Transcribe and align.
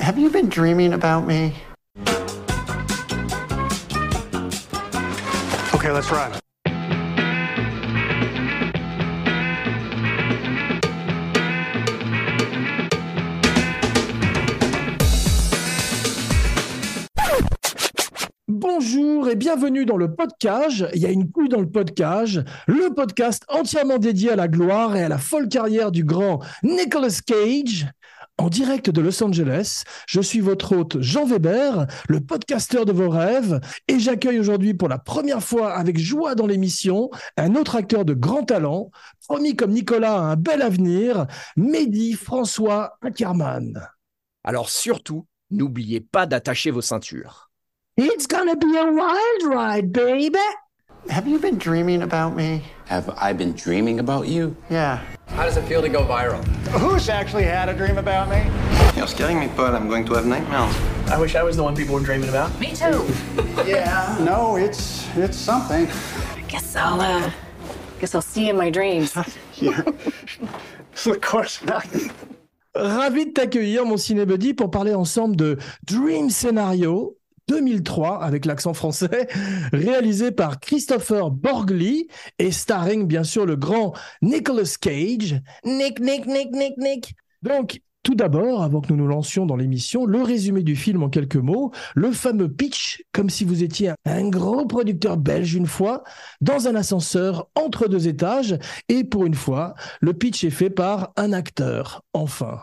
Have 0.00 0.18
you 0.18 0.30
been 0.30 0.48
dreaming 0.48 0.94
about 0.94 1.26
me? 1.26 1.54
Okay, 5.74 5.90
let's 5.90 6.10
run. 6.10 6.32
Bonjour 18.48 19.28
et 19.28 19.36
bienvenue 19.36 19.84
dans 19.84 19.96
le 19.96 20.14
podcast. 20.14 20.84
Il 20.94 21.00
y 21.02 21.06
a 21.06 21.10
une 21.10 21.30
couille 21.30 21.48
dans 21.48 21.60
le 21.60 21.68
podcast, 21.68 22.40
le 22.66 22.94
podcast 22.94 23.42
entièrement 23.48 23.98
dédié 23.98 24.32
à 24.32 24.36
la 24.36 24.48
gloire 24.48 24.96
et 24.96 25.02
à 25.02 25.08
la 25.08 25.18
folle 25.18 25.48
carrière 25.48 25.90
du 25.92 26.04
grand 26.04 26.40
Nicolas 26.62 27.20
Cage. 27.26 27.86
En 28.38 28.48
direct 28.48 28.88
de 28.90 29.00
Los 29.00 29.22
Angeles, 29.22 29.84
je 30.06 30.20
suis 30.20 30.40
votre 30.40 30.74
hôte 30.74 31.00
Jean 31.00 31.26
Weber, 31.26 31.86
le 32.08 32.20
podcasteur 32.20 32.86
de 32.86 32.92
vos 32.92 33.10
rêves, 33.10 33.60
et 33.88 33.98
j'accueille 33.98 34.40
aujourd'hui 34.40 34.74
pour 34.74 34.88
la 34.88 34.98
première 34.98 35.42
fois 35.42 35.74
avec 35.74 35.98
joie 35.98 36.34
dans 36.34 36.46
l'émission 36.46 37.10
un 37.36 37.54
autre 37.54 37.76
acteur 37.76 38.04
de 38.04 38.14
grand 38.14 38.42
talent, 38.42 38.90
promis 39.28 39.54
comme 39.54 39.72
Nicolas 39.72 40.14
a 40.14 40.20
un 40.20 40.36
bel 40.36 40.62
avenir, 40.62 41.26
Mehdi 41.56 42.14
François 42.14 42.96
Ackerman. 43.02 43.86
Alors 44.44 44.70
surtout, 44.70 45.26
n'oubliez 45.50 46.00
pas 46.00 46.26
d'attacher 46.26 46.70
vos 46.70 46.80
ceintures. 46.80 47.50
It's 47.98 48.26
gonna 48.26 48.56
be 48.56 48.74
a 48.76 48.90
wild 48.90 49.54
ride, 49.54 49.92
baby. 49.92 50.38
Have 51.10 51.28
you 51.28 51.38
been 51.38 51.58
dreaming 51.58 52.02
about 52.02 52.34
me? 52.34 52.62
Have 52.88 53.12
I 53.20 53.34
been 53.34 53.52
dreaming 53.52 54.00
about 54.00 54.26
you? 54.26 54.56
Yeah. 54.70 55.00
How 55.34 55.44
does 55.44 55.56
it 55.56 55.64
feel 55.64 55.80
to 55.80 55.88
go 55.88 56.04
viral? 56.04 56.44
Who's 56.78 57.08
actually 57.08 57.44
had 57.44 57.70
a 57.70 57.74
dream 57.74 57.96
about 57.96 58.28
me? 58.28 58.50
You're 58.94 59.06
scaring 59.06 59.40
me, 59.40 59.48
Paul. 59.48 59.74
I'm 59.74 59.88
going 59.88 60.04
to 60.04 60.14
have 60.14 60.26
nightmares. 60.26 60.74
I 61.10 61.18
wish 61.18 61.34
I 61.34 61.42
was 61.42 61.56
the 61.56 61.62
one 61.62 61.74
people 61.74 61.94
were 61.94 62.00
dreaming 62.00 62.28
about. 62.28 62.58
Me 62.60 62.74
too. 62.74 63.06
Yeah, 63.66 64.18
no, 64.20 64.56
it's 64.56 65.08
it's 65.16 65.38
something. 65.38 65.86
Guess 66.48 66.76
I'll 66.76 67.00
uh 67.00 67.30
guess 67.98 68.14
I'll 68.14 68.20
see 68.20 68.44
you 68.44 68.50
in 68.50 68.56
my 68.58 68.68
dreams. 68.68 69.16
of 71.06 71.20
course 71.22 71.64
not. 71.64 71.86
Ravi 72.74 73.26
de 73.26 73.32
t'accueillir, 73.32 73.84
mon 73.86 73.96
cinébuddy, 73.96 74.54
pour 74.54 74.70
parler 74.70 74.94
ensemble 74.94 75.36
de 75.36 75.58
Dream 75.84 76.30
Scenario 76.30 77.16
2003 77.48 78.22
avec 78.22 78.44
l'accent 78.44 78.74
français, 78.74 79.28
réalisé 79.72 80.30
par 80.30 80.60
Christopher 80.60 81.30
Borgli 81.30 82.08
et 82.38 82.50
starring 82.50 83.06
bien 83.06 83.24
sûr 83.24 83.46
le 83.46 83.56
grand 83.56 83.94
Nicolas 84.22 84.76
Cage. 84.80 85.40
Nick, 85.64 86.00
Nick, 86.00 86.26
Nick, 86.26 86.52
Nick, 86.52 86.76
Nick. 86.78 87.14
Donc, 87.42 87.80
tout 88.02 88.14
d'abord, 88.16 88.62
avant 88.62 88.80
que 88.80 88.88
nous 88.88 88.96
nous 88.96 89.06
lancions 89.06 89.46
dans 89.46 89.54
l'émission, 89.54 90.06
le 90.06 90.22
résumé 90.22 90.64
du 90.64 90.74
film 90.74 91.04
en 91.04 91.08
quelques 91.08 91.36
mots, 91.36 91.70
le 91.94 92.10
fameux 92.10 92.50
pitch, 92.50 93.04
comme 93.12 93.30
si 93.30 93.44
vous 93.44 93.62
étiez 93.62 93.92
un 94.04 94.28
gros 94.28 94.66
producteur 94.66 95.16
belge 95.16 95.54
une 95.54 95.66
fois, 95.66 96.02
dans 96.40 96.66
un 96.66 96.74
ascenseur 96.74 97.48
entre 97.54 97.86
deux 97.86 98.08
étages, 98.08 98.58
et 98.88 99.04
pour 99.04 99.24
une 99.24 99.34
fois, 99.34 99.74
le 100.00 100.14
pitch 100.14 100.42
est 100.42 100.50
fait 100.50 100.70
par 100.70 101.12
un 101.16 101.32
acteur, 101.32 102.02
enfin. 102.12 102.62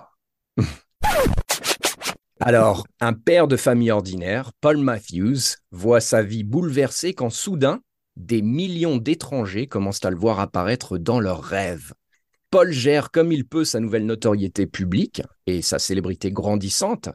Alors, 2.42 2.88
un 3.02 3.14
père 3.14 3.48
de 3.50 3.58
famille 3.58 3.92
ordinaire, 3.92 4.52
Paul 4.62 4.78
Matthews, 4.78 5.58
voit 5.72 6.00
sa 6.00 6.24
vie 6.24 6.44
bouleversée 6.44 7.14
quand 7.14 7.30
soudain, 7.30 7.82
des 8.16 8.42
millions 8.42 8.98
d'étrangers 8.98 9.68
commencent 9.68 10.06
à 10.06 10.10
le 10.10 10.16
voir 10.18 10.40
apparaître 10.40 10.98
dans 10.98 11.20
leurs 11.20 11.44
rêves. 11.44 11.94
Paul 12.50 12.72
gère 12.72 13.12
comme 13.12 13.32
il 13.32 13.46
peut 13.46 13.66
sa 13.66 13.80
nouvelle 13.82 14.06
notoriété 14.06 14.68
publique 14.68 15.22
et 15.48 15.62
sa 15.62 15.80
célébrité 15.80 16.32
grandissante, 16.32 17.10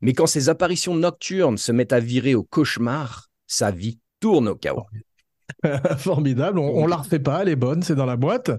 mais 0.00 0.12
quand 0.12 0.26
ses 0.26 0.48
apparitions 0.48 0.94
nocturnes 0.94 1.58
se 1.58 1.72
mettent 1.72 1.92
à 1.92 2.00
virer 2.00 2.34
au 2.36 2.44
cauchemar, 2.44 3.28
sa 3.46 3.72
vie 3.72 3.98
tourne 4.20 4.48
au 4.48 4.54
chaos. 4.54 4.86
Formidable, 5.98 6.60
on, 6.60 6.82
on 6.82 6.86
la 6.86 6.96
refait 6.96 7.18
pas, 7.18 7.42
elle 7.42 7.48
est 7.48 7.56
bonne, 7.56 7.82
c'est 7.82 7.96
dans 7.96 8.06
la 8.06 8.16
boîte. 8.16 8.52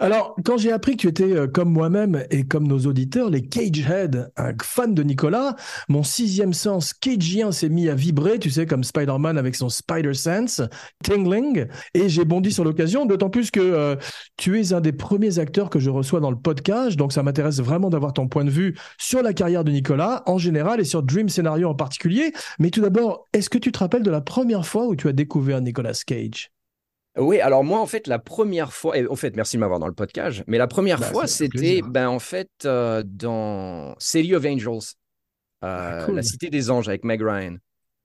Alors, 0.00 0.36
quand 0.44 0.56
j'ai 0.56 0.70
appris 0.70 0.92
que 0.92 1.00
tu 1.00 1.08
étais 1.08 1.32
euh, 1.32 1.48
comme 1.48 1.72
moi-même 1.72 2.24
et 2.30 2.44
comme 2.44 2.68
nos 2.68 2.78
auditeurs, 2.86 3.30
les 3.30 3.42
Cagehead, 3.42 4.30
un 4.36 4.52
fan 4.62 4.94
de 4.94 5.02
Nicolas, 5.02 5.56
mon 5.88 6.04
sixième 6.04 6.52
sens 6.52 6.94
cagien 6.94 7.50
s'est 7.50 7.68
mis 7.68 7.88
à 7.88 7.96
vibrer, 7.96 8.38
tu 8.38 8.48
sais, 8.48 8.64
comme 8.64 8.84
Spider-Man 8.84 9.36
avec 9.36 9.56
son 9.56 9.68
Spider 9.68 10.14
Sense, 10.14 10.62
tingling, 11.02 11.66
et 11.94 12.08
j'ai 12.08 12.24
bondi 12.24 12.52
sur 12.52 12.62
l'occasion, 12.62 13.06
d'autant 13.06 13.28
plus 13.28 13.50
que 13.50 13.58
euh, 13.58 13.96
tu 14.36 14.60
es 14.60 14.72
un 14.72 14.80
des 14.80 14.92
premiers 14.92 15.40
acteurs 15.40 15.68
que 15.68 15.80
je 15.80 15.90
reçois 15.90 16.20
dans 16.20 16.30
le 16.30 16.38
podcast, 16.38 16.96
donc 16.96 17.12
ça 17.12 17.24
m'intéresse 17.24 17.58
vraiment 17.60 17.90
d'avoir 17.90 18.12
ton 18.12 18.28
point 18.28 18.44
de 18.44 18.50
vue 18.50 18.78
sur 18.98 19.20
la 19.20 19.32
carrière 19.32 19.64
de 19.64 19.72
Nicolas 19.72 20.22
en 20.26 20.38
général 20.38 20.80
et 20.80 20.84
sur 20.84 21.02
Dream 21.02 21.28
Scenario 21.28 21.68
en 21.68 21.74
particulier. 21.74 22.32
Mais 22.60 22.70
tout 22.70 22.82
d'abord, 22.82 23.26
est-ce 23.32 23.50
que 23.50 23.58
tu 23.58 23.72
te 23.72 23.80
rappelles 23.80 24.04
de 24.04 24.12
la 24.12 24.20
première 24.20 24.64
fois 24.64 24.86
où 24.86 24.94
tu 24.94 25.08
as 25.08 25.12
découvert 25.12 25.60
Nicolas 25.60 26.00
Cage? 26.06 26.52
Oui, 27.18 27.40
alors 27.40 27.64
moi, 27.64 27.80
en 27.80 27.86
fait, 27.86 28.06
la 28.06 28.18
première 28.18 28.72
fois, 28.72 28.96
et 28.96 29.06
en 29.06 29.16
fait, 29.16 29.34
merci 29.34 29.56
de 29.56 29.60
m'avoir 29.60 29.80
dans 29.80 29.88
le 29.88 29.94
podcast, 29.94 30.42
mais 30.46 30.56
la 30.58 30.68
première 30.68 31.00
Bah, 31.00 31.10
fois, 31.10 31.26
c'était, 31.26 31.82
ben, 31.82 32.08
en 32.08 32.20
fait, 32.20 32.50
euh, 32.64 33.02
dans 33.04 33.96
City 33.98 34.34
of 34.34 34.44
Angels, 34.44 34.94
euh, 35.64 36.00
Ah, 36.00 36.04
cool. 36.06 36.16
La 36.16 36.22
Cité 36.22 36.50
des 36.50 36.70
Anges 36.70 36.88
avec 36.88 37.04
Meg 37.04 37.22
Ryan. 37.22 37.56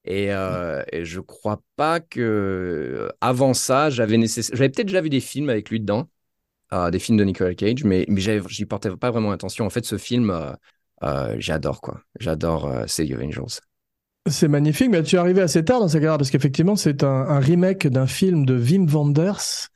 Et, 0.05 0.33
euh, 0.33 0.83
et 0.91 1.05
je 1.05 1.19
crois 1.21 1.61
pas 1.75 1.99
que 2.01 3.09
avant 3.21 3.53
ça, 3.53 3.89
j'avais 3.89 4.17
nécess... 4.17 4.51
j'avais 4.53 4.69
peut-être 4.69 4.87
déjà 4.87 5.01
vu 5.01 5.09
des 5.09 5.21
films 5.21 5.49
avec 5.49 5.69
lui 5.69 5.79
dedans, 5.79 6.09
euh, 6.73 6.91
des 6.91 6.99
films 6.99 7.17
de 7.17 7.23
Nicolas 7.25 7.55
Cage, 7.55 7.83
mais, 7.85 8.05
mais 8.09 8.21
j'y 8.21 8.65
portais 8.65 8.95
pas 8.97 9.11
vraiment 9.11 9.31
attention. 9.31 9.65
En 9.65 9.69
fait, 9.71 9.85
ce 9.85 9.97
film, 9.97 10.31
euh, 10.31 10.53
euh, 11.03 11.35
j'adore 11.39 11.81
quoi. 11.81 12.01
J'adore 12.19 12.67
euh, 12.67 12.87
City 12.87 13.15
of 13.15 13.21
Angels. 13.21 13.59
C'est 14.29 14.47
magnifique, 14.47 14.89
mais 14.89 15.03
tu 15.03 15.17
es 15.17 15.19
arrivé 15.19 15.41
assez 15.41 15.65
tard 15.65 15.81
dans 15.81 15.89
sa 15.89 15.99
carrière 15.99 16.17
parce 16.17 16.29
qu'effectivement, 16.31 16.77
c'est 16.77 17.03
un, 17.03 17.07
un 17.09 17.39
remake 17.39 17.87
d'un 17.87 18.07
film 18.07 18.45
de 18.45 18.57
Wim 18.57 18.87
Wenders 18.87 19.67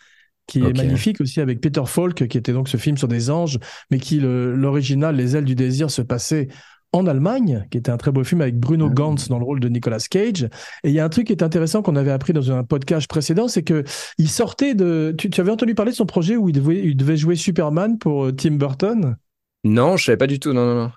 qui 0.48 0.60
est 0.60 0.74
magnifique 0.74 1.20
aussi 1.20 1.42
avec 1.42 1.60
Peter 1.60 1.82
Falk, 1.86 2.26
qui 2.30 2.38
était 2.38 2.54
donc 2.54 2.70
ce 2.70 2.78
film 2.78 2.98
sur 2.98 3.10
des 3.10 3.30
anges, 3.30 3.60
mais 3.92 4.00
qui, 4.00 4.20
le- 4.22 4.56
l'original, 4.56 5.18
Les 5.18 5.36
ailes 5.36 5.44
du 5.44 5.56
désir, 5.56 5.92
se 5.92 6.02
passait 6.02 6.48
en 6.94 7.06
Allemagne, 7.06 7.68
qui 7.70 7.78
était 7.78 7.92
un 7.92 7.98
très 7.98 8.12
beau 8.14 8.24
film 8.24 8.40
avec 8.40 8.58
Bruno 8.58 8.90
Gantz 8.90 9.28
dans 9.28 9.38
le 9.40 9.44
rôle 9.44 9.60
de 9.60 9.68
Nicolas 9.68 10.00
Cage. 10.10 10.44
Et 10.86 10.90
il 10.90 10.94
y 10.94 11.02
a 11.02 11.04
un 11.04 11.10
truc 11.10 11.28
qui 11.28 11.34
est 11.34 11.44
intéressant 11.44 11.82
qu'on 11.82 11.98
avait 11.98 12.12
appris 12.12 12.32
dans 12.32 12.50
un 12.50 12.64
podcast 12.64 13.10
précédent, 13.10 13.50
c'est 13.50 13.64
que 13.64 13.84
il 14.18 14.30
sortait 14.30 14.74
de. 14.74 15.14
Tu, 15.18 15.30
tu 15.30 15.42
avais 15.42 15.52
entendu 15.52 15.76
parler 15.76 15.92
de 15.92 15.98
son 15.98 16.06
projet 16.06 16.38
où 16.38 16.48
il 16.48 16.54
devait, 16.54 16.80
il 16.80 16.96
devait 16.96 17.18
jouer 17.18 17.36
Superman 17.36 17.98
pour 17.98 18.28
euh, 18.28 18.32
Tim 18.32 18.52
Burton? 18.52 19.18
Non, 19.64 19.98
je 19.98 20.06
savais 20.06 20.18
pas 20.18 20.26
du 20.28 20.40
tout. 20.40 20.54
Non, 20.54 20.66
non, 20.66 20.76
non. 20.86 20.92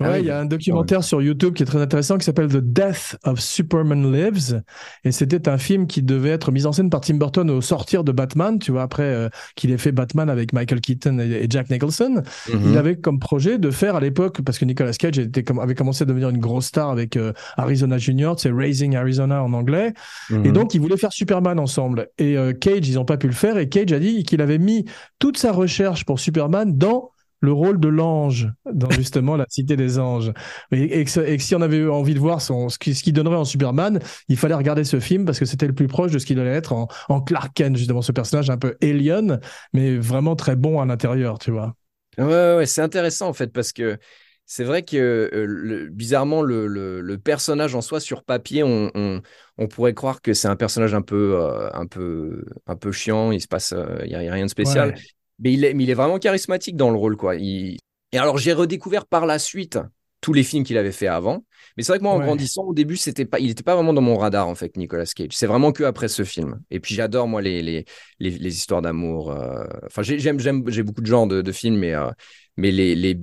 Ah 0.00 0.10
Ouais, 0.10 0.20
il 0.20 0.26
y 0.26 0.30
a 0.30 0.38
un 0.38 0.44
documentaire 0.44 1.02
sur 1.02 1.20
YouTube 1.20 1.54
qui 1.54 1.64
est 1.64 1.66
très 1.66 1.80
intéressant 1.80 2.18
qui 2.18 2.24
s'appelle 2.24 2.46
The 2.46 2.58
Death 2.58 3.16
of 3.24 3.40
Superman 3.40 4.12
Lives. 4.12 4.62
Et 5.02 5.10
c'était 5.10 5.48
un 5.48 5.58
film 5.58 5.88
qui 5.88 6.02
devait 6.02 6.28
être 6.30 6.52
mis 6.52 6.66
en 6.66 6.72
scène 6.72 6.88
par 6.88 7.00
Tim 7.00 7.14
Burton 7.16 7.50
au 7.50 7.60
sortir 7.60 8.04
de 8.04 8.12
Batman, 8.12 8.60
tu 8.60 8.70
vois, 8.70 8.82
après 8.82 9.02
euh, 9.02 9.28
qu'il 9.56 9.72
ait 9.72 9.76
fait 9.78 9.90
Batman 9.90 10.30
avec 10.30 10.52
Michael 10.52 10.80
Keaton 10.80 11.18
et, 11.18 11.42
et 11.42 11.46
Jack 11.50 11.68
Nicholson. 11.70 12.22
Mhm. 12.48 12.60
Il 12.70 12.78
avait 12.78 12.96
comme 12.96 13.18
projet 13.18 13.58
de 13.58 13.70
faire 13.72 13.96
à 13.96 14.00
l'époque, 14.00 14.40
parce 14.42 14.58
que 14.58 14.64
Nicolas 14.64 14.92
Cage 14.92 15.18
était 15.18 15.44
avait 15.60 15.74
commencé 15.74 16.02
à 16.02 16.06
devenir 16.06 16.28
une 16.28 16.38
grosse 16.38 16.66
star 16.66 16.90
avec 16.90 17.16
euh, 17.16 17.32
Arizona 17.56 17.98
Junior, 17.98 18.38
c'est 18.38 18.52
Raising 18.52 18.94
Arizona 18.94 19.42
en 19.42 19.52
anglais. 19.52 19.94
Et 20.30 20.34
Mhm. 20.34 20.52
donc, 20.52 20.74
ils 20.74 20.80
voulaient 20.80 20.96
faire 20.96 21.12
Superman 21.12 21.58
ensemble. 21.58 22.06
Et 22.18 22.36
euh, 22.38 22.52
Cage, 22.52 22.88
ils 22.88 22.94
n'ont 22.94 23.04
pas 23.04 23.16
pu 23.16 23.26
le 23.26 23.32
faire. 23.32 23.58
Et 23.58 23.68
Cage 23.68 23.92
a 23.92 23.98
dit 23.98 24.22
qu'il 24.22 24.40
avait 24.42 24.58
mis 24.58 24.84
toute 25.18 25.38
sa 25.38 25.50
recherche 25.50 26.04
pour 26.04 26.20
Superman 26.20 26.76
dans 26.76 27.10
le 27.40 27.52
rôle 27.52 27.80
de 27.80 27.88
l'ange, 27.88 28.50
dans 28.72 28.90
justement 28.94 29.36
la 29.36 29.46
cité 29.48 29.76
des 29.76 29.98
anges. 29.98 30.32
Et, 30.72 31.00
et 31.00 31.04
que, 31.04 31.20
et 31.20 31.36
que 31.36 31.42
si 31.42 31.54
on 31.54 31.60
avait 31.60 31.78
eu 31.78 31.90
envie 31.90 32.14
de 32.14 32.18
voir 32.18 32.40
son, 32.42 32.68
ce 32.68 32.78
qui- 32.78 32.94
qu'il 32.94 33.12
donnerait 33.12 33.36
en 33.36 33.44
Superman, 33.44 34.00
il 34.28 34.36
fallait 34.36 34.54
regarder 34.54 34.84
ce 34.84 35.00
film 35.00 35.24
parce 35.24 35.38
que 35.38 35.44
c'était 35.44 35.66
le 35.66 35.74
plus 35.74 35.88
proche 35.88 36.12
de 36.12 36.18
ce 36.18 36.26
qu'il 36.26 36.38
allait 36.40 36.50
être 36.50 36.72
en, 36.72 36.88
en 37.08 37.20
Clark 37.20 37.52
Kent, 37.54 37.76
justement, 37.76 38.02
ce 38.02 38.12
personnage 38.12 38.50
un 38.50 38.58
peu 38.58 38.76
alien, 38.82 39.40
mais 39.72 39.96
vraiment 39.98 40.36
très 40.36 40.56
bon 40.56 40.80
à 40.80 40.86
l'intérieur, 40.86 41.38
tu 41.38 41.50
vois. 41.50 41.74
Ouais, 42.18 42.24
ouais, 42.24 42.56
ouais, 42.56 42.66
c'est 42.66 42.80
intéressant 42.82 43.28
en 43.28 43.32
fait 43.32 43.52
parce 43.52 43.72
que 43.72 43.98
c'est 44.44 44.64
vrai 44.64 44.82
que 44.84 44.96
euh, 45.32 45.44
le- 45.46 45.88
bizarrement 45.88 46.42
le, 46.42 46.66
le- 46.66 47.00
le 47.00 47.18
personnage 47.18 47.74
en 47.76 47.80
soi 47.80 48.00
sur 48.00 48.24
papier 48.24 48.64
on, 48.64 48.90
on, 48.94 49.22
on 49.56 49.68
pourrait 49.68 49.94
croire 49.94 50.20
que 50.20 50.34
c'est 50.34 50.48
un 50.48 50.56
personnage 50.56 50.94
un 50.94 51.02
peu 51.02 51.36
euh, 51.40 51.70
un 51.74 51.86
peu 51.86 52.44
un 52.66 52.74
peu 52.76 52.90
chiant 52.90 53.30
il 53.30 53.40
se 53.40 53.46
passe 53.46 53.72
euh, 53.72 53.98
il 54.04 54.10
y 54.10 54.14
a, 54.16 54.22
il 54.22 54.26
y 54.26 54.28
a 54.28 54.32
rien 54.32 54.46
de 54.46 54.50
spécial 54.50 54.92
Ouais. 54.92 55.04
Mais 55.38 55.52
il 55.52 55.64
est 55.64 55.74
mais 55.74 55.84
il 55.84 55.90
est 55.90 55.94
vraiment 55.94 56.18
charismatique 56.18 56.76
dans 56.76 56.90
le 56.90 56.96
rôle 56.98 57.16
quoi. 57.16 57.36
Il... 57.36 57.78
et 58.12 58.18
alors 58.18 58.38
j'ai 58.38 58.52
redécouvert 58.52 59.06
par 59.06 59.26
la 59.26 59.38
suite 59.38 59.78
tous 60.20 60.32
les 60.32 60.42
films 60.42 60.64
qu'il 60.64 60.76
avait 60.78 60.90
fait 60.92 61.06
avant. 61.06 61.44
Mais 61.76 61.82
c'est 61.84 61.92
vrai 61.92 61.98
que 61.98 62.02
moi 62.04 62.12
en 62.12 62.18
Ouais. 62.18 62.24
grandissant 62.26 62.64
au 62.64 62.74
début 62.74 62.96
c'était 62.96 63.24
pas 63.24 63.38
il 63.38 63.46
n'était 63.46 63.62
pas 63.62 63.74
vraiment 63.76 63.92
dans 63.92 64.00
mon 64.02 64.16
radar 64.18 64.48
en 64.48 64.54
fait 64.56 64.76
Nicolas 64.76 65.04
Cage. 65.06 65.28
C'est 65.32 65.46
vraiment 65.46 65.70
que 65.72 65.84
après 65.84 66.08
ce 66.08 66.24
film. 66.24 66.60
Et 66.70 66.80
puis 66.80 66.94
j'adore 66.94 67.28
moi 67.28 67.40
les 67.42 67.62
les, 67.62 67.84
les, 68.18 68.30
les 68.30 68.56
histoires 68.56 68.82
d'amour 68.82 69.30
euh, 69.30 69.64
enfin 69.86 70.02
j'ai- 70.02 70.18
j'aime 70.18 70.40
j'aime 70.40 70.64
j'ai 70.70 70.82
beaucoup 70.82 71.02
de 71.02 71.06
genres 71.06 71.26
de, 71.28 71.40
de 71.42 71.52
films 71.52 71.78
mais 71.78 71.94
euh, 71.94 72.10
mais 72.56 72.70
les, 72.72 72.94
les, 72.96 73.20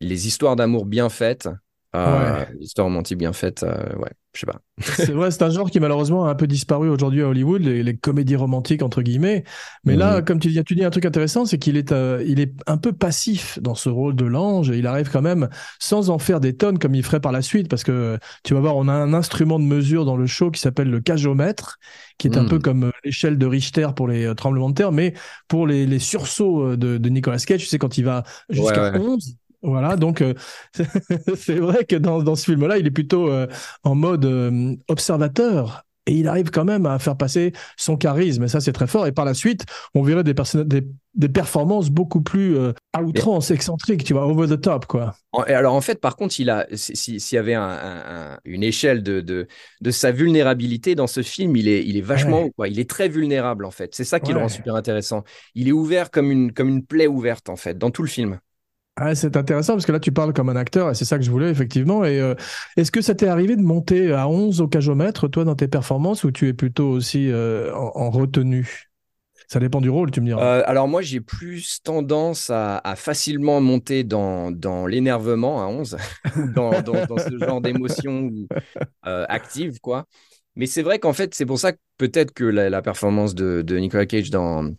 les 0.00 0.26
histoires 0.26 0.56
d'amour 0.56 0.86
bien 0.86 1.08
faites, 1.10 1.48
Euh, 1.96 2.44
Histoire 2.60 2.86
romantique 2.86 3.18
bien 3.18 3.32
faite, 3.32 3.62
euh, 3.62 3.96
ouais, 3.96 4.10
je 4.34 4.40
sais 4.40 4.46
pas. 4.46 4.60
C'est 4.80 5.12
vrai, 5.12 5.30
c'est 5.30 5.42
un 5.42 5.50
genre 5.50 5.70
qui 5.70 5.80
malheureusement 5.80 6.24
a 6.26 6.30
un 6.30 6.34
peu 6.34 6.46
disparu 6.46 6.88
aujourd'hui 6.88 7.22
à 7.22 7.28
Hollywood, 7.28 7.62
les, 7.62 7.82
les 7.82 7.96
comédies 7.96 8.36
romantiques 8.36 8.82
entre 8.82 9.02
guillemets. 9.02 9.44
Mais 9.84 9.96
là, 9.96 10.20
Mhm. 10.20 10.22
comme 10.22 10.38
tu 10.38 10.48
dis, 10.48 10.62
tu 10.64 10.74
dis 10.76 10.84
un 10.84 10.90
truc 10.90 11.04
intéressant, 11.04 11.44
c'est 11.46 11.58
qu'il 11.58 11.76
est, 11.76 11.92
euh, 11.92 12.22
il 12.26 12.40
est 12.40 12.52
un 12.66 12.78
peu 12.78 12.92
passif 12.92 13.58
dans 13.60 13.74
ce 13.74 13.88
rôle 13.88 14.14
de 14.16 14.24
l'ange. 14.24 14.70
et 14.70 14.78
Il 14.78 14.86
arrive 14.86 15.10
quand 15.10 15.20
même 15.22 15.48
sans 15.80 16.10
en 16.10 16.18
faire 16.18 16.40
des 16.40 16.56
tonnes 16.56 16.78
comme 16.78 16.94
il 16.94 17.02
ferait 17.02 17.20
par 17.20 17.32
la 17.32 17.42
suite, 17.42 17.68
parce 17.68 17.84
que 17.84 18.18
tu 18.44 18.54
vas 18.54 18.60
voir, 18.60 18.76
on 18.76 18.88
a 18.88 18.92
un 18.92 19.12
instrument 19.14 19.58
de 19.58 19.64
mesure 19.64 20.04
dans 20.04 20.16
le 20.16 20.26
show 20.26 20.50
qui 20.50 20.60
s'appelle 20.60 20.90
le 20.90 21.00
cajomètre, 21.00 21.78
qui 22.18 22.28
est 22.28 22.36
un 22.38 22.44
Mhm. 22.44 22.48
peu 22.48 22.58
comme 22.60 22.84
euh, 22.84 22.90
l'échelle 23.04 23.36
de 23.36 23.46
Richter 23.46 23.88
pour 23.96 24.08
les 24.08 24.34
tremblements 24.36 24.70
de 24.70 24.74
terre, 24.74 24.92
mais 24.92 25.14
pour 25.48 25.66
les, 25.66 25.86
les 25.86 25.98
sursauts 25.98 26.76
de, 26.76 26.98
de 26.98 27.08
Nicolas 27.08 27.38
Cage, 27.38 27.60
tu 27.60 27.66
sais 27.66 27.78
quand 27.78 27.98
il 27.98 28.04
va 28.04 28.22
jusqu'à 28.48 28.84
Ouais, 28.84 28.90
ouais. 28.90 29.00
11. 29.00 29.36
Voilà, 29.62 29.96
donc 29.96 30.22
euh, 30.22 30.34
c'est 31.36 31.56
vrai 31.58 31.84
que 31.84 31.96
dans, 31.96 32.22
dans 32.22 32.36
ce 32.36 32.44
film-là, 32.44 32.78
il 32.78 32.86
est 32.86 32.90
plutôt 32.92 33.28
euh, 33.28 33.46
en 33.82 33.94
mode 33.94 34.24
euh, 34.24 34.76
observateur. 34.88 35.84
Et 36.06 36.12
il 36.12 36.26
arrive 36.26 36.50
quand 36.50 36.64
même 36.64 36.86
à 36.86 36.98
faire 36.98 37.18
passer 37.18 37.52
son 37.76 37.98
charisme, 37.98 38.44
et 38.44 38.48
ça 38.48 38.60
c'est 38.62 38.72
très 38.72 38.86
fort. 38.86 39.06
Et 39.06 39.12
par 39.12 39.26
la 39.26 39.34
suite, 39.34 39.66
on 39.94 40.02
verrait 40.02 40.24
des, 40.24 40.32
personnes- 40.32 40.64
des, 40.66 40.86
des 41.14 41.28
performances 41.28 41.90
beaucoup 41.90 42.22
plus 42.22 42.56
à 42.94 43.02
outrance, 43.02 43.50
excentriques, 43.50 44.04
tu 44.04 44.14
vois, 44.14 44.26
over 44.26 44.48
the 44.56 44.58
top, 44.58 44.86
quoi. 44.86 45.14
Et 45.46 45.52
Alors 45.52 45.74
en 45.74 45.82
fait, 45.82 46.00
par 46.00 46.16
contre, 46.16 46.40
il 46.40 46.48
a, 46.48 46.66
si- 46.74 46.96
si- 46.96 47.20
s'il 47.20 47.36
y 47.36 47.38
avait 47.38 47.52
un- 47.52 47.62
un- 47.62 48.32
un- 48.34 48.38
une 48.46 48.62
échelle 48.62 49.02
de, 49.02 49.20
de, 49.20 49.46
de 49.82 49.90
sa 49.90 50.10
vulnérabilité 50.10 50.94
dans 50.94 51.06
ce 51.06 51.22
film, 51.22 51.54
il 51.56 51.68
est, 51.68 51.84
il 51.84 51.98
est 51.98 52.00
vachement, 52.00 52.38
Ouais. 52.38 52.44
haut, 52.44 52.50
quoi. 52.52 52.68
Il 52.68 52.80
est 52.80 52.88
très 52.88 53.08
vulnérable 53.10 53.66
en 53.66 53.70
fait. 53.70 53.94
C'est 53.94 54.04
ça 54.04 54.18
qui 54.18 54.32
le 54.32 54.38
rend 54.38 54.48
super 54.48 54.74
intéressant. 54.76 55.24
Il 55.54 55.68
est 55.68 55.72
ouvert 55.72 56.10
comme 56.10 56.30
une, 56.30 56.52
comme 56.52 56.68
une 56.70 56.86
plaie 56.86 57.06
ouverte 57.06 57.50
en 57.50 57.56
fait 57.56 57.76
dans 57.76 57.90
tout 57.90 58.02
le 58.02 58.08
film. 58.08 58.38
Ah, 59.00 59.14
c'est 59.14 59.36
intéressant 59.36 59.74
parce 59.74 59.86
que 59.86 59.92
là, 59.92 60.00
tu 60.00 60.10
parles 60.10 60.32
comme 60.32 60.48
un 60.48 60.56
acteur 60.56 60.90
et 60.90 60.94
c'est 60.94 61.04
ça 61.04 61.18
que 61.18 61.24
je 61.24 61.30
voulais, 61.30 61.50
effectivement. 61.50 62.04
Et 62.04 62.20
euh, 62.20 62.34
est-ce 62.76 62.90
que 62.90 63.00
ça 63.00 63.14
t'est 63.14 63.28
arrivé 63.28 63.54
de 63.54 63.62
monter 63.62 64.12
à 64.12 64.28
11 64.28 64.60
au 64.60 64.66
cajomètre, 64.66 65.30
toi, 65.30 65.44
dans 65.44 65.54
tes 65.54 65.68
performances, 65.68 66.24
ou 66.24 66.32
tu 66.32 66.48
es 66.48 66.52
plutôt 66.52 66.88
aussi 66.88 67.30
euh, 67.30 67.72
en, 67.76 67.92
en 67.94 68.10
retenue? 68.10 68.88
Ça 69.46 69.60
dépend 69.60 69.80
du 69.80 69.88
rôle, 69.88 70.10
tu 70.10 70.20
me 70.20 70.26
diras. 70.26 70.42
Euh, 70.44 70.62
alors 70.66 70.88
moi, 70.88 71.00
j'ai 71.00 71.20
plus 71.20 71.80
tendance 71.80 72.50
à, 72.50 72.82
facilement 72.96 73.60
monter 73.60 74.02
dans, 74.02 74.50
l'énervement 74.88 75.62
à 75.62 75.68
11, 75.68 75.96
dans, 76.56 76.72
ce 76.72 77.38
genre 77.38 77.60
d'émotion 77.60 78.32
active, 79.04 79.78
quoi. 79.80 80.06
Mais 80.56 80.66
c'est 80.66 80.82
vrai 80.82 80.98
qu'en 80.98 81.12
fait, 81.12 81.36
c'est 81.36 81.46
pour 81.46 81.60
ça 81.60 81.70
que 81.70 81.78
peut-être 81.98 82.32
que 82.32 82.42
la, 82.42 82.82
performance 82.82 83.36
de 83.36 83.78
Nicolas 83.78 84.06
Cage 84.06 84.30
dans, 84.30 84.72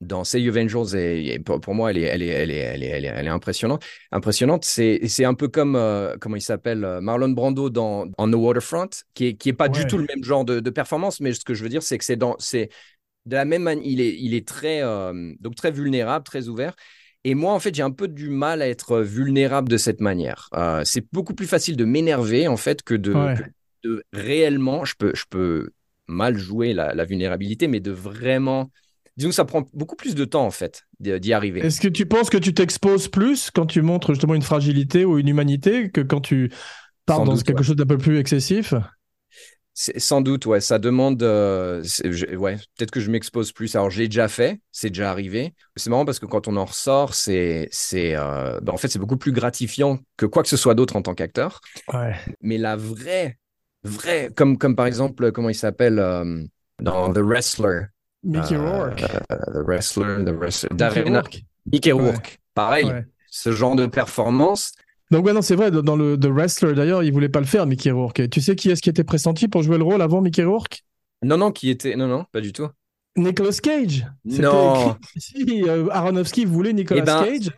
dans 0.00 0.22
Say 0.24 0.40
You 0.42 0.50
Avengers, 0.56 0.96
est, 0.96 1.24
est- 1.26 1.38
pour, 1.40 1.60
pour 1.60 1.74
moi, 1.74 1.90
elle 1.90 1.98
est, 1.98 2.02
elle 2.02 2.22
est, 2.22 2.26
elle 2.28 2.50
est, 2.50 2.56
elle 2.56 2.82
est, 2.82 2.86
elle 2.86 3.04
est, 3.04 3.08
elle 3.08 3.26
est 3.26 3.30
impressionnante. 3.30 3.84
Impressionnante. 4.12 4.64
C'est, 4.64 5.00
c'est 5.08 5.24
un 5.24 5.34
peu 5.34 5.48
comme, 5.48 5.74
euh, 5.76 6.16
comment 6.20 6.36
il 6.36 6.40
s'appelle, 6.40 6.84
euh, 6.84 7.00
Marlon 7.00 7.30
Brando 7.30 7.68
dans 7.70 8.06
On 8.18 8.30
the 8.30 8.34
Waterfront, 8.34 8.90
qui 9.14 9.26
est, 9.26 9.34
qui 9.34 9.48
est 9.48 9.52
pas 9.52 9.68
Ouais. 9.68 9.70
du 9.70 9.86
tout 9.86 9.98
le 9.98 10.06
même 10.08 10.22
genre 10.22 10.44
de, 10.44 10.60
de 10.60 10.70
performance, 10.70 11.20
mais 11.20 11.32
ce 11.32 11.44
que 11.44 11.54
je 11.54 11.62
veux 11.64 11.68
dire, 11.68 11.82
c'est 11.82 11.98
que 11.98 12.04
c'est 12.04 12.16
dans, 12.16 12.36
c'est 12.38 12.68
de 13.26 13.36
la 13.36 13.44
même 13.44 13.62
manière, 13.62 13.84
il 13.86 14.00
est, 14.00 14.16
il 14.18 14.34
est 14.34 14.46
très, 14.46 14.82
euh, 14.82 15.34
donc 15.40 15.54
très 15.56 15.70
vulnérable, 15.70 16.24
très 16.24 16.48
ouvert. 16.48 16.74
Et 17.24 17.34
moi, 17.34 17.52
en 17.52 17.58
fait, 17.60 17.74
j'ai 17.74 17.82
un 17.82 17.90
peu 17.90 18.08
du 18.08 18.30
mal 18.30 18.62
à 18.62 18.68
être 18.68 19.00
vulnérable 19.00 19.68
de 19.68 19.76
cette 19.76 20.00
manière. 20.00 20.48
Euh, 20.54 20.82
c'est 20.84 21.04
beaucoup 21.12 21.34
plus 21.34 21.46
facile 21.48 21.76
de 21.76 21.84
m'énerver, 21.84 22.48
en 22.48 22.56
fait, 22.56 22.82
que 22.82 22.94
de, 22.94 23.12
Ouais. 23.14 23.34
que 23.34 23.42
de 23.84 24.04
réellement, 24.12 24.84
je 24.84 24.94
peux, 24.96 25.12
je 25.14 25.24
peux 25.28 25.70
mal 26.06 26.38
jouer 26.38 26.72
la, 26.72 26.94
la 26.94 27.04
vulnérabilité, 27.04 27.68
mais 27.68 27.80
de 27.80 27.90
vraiment, 27.90 28.70
disons 29.18 29.28
que 29.28 29.34
ça 29.34 29.44
prend 29.44 29.68
beaucoup 29.74 29.96
plus 29.96 30.14
de 30.14 30.24
temps, 30.24 30.46
en 30.46 30.50
fait, 30.50 30.84
d'y 31.00 31.32
arriver. 31.34 31.60
Est-ce 31.60 31.80
que 31.80 31.88
tu 31.88 32.06
penses 32.06 32.30
que 32.30 32.38
tu 32.38 32.54
t'exposes 32.54 33.08
plus 33.08 33.50
quand 33.50 33.66
tu 33.66 33.82
montres 33.82 34.12
justement 34.14 34.34
une 34.34 34.42
fragilité 34.42 35.04
ou 35.04 35.18
une 35.18 35.28
humanité 35.28 35.90
que 35.90 36.00
quand 36.00 36.20
tu 36.20 36.50
pars 37.04 37.18
Sans 37.18 37.24
dans 37.26 37.34
doute, 37.34 37.42
quelque 37.44 37.58
ouais. 37.58 37.64
chose 37.64 37.76
d'un 37.76 37.84
peu 37.86 37.98
plus 37.98 38.18
excessif? 38.18 38.72
Sans 39.74 40.20
doute, 40.22 40.44
ouais, 40.46 40.60
ça 40.60 40.80
demande. 40.80 41.22
euh, 41.22 41.84
je- 41.84 42.34
ouais, 42.34 42.56
peut-être 42.76 42.90
que 42.90 42.98
je 42.98 43.12
m'expose 43.12 43.52
plus. 43.52 43.76
Alors, 43.76 43.90
je 43.90 43.98
l'ai 44.00 44.08
déjà 44.08 44.26
fait, 44.26 44.60
c'est 44.72 44.90
déjà 44.90 45.08
arrivé. 45.10 45.54
C'est 45.76 45.88
marrant 45.88 46.04
parce 46.04 46.18
que 46.18 46.26
quand 46.26 46.48
on 46.48 46.56
en 46.56 46.64
ressort, 46.64 47.14
c'est, 47.14 47.68
c'est, 47.70 48.16
euh, 48.16 48.58
ben, 48.60 48.72
en 48.72 48.76
fait, 48.76 48.88
c'est 48.88 48.98
beaucoup 48.98 49.16
plus 49.16 49.30
gratifiant 49.30 50.00
que 50.16 50.26
quoi 50.26 50.42
que 50.42 50.48
ce 50.48 50.56
soit 50.56 50.74
d'autre 50.74 50.96
en 50.96 51.02
tant 51.02 51.14
qu'acteur. 51.14 51.60
Ouais. 51.92 52.14
Mais 52.40 52.58
la 52.58 52.74
vraie, 52.74 53.38
vraie, 53.84 54.30
comme, 54.34 54.58
comme 54.58 54.74
par 54.74 54.86
exemple, 54.86 55.30
comment 55.30 55.48
il 55.48 55.54
s'appelle 55.54 56.00
euh, 56.00 56.42
dans 56.80 57.12
The 57.12 57.18
Wrestler. 57.18 57.82
Mickey 58.28 58.54
Euh, 58.56 58.70
Rourke. 58.84 59.02
euh, 59.30 59.36
The 59.36 59.66
Wrestler, 59.66 60.24
The 60.24 60.28
Wrestler. 60.30 60.68
Mickey 60.72 60.84
Darren- 61.02 61.14
Rourke. 61.14 61.42
Mickey 61.72 61.92
Ouais. 61.92 62.10
Rourke. 62.10 62.38
Pareil, 62.54 62.84
Ouais. 62.86 63.04
ce 63.30 63.52
genre 63.52 63.74
de 63.76 63.86
performance. 63.86 64.72
Donc 65.10 65.24
ouais, 65.24 65.32
non, 65.32 65.42
c'est 65.42 65.54
vrai, 65.56 65.70
dans 65.70 65.96
le 65.96 66.18
The 66.18 66.26
Wrestler, 66.26 66.74
d'ailleurs, 66.74 67.02
il 67.02 67.12
voulait 67.12 67.28
pas 67.30 67.40
le 67.40 67.46
faire, 67.46 67.66
Mickey 67.66 67.90
Rourke. 67.90 68.28
Tu 68.30 68.40
sais 68.40 68.54
qui 68.56 68.70
est-ce 68.70 68.82
qui 68.82 68.90
était 68.90 69.04
pressenti 69.04 69.48
pour 69.48 69.62
jouer 69.62 69.78
le 69.78 69.84
rôle 69.84 70.02
avant 70.02 70.20
Mickey 70.20 70.44
Rourke? 70.44 70.82
Non, 71.22 71.36
non, 71.38 71.50
qui 71.50 71.70
était. 71.70 71.96
Non, 71.96 72.06
non, 72.06 72.24
pas 72.30 72.40
du 72.40 72.52
tout. 72.52 72.68
Nicolas 73.16 73.50
Cage. 73.62 74.06
Non. 74.24 74.90
écrit- 74.92 75.20
Si, 75.20 75.64
euh, 75.66 75.88
Aronofsky 75.90 76.44
voulait 76.44 76.72
Nicolas 76.72 77.00
Eh 77.02 77.04
ben, 77.04 77.24
Cage. 77.24 77.50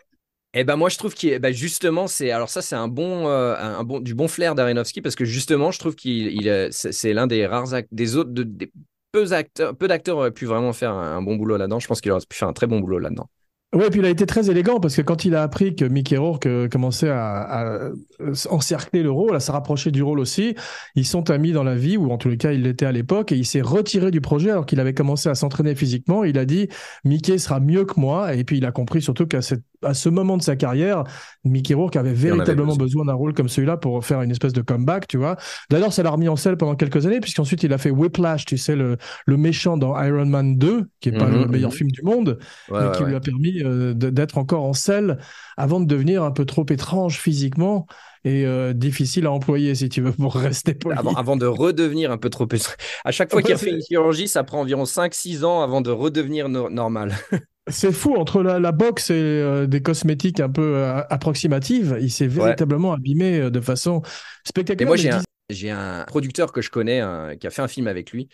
Eh 0.53 0.63
ben 0.65 0.75
moi 0.75 0.89
je 0.89 0.97
trouve 0.97 1.13
qu'il 1.13 1.29
est- 1.29 1.39
ben, 1.39 1.53
justement 1.53 2.07
c'est 2.07 2.29
alors 2.31 2.49
ça 2.49 2.61
c'est 2.61 2.75
un 2.75 2.89
bon 2.89 3.27
euh, 3.29 3.55
un 3.57 3.85
bon 3.85 4.01
du 4.01 4.13
bon 4.15 4.27
flair 4.27 4.53
d'Aronofsky 4.53 5.01
parce 5.01 5.15
que 5.15 5.23
justement 5.23 5.71
je 5.71 5.79
trouve 5.79 5.95
qu'il 5.95 6.27
il, 6.27 6.49
euh, 6.49 6.67
c'est 6.71 7.13
l'un 7.13 7.25
des 7.25 7.45
rares 7.45 7.69
des 7.91 8.15
autres 8.17 8.31
de- 8.31 8.43
des 8.43 8.69
peu 9.11 9.31
acteurs 9.31 9.75
peu 9.75 9.87
d'acteurs 9.87 10.17
auraient 10.17 10.31
pu 10.31 10.45
vraiment 10.45 10.73
faire 10.73 10.91
un, 10.91 11.21
bon 11.21 11.35
boulot 11.35 11.57
là-dedans 11.57 11.79
je 11.79 11.87
pense 11.87 12.01
qu'il 12.01 12.11
aurait 12.11 12.21
pu 12.27 12.37
faire 12.37 12.47
un 12.47 12.53
très 12.53 12.67
bon 12.67 12.79
boulot 12.79 12.99
là-dedans 12.99 13.29
Ouais, 13.73 13.89
puis 13.89 14.01
il 14.01 14.05
a 14.05 14.09
été 14.09 14.25
très 14.25 14.49
élégant 14.49 14.81
parce 14.81 14.97
que 14.97 15.01
quand 15.01 15.23
il 15.23 15.33
a 15.33 15.43
appris 15.43 15.77
que 15.77 15.85
Mickey 15.85 16.17
Rourke 16.17 16.45
euh, 16.45 16.67
commençait 16.67 17.07
à, 17.09 17.39
à, 17.39 17.65
euh, 17.65 17.93
encercler 18.49 19.01
le 19.01 19.11
rôle, 19.11 19.33
à 19.33 19.39
se 19.39 19.49
rapprocher 19.49 19.91
du 19.91 20.03
rôle 20.03 20.19
aussi, 20.19 20.55
ils 20.95 21.05
sont 21.05 21.29
amis 21.29 21.53
dans 21.53 21.63
la 21.63 21.75
vie, 21.75 21.95
ou 21.95 22.11
en 22.11 22.17
tous 22.17 22.27
les 22.27 22.35
cas, 22.35 22.51
il 22.51 22.63
l'était 22.63 22.85
à 22.85 22.91
l'époque, 22.91 23.31
et 23.31 23.37
il 23.37 23.45
s'est 23.45 23.61
retiré 23.61 24.11
du 24.11 24.19
projet 24.19 24.51
alors 24.51 24.65
qu'il 24.65 24.81
avait 24.81 24.93
commencé 24.93 25.29
à 25.29 25.35
s'entraîner 25.35 25.73
physiquement. 25.73 26.25
Il 26.25 26.37
a 26.37 26.43
dit 26.43 26.67
Mickey 27.05 27.37
sera 27.37 27.61
mieux 27.61 27.85
que 27.85 27.97
moi, 27.97 28.35
et 28.35 28.43
puis 28.43 28.57
il 28.57 28.65
a 28.65 28.73
compris 28.73 29.01
surtout 29.01 29.25
qu'à 29.25 29.41
cette- 29.41 29.63
à 29.83 29.93
ce 29.93 30.09
moment 30.09 30.37
de 30.37 30.41
sa 30.43 30.55
carrière, 30.55 31.03
Mickey 31.43 31.73
Rourke 31.73 31.95
avait 31.95 32.13
en 32.29 32.39
avait 32.39 32.55
véritablement 32.55 32.55
besoin. 32.55 32.77
besoin 32.77 33.05
d'un 33.05 33.13
rôle 33.13 33.33
comme 33.33 33.49
celui-là 33.49 33.77
pour 33.77 34.03
faire 34.05 34.21
une 34.21 34.31
espèce 34.31 34.53
de 34.53 34.61
comeback, 34.61 35.07
tu 35.07 35.17
vois. 35.17 35.37
D'ailleurs, 35.69 35.93
ça 35.93 36.03
l'a 36.03 36.09
remis 36.11 36.27
en 36.29 36.35
selle 36.35 36.57
pendant 36.57 36.75
quelques 36.75 37.05
années, 37.05 37.19
puisqu'ensuite 37.19 37.63
il 37.63 37.73
a 37.73 37.77
fait 37.77 37.89
Whiplash, 37.91 38.45
tu 38.45 38.57
sais, 38.57 38.75
le, 38.75 38.97
le 39.25 39.37
méchant 39.37 39.77
dans 39.77 39.99
Iron 40.01 40.25
Man 40.25 40.57
2, 40.57 40.87
qui 40.99 41.09
est 41.09 41.13
pas 41.13 41.29
Mhm, 41.29 41.41
le 41.41 41.47
meilleur 41.47 41.73
film 41.73 41.91
du 41.91 42.01
monde 42.03 42.37
ouais, 42.67 42.77
mais 42.77 42.89
ouais, 42.89 42.91
qui 42.91 43.03
lui 43.03 43.15
a 43.15 43.19
permis 43.19 43.61
euh, 43.63 43.93
d'être 43.93 44.37
encore 44.37 44.63
en 44.63 44.73
selle 44.73 45.17
avant 45.57 45.79
de 45.79 45.85
devenir 45.85 46.23
un 46.23 46.31
peu 46.31 46.45
trop 46.45 46.65
étrange 46.69 47.19
physiquement 47.19 47.87
et 48.23 48.45
euh, 48.45 48.73
difficile 48.73 49.25
à 49.25 49.31
employer, 49.31 49.73
si 49.75 49.89
tu 49.89 50.01
veux, 50.01 50.11
pour 50.11 50.35
rester 50.35 50.73
poli. 50.75 50.97
avant, 50.97 51.13
avant 51.13 51.37
de 51.37 51.45
redevenir 51.45 52.11
un 52.11 52.17
peu 52.17 52.29
trop 52.29 52.47
à 53.05 53.11
chaque 53.11 53.31
fois 53.31 53.39
Ouais, 53.39 53.43
qu'il 53.43 53.55
refait 53.55 53.69
c'est- 53.69 53.75
une 53.75 53.81
chirurgie 53.81 54.27
ça 54.27 54.43
prend 54.43 54.59
environ 54.61 54.85
5-6 54.85 55.43
ans 55.43 55.61
avant 55.61 55.81
de 55.81 55.91
redevenir 55.91 56.49
no- 56.49 56.69
normal 56.69 57.15
C'est 57.67 57.91
fou, 57.91 58.15
entre 58.15 58.41
la, 58.41 58.59
la 58.59 58.71
boxe 58.71 59.11
et 59.11 59.13
euh, 59.13 59.67
des 59.67 59.81
cosmétiques 59.81 60.39
un 60.39 60.49
peu 60.49 60.77
euh, 60.77 61.03
approximatives, 61.09 61.97
il 62.01 62.11
s'est 62.11 62.27
véritablement 62.27 62.91
abîmé 62.93 63.39
euh, 63.39 63.49
de 63.51 63.61
façon 63.61 64.01
Et 64.79 64.85
spectaculaire. 64.85 64.85
moi, 64.85 64.95
mais 64.97 65.09
j'ai 65.49 65.69
un, 65.69 66.03
producteur 66.05 66.51
que 66.51 66.61
je 66.61 66.69
connais 66.69 66.99
un- 66.99 67.35
qui 67.37 67.47
a 67.47 67.49
fait 67.51 67.61
un 67.61 67.67
film 67.67 67.87
avec 67.87 68.11
lui 68.11 68.29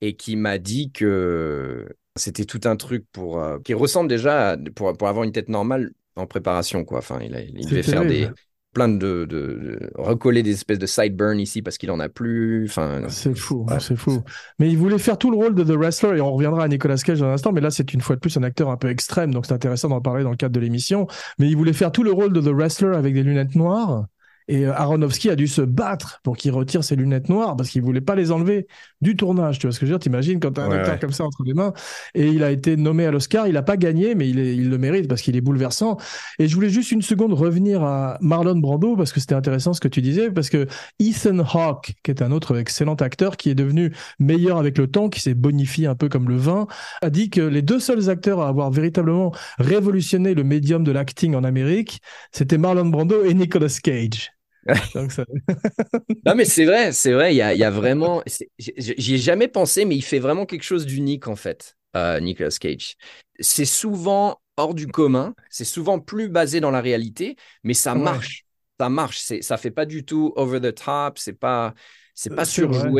et 0.00 0.16
qui 0.16 0.36
m'a 0.36 0.58
dit 0.58 0.92
que 0.92 1.88
c'était 2.16 2.44
tout 2.46 2.60
un 2.64 2.76
truc 2.76 3.06
pour 3.12 3.42
qui 3.64 3.74
ressemble 3.74 4.08
déjà 4.08 4.50
à- 4.52 4.56
pour, 4.76 4.96
pour 4.96 5.08
avoir 5.08 5.24
une 5.24 5.32
tête 5.32 5.48
normale 5.48 5.92
en 6.16 6.26
préparation 6.26 6.84
quoi. 6.84 6.98
Enfin, 6.98 7.20
il, 7.22 7.34
a- 7.34 7.42
il 7.42 7.68
C'est 7.68 7.70
devait 7.70 7.82
faire 7.82 8.06
des. 8.06 8.34
Plein 8.74 8.88
de, 8.88 8.96
de- 8.96 9.26
de- 9.26 9.90
recoller 9.94 10.42
des 10.42 10.52
espèces 10.52 10.78
de 10.78 10.86
sideburns 10.86 11.38
ici 11.40 11.62
parce 11.62 11.78
qu'il 11.78 11.90
en 11.90 12.00
a 12.00 12.08
plus. 12.08 12.66
Enfin, 12.66 13.02
C'est 13.08 13.36
fou, 13.36 13.66
Ouais. 13.68 13.80
c'est 13.80 13.96
fou. 13.96 14.22
Mais 14.58 14.68
il 14.70 14.76
voulait 14.76 14.98
faire 14.98 15.18
tout 15.18 15.30
le 15.30 15.36
rôle 15.36 15.54
de 15.54 15.64
The 15.64 15.76
Wrestler 15.76 16.18
et 16.18 16.20
on 16.20 16.32
reviendra 16.32 16.64
à 16.64 16.68
Nicolas 16.68 16.96
Cage 16.96 17.20
dans 17.20 17.26
un 17.26 17.32
instant. 17.32 17.52
Mais 17.52 17.60
là, 17.60 17.70
c'est 17.70 17.92
une 17.94 18.00
fois 18.00 18.16
de 18.16 18.20
plus 18.20 18.36
un 18.36 18.42
acteur 18.42 18.70
un 18.70 18.76
peu 18.76 18.88
extrême, 18.90 19.32
donc 19.32 19.46
c'est 19.46 19.54
intéressant 19.54 19.88
d'en 19.88 20.00
parler 20.00 20.22
dans 20.22 20.30
le 20.30 20.36
cadre 20.36 20.54
de 20.54 20.60
l'émission. 20.60 21.06
Mais 21.38 21.48
il 21.48 21.56
voulait 21.56 21.72
faire 21.72 21.90
tout 21.92 22.02
le 22.02 22.12
rôle 22.12 22.32
de 22.32 22.40
The 22.40 22.52
Wrestler 22.54 22.94
avec 22.96 23.14
des 23.14 23.22
lunettes 23.22 23.54
noires. 23.56 24.06
Et 24.48 24.66
euh, 24.66 24.72
Aronofsky 24.74 25.30
a 25.30 25.36
dû 25.36 25.46
se 25.46 25.60
battre 25.62 26.20
pour 26.24 26.36
qu'il 26.36 26.50
retire 26.52 26.82
ses 26.84 26.96
lunettes 26.96 27.28
noires 27.28 27.56
parce 27.56 27.70
qu'il 27.70 27.82
voulait 27.82 28.00
pas 28.00 28.14
les 28.14 28.32
enlever 28.32 28.66
du 29.00 29.16
tournage. 29.16 29.58
Tu 29.58 29.66
vois 29.66 29.72
ce 29.74 29.78
que 29.80 29.86
je 29.86 29.92
veux 29.92 29.98
dire? 29.98 30.02
T'imagines 30.02 30.40
quand 30.40 30.52
t'as 30.52 30.64
un 30.64 30.70
Ouais, 30.70 30.76
acteur 30.76 30.94
ouais. 30.94 30.98
comme 30.98 31.12
ça 31.12 31.24
entre 31.24 31.42
les 31.44 31.54
mains. 31.54 31.72
Et 32.14 32.28
il 32.28 32.42
a 32.42 32.50
été 32.50 32.76
nommé 32.76 33.06
à 33.06 33.10
l'Oscar. 33.10 33.46
Il 33.48 33.56
a 33.56 33.62
pas 33.62 33.76
gagné, 33.76 34.14
mais 34.14 34.28
il, 34.28 34.38
est- 34.38 34.56
il 34.56 34.70
le 34.70 34.78
mérite 34.78 35.08
parce 35.08 35.22
qu'il 35.22 35.36
est 35.36 35.40
bouleversant. 35.40 35.98
Et 36.38 36.48
je 36.48 36.54
voulais 36.54 36.70
juste 36.70 36.92
une 36.92 37.02
seconde 37.02 37.32
revenir 37.34 37.82
à 37.82 38.18
Marlon 38.20 38.56
Brando 38.58 38.96
parce 38.96 39.12
que 39.12 39.20
c'était 39.20 39.34
intéressant 39.34 39.72
ce 39.74 39.80
que 39.80 39.88
tu 39.88 40.00
disais 40.02 40.30
parce 40.30 40.50
que 40.50 40.66
Ethan 40.98 41.38
Hawke, 41.40 41.94
qui 42.02 42.10
est 42.10 42.22
un 42.22 42.32
autre 42.32 42.56
excellent 42.58 42.94
acteur 42.94 43.36
qui 43.36 43.50
est 43.50 43.54
devenu 43.54 43.92
meilleur 44.18 44.58
avec 44.58 44.78
le 44.78 44.86
temps, 44.90 45.08
qui 45.08 45.20
s'est 45.20 45.34
bonifié 45.34 45.86
un 45.86 45.94
peu 45.94 46.08
comme 46.08 46.28
le 46.28 46.36
vin, 46.36 46.66
a 47.02 47.10
dit 47.10 47.30
que 47.30 47.40
les 47.40 47.62
deux 47.62 47.80
seuls 47.80 48.10
acteurs 48.10 48.40
à 48.40 48.48
avoir 48.48 48.70
véritablement 48.70 49.32
révolutionné 49.58 50.34
le 50.34 50.44
médium 50.44 50.84
de 50.84 50.92
l'acting 50.92 51.34
en 51.34 51.44
Amérique, 51.44 52.00
c'était 52.32 52.58
Marlon 52.58 52.86
Brando 52.86 53.24
et 53.24 53.34
Nicolas 53.34 53.68
Cage. 53.82 54.30
Donc 54.94 55.12
ça- 55.12 55.24
Non, 56.26 56.34
mais 56.34 56.44
c'est 56.44 56.64
vrai, 56.64 56.92
c'est 56.92 57.12
vrai. 57.12 57.34
Il 57.34 57.36
y 57.36 57.42
a, 57.42 57.54
il 57.54 57.58
y 57.58 57.64
a 57.64 57.70
vraiment. 57.70 58.22
J'y 58.58 59.14
ai 59.14 59.18
jamais 59.18 59.48
pensé, 59.48 59.84
mais 59.84 59.96
il 59.96 60.02
fait 60.02 60.18
vraiment 60.18 60.46
quelque 60.46 60.62
chose 60.62 60.84
d'unique 60.86 61.28
en 61.28 61.36
fait, 61.36 61.76
euh, 61.96 62.20
Nicolas 62.20 62.50
Cage. 62.60 62.96
C'est 63.40 63.64
souvent 63.64 64.40
hors 64.56 64.74
du 64.74 64.88
commun, 64.88 65.34
c'est 65.48 65.64
souvent 65.64 66.00
plus 66.00 66.28
basé 66.28 66.60
dans 66.60 66.70
la 66.70 66.80
réalité, 66.80 67.36
mais 67.62 67.74
ça 67.74 67.94
Ouais. 67.94 68.02
marche. 68.02 68.44
ça 68.80 68.88
marche. 68.88 69.18
Ça 69.40 69.56
fait 69.56 69.70
pas 69.70 69.86
du 69.86 70.04
tout 70.04 70.32
over 70.36 70.60
the 70.60 70.74
top. 70.74 71.18
C'est 71.18 71.32
pas, 71.32 71.74
c'est 72.14 72.30
pas 72.30 72.44
C'est 72.46 72.66
vrai. 72.66 72.94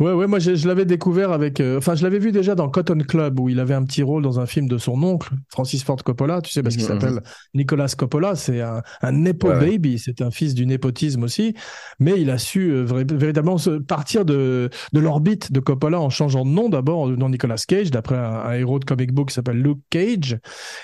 Ouais, 0.00 0.12
ouais, 0.12 0.26
moi 0.26 0.40
je, 0.40 0.56
je 0.56 0.66
l'avais 0.66 0.84
découvert 0.84 1.30
avec. 1.30 1.60
euh, 1.60 1.78
Enfin, 1.78 1.94
je 1.94 2.02
l'avais 2.02 2.18
vu 2.18 2.32
déjà 2.32 2.56
dans 2.56 2.68
Cotton 2.68 2.98
Club 3.06 3.38
où 3.38 3.48
il 3.48 3.60
avait 3.60 3.74
un 3.74 3.84
petit 3.84 4.02
rôle 4.02 4.24
dans 4.24 4.40
un 4.40 4.46
film 4.46 4.66
de 4.66 4.76
son 4.76 5.00
oncle, 5.04 5.30
Francis 5.50 5.84
Ford 5.84 6.02
Coppola, 6.02 6.40
tu 6.42 6.50
sais, 6.50 6.64
parce 6.64 6.74
qu'il 6.74 6.84
Mhm, 6.84 6.84
s'appelle 6.84 7.22
Nicolas 7.54 7.86
Coppola. 7.96 8.34
C'est 8.34 8.60
un, 8.60 8.82
un 9.02 9.12
Nepo 9.12 9.52
Ouais, 9.52 9.54
baby, 9.54 10.00
c'est 10.00 10.20
un 10.20 10.32
fils 10.32 10.54
du 10.54 10.66
népotisme 10.66 11.22
aussi. 11.22 11.54
Mais 12.00 12.20
il 12.20 12.30
a 12.30 12.38
su 12.38 12.72
euh, 12.72 12.82
véritablement 12.82 13.56
partir 13.86 14.24
de, 14.24 14.68
de 14.92 14.98
l'orbite 15.00 15.52
de 15.52 15.60
Coppola 15.60 16.00
en 16.00 16.10
changeant 16.10 16.44
de 16.44 16.50
nom 16.50 16.68
d'abord, 16.68 17.08
dans 17.16 17.28
Nicolas 17.28 17.62
Cage, 17.68 17.92
d'après 17.92 18.16
un, 18.16 18.20
un 18.46 18.52
héros 18.54 18.80
de 18.80 18.84
comic 18.84 19.12
book 19.12 19.28
qui 19.28 19.34
s'appelle 19.34 19.62
Luke 19.62 19.78
Cage. 19.90 20.38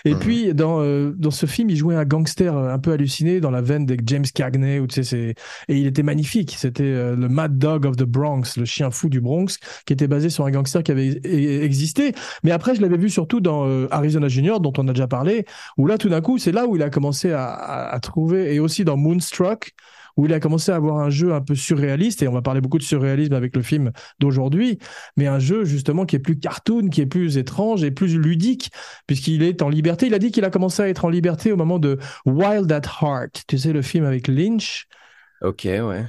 Et 0.04 0.14
Mhm. 0.14 0.16
puis, 0.16 0.54
dans, 0.54 0.80
euh, 0.80 1.12
dans 1.16 1.30
ce 1.30 1.46
film, 1.46 1.70
il 1.70 1.76
jouait 1.76 1.96
un 1.96 2.04
gangster 2.04 2.56
euh, 2.56 2.72
un 2.72 2.78
peu 2.78 2.92
halluciné 2.92 3.40
dans 3.40 3.50
la 3.50 3.60
veine 3.62 3.86
de 3.86 3.96
James 4.06 4.24
Cagney, 4.34 4.78
où, 4.78 4.86
tu 4.86 5.02
sais, 5.04 5.34
et 5.68 5.76
il 5.76 5.86
était 5.86 6.02
magnifique. 6.02 6.54
C'était 6.58 6.84
euh, 6.84 7.16
le 7.16 7.28
Mad 7.28 7.58
Dog 7.58 7.86
of 7.86 7.96
the 7.96 8.04
Bronx, 8.04 8.56
le 8.56 8.64
chien 8.64 8.90
fou 8.90 8.99
du 9.08 9.20
Bronx, 9.20 9.58
qui 9.86 9.92
était 9.92 10.08
basé 10.08 10.28
sur 10.30 10.44
un 10.44 10.50
gangster 10.50 10.82
qui 10.82 10.92
avait 10.92 11.20
existé. 11.64 12.12
Mais 12.42 12.50
après, 12.50 12.74
je 12.74 12.82
l'avais 12.82 12.98
vu 12.98 13.08
surtout 13.08 13.40
dans 13.40 13.66
euh, 13.66 13.86
Arizona 13.90 14.28
Junior, 14.28 14.60
dont 14.60 14.72
on 14.78 14.86
a 14.88 14.92
déjà 14.92 15.06
parlé, 15.08 15.44
où 15.78 15.86
là, 15.86 15.98
tout 15.98 16.08
d'un 16.08 16.20
coup, 16.20 16.38
c'est 16.38 16.52
là 16.52 16.66
où 16.66 16.76
il 16.76 16.82
a 16.82 16.90
commencé 16.90 17.32
à- 17.32 17.54
à 17.90 18.00
trouver, 18.00 18.54
et 18.54 18.60
aussi 18.60 18.84
dans 18.84 18.96
Moonstruck, 18.96 19.72
où 20.16 20.26
il 20.26 20.32
a 20.34 20.40
commencé 20.40 20.72
à 20.72 20.76
avoir 20.76 20.98
un 20.98 21.08
jeu 21.08 21.32
un 21.32 21.40
peu 21.40 21.54
surréaliste, 21.54 22.22
et 22.22 22.28
on 22.28 22.32
va 22.32 22.42
parler 22.42 22.60
beaucoup 22.60 22.78
de 22.78 22.82
surréalisme 22.82 23.32
avec 23.32 23.56
le 23.56 23.62
film 23.62 23.92
d'aujourd'hui, 24.18 24.78
mais 25.16 25.26
un 25.26 25.38
jeu 25.38 25.64
justement 25.64 26.04
qui 26.04 26.16
est 26.16 26.20
plus 26.20 26.38
cartoon, 26.38 26.88
qui 26.88 27.00
est 27.00 27.06
plus 27.06 27.38
étrange 27.38 27.84
et 27.84 27.90
plus 27.90 28.18
ludique, 28.18 28.70
puisqu'il 29.06 29.42
est 29.42 29.62
en 29.62 29.68
liberté. 29.68 30.06
Il 30.06 30.14
a 30.14 30.18
dit 30.18 30.30
qu'il 30.30 30.44
a 30.44 30.50
commencé 30.50 30.82
à 30.82 30.88
être 30.88 31.04
en 31.04 31.08
liberté 31.08 31.52
au 31.52 31.56
moment 31.56 31.78
de 31.78 31.98
Wild 32.26 32.70
at 32.72 32.82
Heart, 33.00 33.44
tu 33.46 33.56
sais, 33.56 33.72
le 33.72 33.82
film 33.82 34.04
avec 34.04 34.28
Lynch? 34.28 34.86
Ok, 35.40 35.62
ouais. 35.64 36.04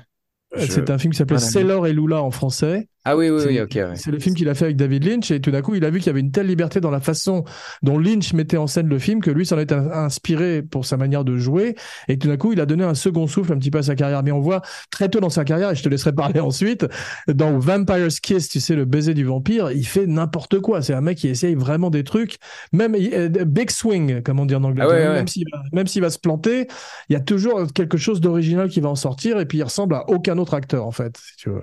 Je- 0.56 0.66
C'est 0.66 0.90
un 0.90 0.98
film 0.98 1.14
qui 1.14 1.18
s'appelait. 1.18 1.38
Sailor 1.40 1.88
et 1.88 1.94
Lula 1.94 2.22
en 2.22 2.32
français. 2.32 2.88
Ah 3.04 3.18
oui, 3.18 3.30
oui, 3.32 3.42
C'est- 3.42 3.48
oui, 3.48 3.60
ok. 3.62 3.72
ouais. 3.76 3.96
C'est 3.96 4.12
le 4.12 4.20
film 4.20 4.36
qu'il 4.36 4.48
a 4.48 4.54
fait 4.54 4.66
avec 4.66 4.78
David 4.78 5.04
Lynch 5.06 5.32
et 5.32 5.42
tout 5.42 5.50
d'un 5.50 5.64
coup, 5.64 5.74
il 5.74 5.84
a 5.86 5.90
vu 5.90 5.98
qu'il 5.98 6.08
y 6.08 6.10
avait 6.12 6.20
une 6.20 6.32
telle 6.32 6.46
liberté 6.46 6.80
dans 6.80 6.92
la 6.92 7.00
façon 7.00 7.44
dont 7.82 7.98
Lynch 7.98 8.34
mettait 8.34 8.58
en 8.58 8.68
scène 8.68 8.88
le 8.88 9.00
film 9.00 9.22
que 9.22 9.32
lui 9.32 9.44
s'en 9.46 9.58
est 9.58 9.72
in- 9.72 9.90
inspiré 9.92 10.62
pour 10.62 10.86
sa 10.86 10.98
manière 10.98 11.24
de 11.26 11.36
jouer 11.38 11.76
et 12.08 12.20
tout 12.20 12.28
d'un 12.28 12.38
coup, 12.38 12.54
il 12.54 12.62
a 12.62 12.68
donné 12.68 12.84
un 12.84 12.94
second 12.94 13.26
souffle 13.26 13.54
un 13.54 13.58
petit 13.58 13.72
peu 13.72 13.80
à 13.80 13.84
sa 13.84 13.96
carrière. 13.96 14.22
Mais 14.22 14.32
on 14.32 14.40
voit 14.40 14.62
très 14.92 15.10
tôt 15.10 15.20
dans 15.20 15.32
sa 15.32 15.44
carrière, 15.46 15.72
et 15.72 15.76
je 15.76 15.82
te 15.82 15.90
laisserai 15.90 16.14
parler 16.14 16.40
ensuite, 16.42 16.86
dans 17.28 17.58
Vampire's 17.58 18.20
Kiss, 18.20 18.50
tu 18.50 18.60
sais, 18.60 18.76
le 18.76 18.86
baiser 18.86 19.16
du 19.16 19.24
vampire, 19.24 19.72
il 19.72 19.86
fait 19.88 20.06
n'importe 20.06 20.60
quoi. 20.60 20.84
C'est 20.84 20.94
un 20.94 21.02
mec 21.02 21.18
qui 21.18 21.28
essaye 21.28 21.56
vraiment 21.56 21.90
des 21.90 22.04
trucs, 22.04 22.38
même 22.72 22.96
euh, 22.96 23.30
big 23.46 23.72
swing, 23.72 24.22
comme 24.22 24.40
on 24.40 24.46
dit 24.46 24.54
en 24.54 24.64
anglais. 24.64 24.84
Ah 24.86 24.90
ouais, 24.90 25.00
même 25.10 25.12
ouais. 25.14 25.28
s'il 25.28 25.46
va, 25.52 25.64
même 25.74 25.88
s'il 25.88 26.02
va 26.04 26.12
se 26.12 26.20
planter, 26.20 26.68
il 27.10 27.14
y 27.14 27.16
a 27.16 27.20
toujours 27.20 27.66
quelque 27.74 27.98
chose 27.98 28.22
d'original 28.22 28.70
qui 28.70 28.80
va 28.80 28.90
en 28.90 28.96
sortir 28.96 29.40
et 29.40 29.46
puis 29.48 29.58
il 29.58 29.64
ressemble 29.64 29.96
à 29.96 30.08
aucun 30.08 30.38
autre 30.38 30.54
acteur 30.54 30.86
en 30.86 30.92
fait, 30.92 31.18
si 31.18 31.36
tu 31.38 31.50
veux. 31.50 31.62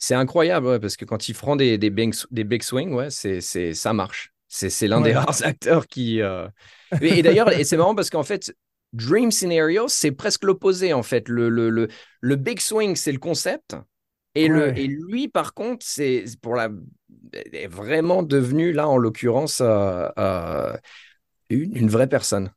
C'est 0.00 0.16
incroyable, 0.16 0.66
ouais, 0.68 0.80
parce 0.80 0.96
que 0.96 1.04
quand 1.04 1.28
il 1.28 1.34
prend 1.34 1.56
des, 1.56 1.78
des, 1.78 1.90
big, 1.90 2.14
des 2.32 2.44
big 2.44 2.62
swings, 2.62 2.94
ouais, 2.94 3.10
c'est, 3.10 3.42
c'est, 3.42 3.74
ça 3.74 3.92
marche. 3.92 4.32
C'est, 4.48 4.70
c'est 4.70 4.88
l'un 4.88 5.02
des 5.02 5.14
rares 5.14 5.42
acteurs 5.44 5.88
qui. 5.88 6.22
euh, 6.22 6.48
Et, 7.00 7.20
et 7.20 7.22
d'ailleurs, 7.22 7.52
et 7.52 7.64
c'est 7.64 7.76
marrant 7.76 7.94
parce 7.94 8.10
qu'en 8.10 8.24
fait, 8.24 8.54
Dream 8.94 9.30
Scenario, 9.30 9.88
c'est 9.88 10.12
presque 10.12 10.44
l'opposé, 10.44 10.94
en 10.94 11.04
fait. 11.04 11.28
Le, 11.28 11.50
le, 11.50 11.70
le, 11.70 11.88
le 12.22 12.36
big 12.36 12.60
swing, 12.60 12.96
c'est 12.96 13.12
le 13.12 13.18
concept. 13.20 13.76
Et, 14.34 14.48
le, 14.48 14.76
et 14.78 14.88
lui, 14.88 15.28
par 15.28 15.54
contre, 15.54 15.86
c'est 15.86 16.24
pour 16.42 16.56
la 16.56 16.70
est 17.34 17.68
vraiment 17.68 18.22
devenu, 18.22 18.72
là, 18.72 18.88
en 18.88 18.98
l'occurrence, 18.98 19.60
euh, 19.62 20.08
euh, 20.18 20.76
une, 21.50 21.76
une 21.76 21.90
vraie 21.90 22.08
personne. 22.08 22.52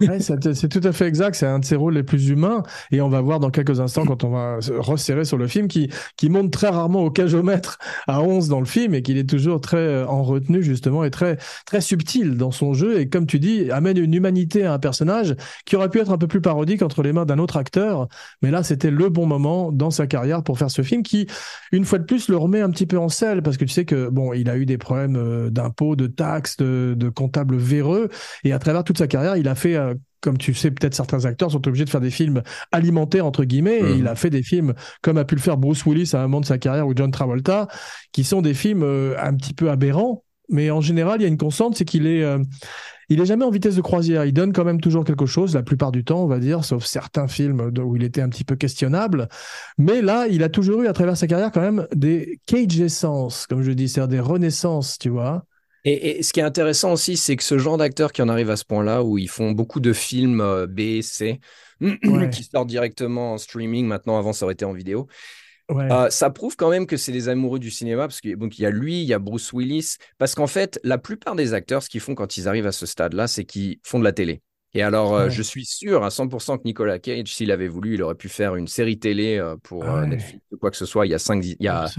Ouais, 0.00 0.18
c'est 0.20 0.68
tout 0.68 0.80
à 0.82 0.92
fait 0.92 1.06
exact. 1.06 1.34
C'est 1.34 1.46
un 1.46 1.58
de 1.58 1.64
ses 1.64 1.76
rôles 1.76 1.94
les 1.94 2.02
plus 2.02 2.28
humains. 2.28 2.62
Et 2.90 3.00
on 3.00 3.08
va 3.08 3.20
voir 3.20 3.38
dans 3.38 3.50
quelques 3.50 3.80
instants, 3.80 4.04
quand 4.04 4.24
on 4.24 4.30
va 4.30 4.60
se 4.60 4.72
resserrer 4.72 5.24
sur 5.24 5.36
le 5.36 5.46
film, 5.46 5.68
qui, 5.68 5.90
qui 6.16 6.30
monte 6.30 6.50
très 6.50 6.68
rarement 6.68 7.02
au 7.02 7.10
cajomètre 7.10 7.78
à 8.06 8.22
11 8.22 8.48
dans 8.48 8.60
le 8.60 8.66
film 8.66 8.94
et 8.94 9.02
qu'il 9.02 9.18
est 9.18 9.28
toujours 9.28 9.60
très 9.60 9.76
euh, 9.76 10.06
en 10.06 10.22
retenue, 10.22 10.62
justement, 10.62 11.04
et 11.04 11.10
très, 11.10 11.36
très 11.66 11.80
subtil 11.80 12.36
dans 12.36 12.50
son 12.50 12.72
jeu. 12.72 12.98
Et 13.00 13.08
comme 13.08 13.26
tu 13.26 13.38
dis, 13.38 13.70
amène 13.70 13.98
une 13.98 14.14
humanité 14.14 14.64
à 14.64 14.72
un 14.72 14.78
personnage 14.78 15.36
qui 15.66 15.76
aurait 15.76 15.90
pu 15.90 16.00
être 16.00 16.10
un 16.10 16.18
peu 16.18 16.26
plus 16.26 16.40
parodique 16.40 16.82
entre 16.82 17.02
les 17.02 17.12
mains 17.12 17.26
d'un 17.26 17.38
autre 17.38 17.56
acteur. 17.56 18.08
Mais 18.42 18.50
là, 18.50 18.62
c'était 18.62 18.90
le 18.90 19.08
bon 19.08 19.26
moment 19.26 19.70
dans 19.70 19.90
sa 19.90 20.06
carrière 20.06 20.42
pour 20.42 20.58
faire 20.58 20.70
ce 20.70 20.82
film 20.82 21.02
qui, 21.02 21.26
une 21.72 21.84
fois 21.84 21.98
de 21.98 22.04
plus, 22.04 22.28
le 22.28 22.36
remet 22.36 22.60
un 22.60 22.70
petit 22.70 22.86
peu 22.86 22.98
en 22.98 23.08
selle 23.08 23.42
parce 23.42 23.56
que 23.56 23.64
tu 23.64 23.72
sais 23.72 23.84
que, 23.84 24.08
bon, 24.08 24.32
il 24.32 24.48
a 24.48 24.56
eu 24.56 24.66
des 24.66 24.78
problèmes 24.78 25.16
euh, 25.16 25.50
d'impôts, 25.50 25.94
de 25.94 26.06
taxes, 26.06 26.56
de, 26.56 26.94
de 26.96 27.08
comptables 27.10 27.56
véreux. 27.56 28.08
Et 28.44 28.52
à 28.52 28.58
travers 28.58 28.82
toute 28.82 28.98
sa 28.98 29.06
carrière, 29.06 29.36
il 29.36 29.46
a 29.46 29.54
fait, 29.60 29.76
euh, 29.76 29.94
comme 30.20 30.36
tu 30.38 30.52
sais, 30.54 30.70
peut-être 30.70 30.94
certains 30.94 31.24
acteurs 31.24 31.50
sont 31.50 31.66
obligés 31.66 31.84
de 31.84 31.90
faire 31.90 32.00
des 32.00 32.10
films 32.10 32.42
alimentaires, 32.72 33.24
entre 33.26 33.44
guillemets, 33.44 33.78
et 33.78 33.82
Mhm. 33.94 33.98
il 34.00 34.08
a 34.08 34.14
fait 34.14 34.30
des 34.30 34.42
films 34.42 34.74
comme 35.02 35.16
a 35.18 35.24
pu 35.24 35.34
le 35.34 35.40
faire 35.40 35.56
Bruce 35.56 35.84
Willis 35.86 36.10
à 36.14 36.18
un 36.18 36.22
moment 36.22 36.40
de 36.40 36.46
sa 36.46 36.58
carrière 36.58 36.86
ou 36.86 36.92
John 36.96 37.10
Travolta, 37.10 37.68
qui 38.12 38.24
sont 38.24 38.42
des 38.42 38.54
films 38.54 38.82
euh, 38.82 39.14
un 39.22 39.34
petit 39.34 39.54
peu 39.54 39.70
aberrants. 39.70 40.24
Mais 40.52 40.70
en 40.72 40.80
général, 40.80 41.20
il 41.20 41.22
y 41.22 41.26
a 41.26 41.28
une 41.28 41.38
constante, 41.38 41.76
c'est 41.76 41.84
qu'il 41.84 42.08
est, 42.08 42.24
euh, 42.24 42.38
il 43.08 43.20
est 43.20 43.24
jamais 43.24 43.44
en 43.44 43.50
vitesse 43.50 43.76
de 43.76 43.80
croisière. 43.82 44.24
Il 44.24 44.32
donne 44.32 44.52
quand 44.52 44.64
même 44.64 44.80
toujours 44.80 45.04
quelque 45.04 45.24
chose, 45.26 45.54
la 45.54 45.62
plupart 45.62 45.92
du 45.92 46.02
temps, 46.02 46.24
on 46.24 46.26
va 46.26 46.40
dire, 46.40 46.64
sauf 46.64 46.84
certains 46.84 47.28
films 47.28 47.70
où 47.80 47.94
il 47.96 48.02
était 48.02 48.20
un 48.20 48.28
petit 48.28 48.42
peu 48.42 48.56
questionnable. 48.56 49.28
Mais 49.78 50.02
là, 50.02 50.26
il 50.28 50.42
a 50.42 50.48
toujours 50.48 50.82
eu, 50.82 50.88
à 50.88 50.92
travers 50.92 51.16
sa 51.16 51.28
carrière, 51.28 51.52
quand 51.52 51.60
même 51.60 51.86
des 51.94 52.40
cage 52.46 52.80
essence, 52.80 53.46
comme 53.46 53.62
je 53.62 53.70
dis, 53.70 53.88
c'est-à-dire 53.88 54.08
des 54.08 54.20
renaissances, 54.20 54.98
tu 54.98 55.08
vois. 55.08 55.44
Et, 55.84 56.18
et 56.18 56.22
ce 56.22 56.32
qui 56.32 56.40
est 56.40 56.44
intéressant 56.44 56.92
aussi, 56.92 57.16
c'est 57.16 57.36
que 57.36 57.42
ce 57.42 57.58
genre 57.58 57.76
d'acteurs 57.78 58.12
qui 58.12 58.22
en 58.22 58.28
arrivent 58.28 58.50
à 58.50 58.56
ce 58.56 58.64
point-là, 58.64 59.02
où 59.02 59.18
ils 59.18 59.28
font 59.28 59.52
beaucoup 59.52 59.80
de 59.80 59.92
films 59.92 60.40
euh, 60.40 60.66
B, 60.66 61.00
C, 61.02 61.40
Ouais. 61.80 62.28
qui 62.30 62.44
sortent 62.44 62.68
directement 62.68 63.32
en 63.34 63.38
streaming, 63.38 63.86
maintenant, 63.86 64.18
avant 64.18 64.32
ça 64.32 64.44
aurait 64.44 64.52
été 64.54 64.64
en 64.64 64.72
vidéo, 64.72 65.06
Ouais. 65.70 65.90
euh, 65.92 66.10
ça 66.10 66.30
prouve 66.30 66.56
quand 66.56 66.68
même 66.68 66.86
que 66.86 66.96
c'est 66.96 67.12
des 67.12 67.28
amoureux 67.28 67.60
du 67.60 67.70
cinéma, 67.70 68.08
parce 68.08 68.20
qu'il 68.20 68.36
y 68.58 68.66
a 68.66 68.70
lui, 68.70 69.02
il 69.02 69.06
y 69.06 69.14
a 69.14 69.18
Bruce 69.18 69.52
Willis, 69.52 69.96
parce 70.18 70.34
qu'en 70.34 70.48
fait, 70.48 70.80
la 70.84 70.98
plupart 70.98 71.36
des 71.36 71.54
acteurs, 71.54 71.82
ce 71.82 71.88
qu'ils 71.88 72.00
font 72.00 72.14
quand 72.14 72.36
ils 72.36 72.48
arrivent 72.48 72.66
à 72.66 72.72
ce 72.72 72.86
stade-là, 72.86 73.28
c'est 73.28 73.44
qu'ils 73.44 73.78
font 73.84 73.98
de 73.98 74.04
la 74.04 74.12
télé. 74.12 74.42
Et 74.74 74.82
alors, 74.82 75.14
euh, 75.14 75.28
je 75.30 75.42
suis 75.42 75.64
sûr 75.64 76.04
à 76.04 76.10
100% 76.10 76.56
que 76.58 76.62
Nicolas 76.64 76.98
Cage, 76.98 77.28
s'il 77.34 77.50
avait 77.50 77.68
voulu, 77.68 77.94
il 77.94 78.02
aurait 78.02 78.14
pu 78.14 78.28
faire 78.28 78.54
une 78.56 78.68
série 78.68 78.98
télé 78.98 79.36
euh, 79.36 79.56
pour 79.62 79.84
euh. 79.84 80.06
Netflix 80.06 80.44
ou 80.52 80.58
quoi 80.58 80.70
que 80.70 80.76
ce 80.76 80.86
soit 80.86 81.06
il 81.06 81.10
y 81.10 81.14
a 81.14 81.18
5 81.18 81.44
il 81.44 81.56
y 81.58 81.68
a, 81.68 81.90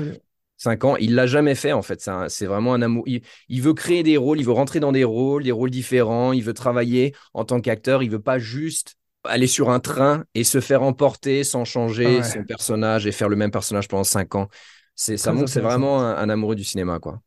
Absolument. 0.63 0.81
Cinq 0.81 0.83
ans. 0.85 0.95
Il 0.97 1.15
l'a 1.15 1.25
jamais 1.27 1.55
fait 1.55 1.71
en 1.73 1.81
fait. 1.81 2.07
C'est 2.29 2.45
vraiment 2.45 2.73
un 2.73 2.81
amour. 2.81 3.03
Il, 3.07 3.21
il 3.49 3.61
veut 3.61 3.73
créer 3.73 4.03
des 4.03 4.17
rôles, 4.17 4.39
il 4.39 4.45
veut 4.45 4.51
rentrer 4.51 4.79
dans 4.79 4.91
des 4.91 5.03
rôles, 5.03 5.43
des 5.43 5.51
rôles 5.51 5.71
différents. 5.71 6.33
Il 6.33 6.43
veut 6.43 6.53
travailler 6.53 7.15
en 7.33 7.45
tant 7.45 7.61
qu'acteur. 7.61 8.03
Il 8.03 8.11
veut 8.11 8.21
pas 8.21 8.37
juste 8.39 8.95
aller 9.23 9.47
sur 9.47 9.69
un 9.69 9.79
train 9.79 10.25
et 10.35 10.43
se 10.43 10.59
faire 10.61 10.83
emporter 10.83 11.43
sans 11.43 11.65
changer 11.65 12.17
Ouais. 12.17 12.23
son 12.23 12.43
personnage 12.43 13.07
et 13.07 13.11
faire 13.11 13.29
le 13.29 13.35
même 13.35 13.51
personnage 13.51 13.87
pendant 13.87 14.03
cinq 14.03 14.35
ans. 14.35 14.47
C'est 14.95 15.17
ça 15.17 15.31
montre 15.31 15.49
c'est 15.49 15.61
vraiment 15.61 16.01
un, 16.01 16.15
un 16.17 16.29
amoureux 16.29 16.55
du 16.55 16.63
cinéma 16.63 16.99
quoi. 16.99 17.21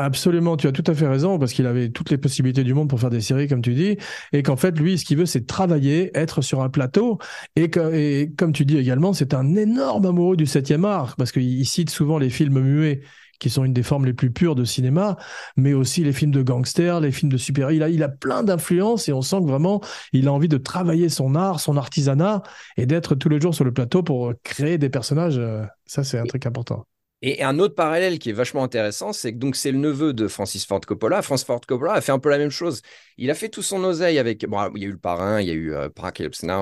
Absolument, 0.00 0.56
tu 0.56 0.68
as 0.68 0.72
tout 0.72 0.84
à 0.86 0.94
fait 0.94 1.08
raison, 1.08 1.40
parce 1.40 1.52
qu'il 1.52 1.66
avait 1.66 1.88
toutes 1.88 2.10
les 2.10 2.18
possibilités 2.18 2.62
du 2.62 2.72
monde 2.72 2.88
pour 2.88 3.00
faire 3.00 3.10
des 3.10 3.20
séries, 3.20 3.48
comme 3.48 3.62
tu 3.62 3.74
dis, 3.74 3.96
et 4.32 4.44
qu'en 4.44 4.54
fait, 4.56 4.78
lui, 4.78 4.96
ce 4.96 5.04
qu'il 5.04 5.16
veut, 5.18 5.26
c'est 5.26 5.44
travailler, 5.44 6.16
être 6.16 6.40
sur 6.40 6.62
un 6.62 6.68
plateau, 6.68 7.18
et, 7.56 7.68
que- 7.68 7.92
et 7.92 8.30
comme 8.38 8.52
tu 8.52 8.64
dis 8.64 8.76
également, 8.78 9.12
c'est 9.12 9.34
un 9.34 9.56
énorme 9.56 10.06
amoureux 10.06 10.36
du 10.36 10.46
septième 10.46 10.84
art, 10.84 11.16
parce 11.16 11.32
qu'il 11.32 11.66
cite 11.66 11.90
souvent 11.90 12.18
les 12.18 12.30
films 12.30 12.60
muets, 12.60 13.00
qui 13.40 13.50
sont 13.50 13.64
une 13.64 13.72
des 13.72 13.82
formes 13.82 14.04
les 14.06 14.12
plus 14.14 14.30
pures 14.30 14.54
de 14.54 14.64
cinéma, 14.64 15.16
mais 15.56 15.72
aussi 15.72 16.04
les 16.04 16.12
films 16.12 16.30
de 16.32 16.42
gangsters, 16.42 17.00
les 17.00 17.10
films 17.10 17.32
de 17.32 17.36
super 17.36 17.72
il 17.72 17.82
a, 17.82 17.88
il 17.88 18.04
a 18.04 18.08
plein 18.08 18.44
d'influences, 18.44 19.08
et 19.08 19.12
on 19.12 19.22
sent 19.22 19.38
que 19.40 19.48
vraiment, 19.48 19.80
il 20.12 20.28
a 20.28 20.32
envie 20.32 20.48
de 20.48 20.58
travailler 20.58 21.08
son 21.08 21.34
art, 21.34 21.58
son 21.58 21.76
artisanat, 21.76 22.44
et 22.76 22.86
d'être 22.86 23.16
tous 23.16 23.28
les 23.28 23.40
jours 23.40 23.54
sur 23.54 23.64
le 23.64 23.72
plateau 23.72 24.04
pour 24.04 24.32
créer 24.44 24.78
des 24.78 24.90
personnages, 24.90 25.38
euh, 25.38 25.64
ça, 25.86 26.04
c'est 26.04 26.18
un 26.20 26.26
truc 26.26 26.46
important. 26.46 26.86
Et 27.20 27.42
un 27.42 27.58
autre 27.58 27.74
parallèle 27.74 28.20
qui 28.20 28.30
est 28.30 28.32
vachement 28.32 28.62
intéressant, 28.62 29.12
c'est 29.12 29.32
que 29.32 29.38
donc 29.38 29.56
c'est 29.56 29.72
le 29.72 29.78
neveu 29.78 30.12
de 30.12 30.28
Francis 30.28 30.64
Ford 30.64 30.80
Coppola. 30.80 31.20
Francis 31.22 31.44
Ford 31.46 31.60
Coppola 31.66 31.94
a 31.94 32.00
fait 32.00 32.12
un 32.12 32.20
peu 32.20 32.28
la 32.30 32.38
même 32.38 32.50
chose. 32.50 32.80
Il 33.16 33.28
a 33.30 33.34
fait 33.34 33.48
tout 33.48 33.62
son 33.62 33.82
oseille 33.82 34.18
avec. 34.18 34.46
Bon, 34.46 34.70
il 34.76 34.82
y 34.82 34.84
a 34.84 34.88
eu 34.88 34.92
le 34.92 34.98
parrain, 34.98 35.40
il 35.40 35.48
y 35.48 35.50
a 35.50 35.54
eu 35.54 35.74
euh, 35.74 35.88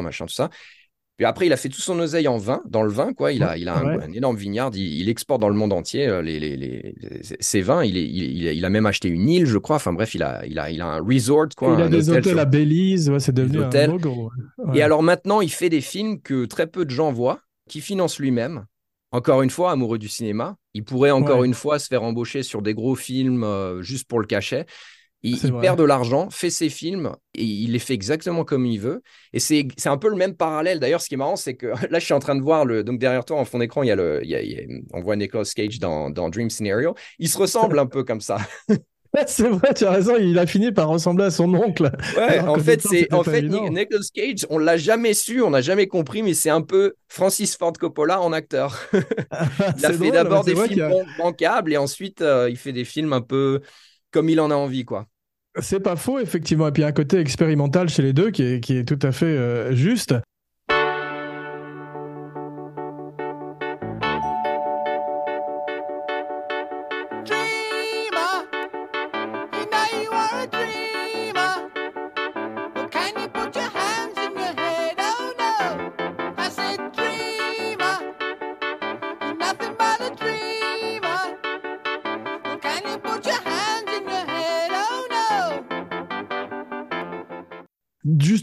machin, 0.03 0.25
tout 0.27 0.33
ça. 0.33 0.49
Puis 1.19 1.25
après, 1.25 1.47
il 1.47 1.53
a 1.53 1.57
fait 1.57 1.71
tout 1.71 1.81
son 1.81 1.99
oseille 1.99 2.29
en 2.29 2.37
vin, 2.37 2.63
dans 2.69 2.83
le 2.83 2.91
vin, 2.91 3.15
quoi. 3.15 3.33
Il 3.33 3.43
a, 3.43 3.57
il 3.57 3.69
a 3.69 3.77
un, 3.77 3.97
Ouais. 3.97 4.05
un 4.05 4.13
énorme 4.13 4.37
vignard. 4.37 4.71
Il, 4.75 5.01
il 5.01 5.09
exporte 5.09 5.41
dans 5.41 5.49
le 5.49 5.55
monde 5.55 5.73
entier 5.73 6.07
euh, 6.07 6.21
les, 6.21 6.39
les, 6.39 6.57
les, 6.59 6.95
les- 6.99 7.21
ses 7.41 7.63
vins. 7.63 7.83
Il, 7.85 7.97
est, 7.97 8.05
il, 8.05 8.43
il 8.45 8.65
a- 8.65 8.71
même 8.71 8.85
acheté 8.85 9.09
une 9.09 9.29
île, 9.29 9.47
je 9.47 9.57
crois. 9.57 9.77
Enfin 9.77 9.95
bref, 9.95 10.15
il 10.15 10.23
a, 10.23 10.45
il 10.47 10.59
a, 10.59 10.71
il 10.71 10.83
a 10.83 10.87
un 10.87 11.01
resort, 11.01 11.49
quoi. 11.57 11.75
il 11.79 11.83
a 11.83 11.89
des 11.89 12.11
hôtel 12.11 12.21
hôtels 12.21 12.33
sur- 12.33 12.41
à 12.41 12.45
Belize, 12.45 13.09
ouais, 13.09 13.21
c'est 13.21 13.33
devenu 13.33 13.63
un 13.63 13.97
gros. 13.97 14.31
Ouais. 14.59 14.79
Et 14.79 14.83
alors 14.83 15.03
maintenant, 15.03 15.41
il 15.41 15.51
fait 15.51 15.71
des 15.71 15.81
films 15.81 16.21
que 16.21 16.45
très 16.45 16.67
peu 16.67 16.85
de 16.85 16.91
gens 16.91 17.13
voient, 17.13 17.41
qui 17.69 17.81
finance 17.81 18.19
lui-même. 18.19 18.67
Encore 19.13 19.43
une 19.43 19.51
fois, 19.51 19.71
amoureux 19.73 19.99
du 19.99 20.09
cinéma. 20.09 20.57
Il 20.75 20.85
pourrait 20.85 21.11
encore 21.11 21.41
Ouais. 21.41 21.47
une 21.47 21.55
fois 21.55 21.79
se 21.79 21.87
faire 21.87 22.03
embaucher 22.03 22.43
sur 22.43 22.61
des 22.63 22.75
gros 22.75 22.95
films 22.97 23.45
euh, 23.45 23.83
juste 23.83 24.07
pour 24.09 24.21
le 24.21 24.27
cachet. 24.27 24.67
Il, 25.23 25.41
perd 25.61 25.77
de 25.79 25.83
l'argent, 25.83 26.31
fait 26.31 26.51
ses 26.51 26.69
films 26.69 27.13
et 27.35 27.43
il 27.43 27.73
les 27.73 27.81
fait 27.81 27.95
exactement 27.95 28.45
comme 28.45 28.65
il 28.65 28.79
veut. 28.79 29.03
Et 29.33 29.41
c'est 29.41 29.67
un 29.87 29.97
peu 29.97 30.09
le 30.09 30.15
même 30.15 30.37
parallèle. 30.37 30.79
D'ailleurs, 30.79 31.01
ce 31.01 31.09
qui 31.09 31.15
est 31.15 31.17
marrant, 31.17 31.35
c'est 31.35 31.57
que 31.57 31.67
là, 31.91 31.99
je 31.99 32.05
suis 32.05 32.15
en 32.15 32.21
train 32.21 32.37
de 32.37 32.43
voir 32.43 32.65
le. 32.65 32.85
Donc 32.85 33.01
derrière 33.01 33.25
toi, 33.25 33.39
en 33.39 33.45
fond 33.45 33.59
d'écran, 33.59 33.83
il 33.83 33.89
y 33.89 33.91
a 33.91 33.97
le. 33.97 34.21
il 34.23 34.31
y 34.31 34.35
a- 34.37 34.43
il 34.43 34.53
y 34.53 34.57
a- 34.61 34.67
on 34.93 35.01
voit 35.01 35.17
Nicolas 35.17 35.45
Cage 35.55 35.81
dans, 35.81 36.11
dans 36.11 36.29
Dream 36.29 36.49
Scenario. 36.51 36.95
Il 37.19 37.29
se 37.29 37.39
ressemble 37.39 37.79
un 37.79 37.87
peu 37.87 38.05
comme 38.05 38.21
ça. 38.21 38.39
C'est 39.27 39.49
vrai, 39.49 39.75
tu 39.75 39.85
as 39.85 39.91
raison, 39.91 40.17
il 40.19 40.39
a 40.39 40.47
fini 40.47 40.73
par 40.73 40.89
ressembler 40.89 41.25
à 41.27 41.31
son 41.31 41.53
oncle. 41.55 41.91
Ouais, 42.17 42.41
en 42.41 42.59
fait, 42.59 42.81
c'est 42.83 43.13
en 43.13 43.23
fait 43.23 43.39
évident. 43.39 43.69
Nicolas 43.71 44.01
Cage, 44.15 44.47
on 44.51 44.59
l'a 44.59 44.77
jamais 44.77 45.15
su, 45.15 45.43
on 45.43 45.51
n'a 45.51 45.61
jamais 45.61 45.87
compris, 45.87 46.23
mais 46.23 46.35
c'est 46.35 46.51
un 46.51 46.63
peu 46.63 46.95
Francis 47.09 47.57
Ford 47.57 47.73
Coppola 47.73 48.21
en 48.21 48.33
acteur. 48.33 48.79
Il 49.79 49.87
a 49.87 49.93
fait 49.93 50.11
d'abord 50.11 50.45
des 50.45 50.55
films 50.55 50.83
a- 50.83 51.19
bancables 51.19 51.73
et 51.73 51.77
ensuite 51.77 52.21
euh, 52.23 52.49
il 52.51 52.57
fait 52.57 52.73
des 52.73 52.85
films 52.85 53.13
un 53.13 53.21
peu 53.21 53.61
comme 54.11 54.29
il 54.29 54.41
en 54.41 54.51
a 54.51 54.55
envie, 54.55 54.85
quoi. 54.85 55.07
C'est 55.61 55.81
pas 55.81 55.97
faux, 55.97 56.19
effectivement. 56.19 56.69
Et 56.69 56.73
puis, 56.73 56.83
il 56.83 56.85
y 56.85 56.87
a 56.87 56.89
un 56.89 56.93
côté 56.93 57.19
expérimental 57.19 57.89
chez 57.89 58.03
les 58.03 58.13
deux 58.13 58.31
qui 58.31 58.43
est, 58.43 58.61
qui 58.61 58.77
est 58.77 58.85
tout 58.85 58.99
à 59.03 59.13
fait 59.13 59.27
euh, 59.27 59.75
juste. 59.75 60.15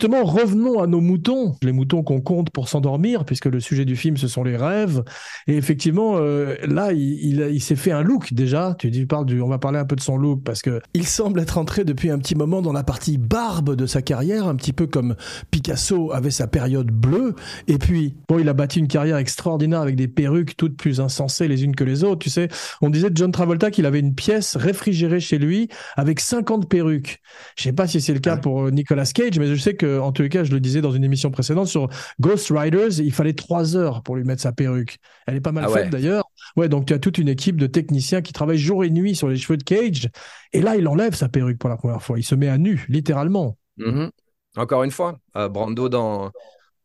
Justement, 0.03 0.25
revenons 0.25 0.81
à 0.81 0.87
nos 0.87 0.99
moutons, 0.99 1.55
les 1.63 1.71
moutons 1.71 2.03
qu'on 2.03 2.19
compte 2.19 2.49
pour 2.49 2.67
s'endormir, 2.67 3.23
puisque 3.23 3.45
le 3.45 3.61
sujet 3.61 3.85
du 3.85 3.95
film, 3.95 4.17
ce 4.17 4.27
sont 4.27 4.43
les 4.43 4.57
rêves. 4.57 5.01
Et 5.47 5.55
effectivement, 5.55 6.17
euh, 6.17 6.55
là, 6.67 6.91
il, 6.91 6.99
il, 6.99 7.39
il 7.53 7.61
s'est 7.61 7.77
fait 7.77 7.93
un 7.93 8.01
look 8.01 8.33
déjà. 8.33 8.75
Tu 8.77 8.91
dis, 8.91 9.07
du, 9.25 9.41
on 9.41 9.47
va 9.47 9.59
parler 9.59 9.79
un 9.79 9.85
peu 9.85 9.95
de 9.95 10.01
son 10.01 10.17
look, 10.17 10.43
parce 10.43 10.61
que 10.61 10.81
il 10.93 11.07
semble 11.07 11.39
être 11.39 11.57
entré 11.57 11.85
depuis 11.85 12.09
un 12.09 12.19
petit 12.19 12.35
moment 12.35 12.61
dans 12.61 12.73
la 12.73 12.83
partie 12.83 13.17
barbe 13.17 13.77
de 13.77 13.85
sa 13.85 14.01
carrière, 14.01 14.45
un 14.45 14.57
petit 14.57 14.73
peu 14.73 14.87
comme 14.87 15.15
Picasso 15.51 16.11
avait 16.11 16.31
sa 16.31 16.47
période 16.47 16.91
bleue. 16.91 17.33
Et 17.69 17.77
puis, 17.77 18.13
bon, 18.27 18.39
il 18.39 18.49
a 18.49 18.53
bâti 18.53 18.79
une 18.79 18.89
carrière 18.89 19.15
extraordinaire 19.15 19.79
avec 19.79 19.95
des 19.95 20.09
perruques 20.09 20.57
toutes 20.57 20.75
plus 20.75 20.99
insensées 20.99 21.47
les 21.47 21.63
unes 21.63 21.75
que 21.77 21.85
les 21.85 22.03
autres. 22.03 22.19
Tu 22.19 22.29
sais, 22.29 22.49
on 22.81 22.89
disait 22.89 23.09
de 23.09 23.15
John 23.15 23.31
Travolta 23.31 23.71
qu'il 23.71 23.85
avait 23.85 24.01
une 24.01 24.15
pièce 24.15 24.57
réfrigérée 24.57 25.21
chez 25.21 25.37
lui 25.37 25.69
avec 25.95 26.19
50 26.19 26.67
perruques. 26.67 27.21
Je 27.55 27.63
sais 27.63 27.73
pas 27.73 27.87
si 27.87 28.01
c'est 28.01 28.13
le 28.13 28.19
cas 28.19 28.35
pour 28.35 28.65
euh, 28.65 28.69
Nicolas 28.69 29.05
Cage, 29.05 29.39
mais 29.39 29.47
je 29.47 29.55
sais 29.55 29.75
que, 29.75 29.92
en 29.99 30.11
tous 30.11 30.21
les 30.21 30.29
cas, 30.29 30.43
je 30.43 30.51
le 30.51 30.59
disais 30.59 30.81
dans 30.81 30.91
une 30.91 31.03
émission 31.03 31.31
précédente 31.31 31.67
sur 31.67 31.89
Ghost 32.19 32.51
Riders, 32.51 32.99
il 32.99 33.11
fallait 33.11 33.33
trois 33.33 33.75
heures 33.75 34.03
pour 34.03 34.15
lui 34.15 34.23
mettre 34.23 34.41
sa 34.41 34.51
perruque. 34.51 34.97
Elle 35.27 35.35
est 35.35 35.41
pas 35.41 35.51
mal 35.51 35.65
Ah 35.67 35.71
faite 35.71 35.85
ouais. 35.85 35.89
d'ailleurs. 35.89 36.29
Ouais, 36.55 36.69
donc 36.69 36.85
tu 36.85 36.93
as 36.93 36.99
toute 36.99 37.17
une 37.17 37.29
équipe 37.29 37.57
de 37.57 37.67
techniciens 37.67 38.21
qui 38.21 38.33
travaillent 38.33 38.57
jour 38.57 38.83
et 38.83 38.89
nuit 38.89 39.15
sur 39.15 39.27
les 39.27 39.37
cheveux 39.37 39.57
de 39.57 39.63
Cage. 39.63 40.09
Et 40.51 40.61
là, 40.61 40.75
il 40.75 40.87
enlève 40.87 41.15
sa 41.15 41.29
perruque 41.29 41.57
pour 41.57 41.69
la 41.69 41.77
première 41.77 42.01
fois. 42.01 42.19
Il 42.19 42.23
se 42.23 42.35
met 42.35 42.47
à 42.47 42.57
nu, 42.57 42.85
littéralement. 42.89 43.57
Mhm. 43.77 44.11
Encore 44.55 44.83
une 44.83 44.91
fois, 44.91 45.17
euh, 45.35 45.49
Brando 45.49 45.89
dans 45.89 46.31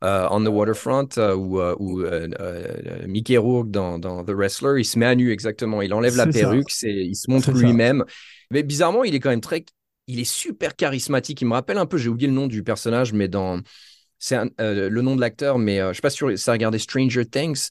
euh, 0.04 0.26
On 0.30 0.42
the 0.42 0.48
Waterfront 0.48 1.08
euh, 1.18 1.34
ou, 1.36 2.02
Mickey 3.06 3.36
Rourke 3.36 3.70
dans, 3.70 3.98
dans 3.98 4.24
The 4.24 4.30
Wrestler, 4.30 4.80
il 4.80 4.84
se 4.84 4.98
met 4.98 5.06
à 5.06 5.14
nu 5.14 5.32
exactement. 5.32 5.82
Il 5.82 5.92
enlève 5.92 6.16
la 6.16 6.26
perruque, 6.26 6.72
il 6.82 7.14
se 7.14 7.30
montre 7.30 7.52
lui-même. 7.52 8.04
Mais 8.50 8.62
bizarrement, 8.62 9.04
il 9.04 9.14
est 9.14 9.20
quand 9.20 9.30
même 9.30 9.42
très, 9.42 9.64
il 10.08 10.20
est 10.20 10.24
super 10.24 10.76
charismatique. 10.76 11.40
Il 11.42 11.46
me 11.48 11.54
rappelle 11.54 11.78
un 11.78 11.86
peu, 11.86 11.98
j'ai 11.98 12.10
oublié 12.10 12.28
le 12.28 12.34
nom 12.34 12.48
du 12.48 12.64
personnage, 12.64 13.12
mais 13.14 13.28
dans, 13.28 13.60
c'est 14.18 14.36
euh, 14.60 14.90
le 14.90 15.02
nom 15.02 15.16
de 15.16 15.20
l'acteur, 15.22 15.58
mais 15.58 15.80
euh, 15.80 15.90
je 15.92 15.96
sais 15.96 16.02
pas 16.02 16.10
si 16.10 16.24
ça 16.38 16.52
a 16.52 16.54
regardé 16.54 16.78
Stranger 16.78 17.26
Things. 17.26 17.68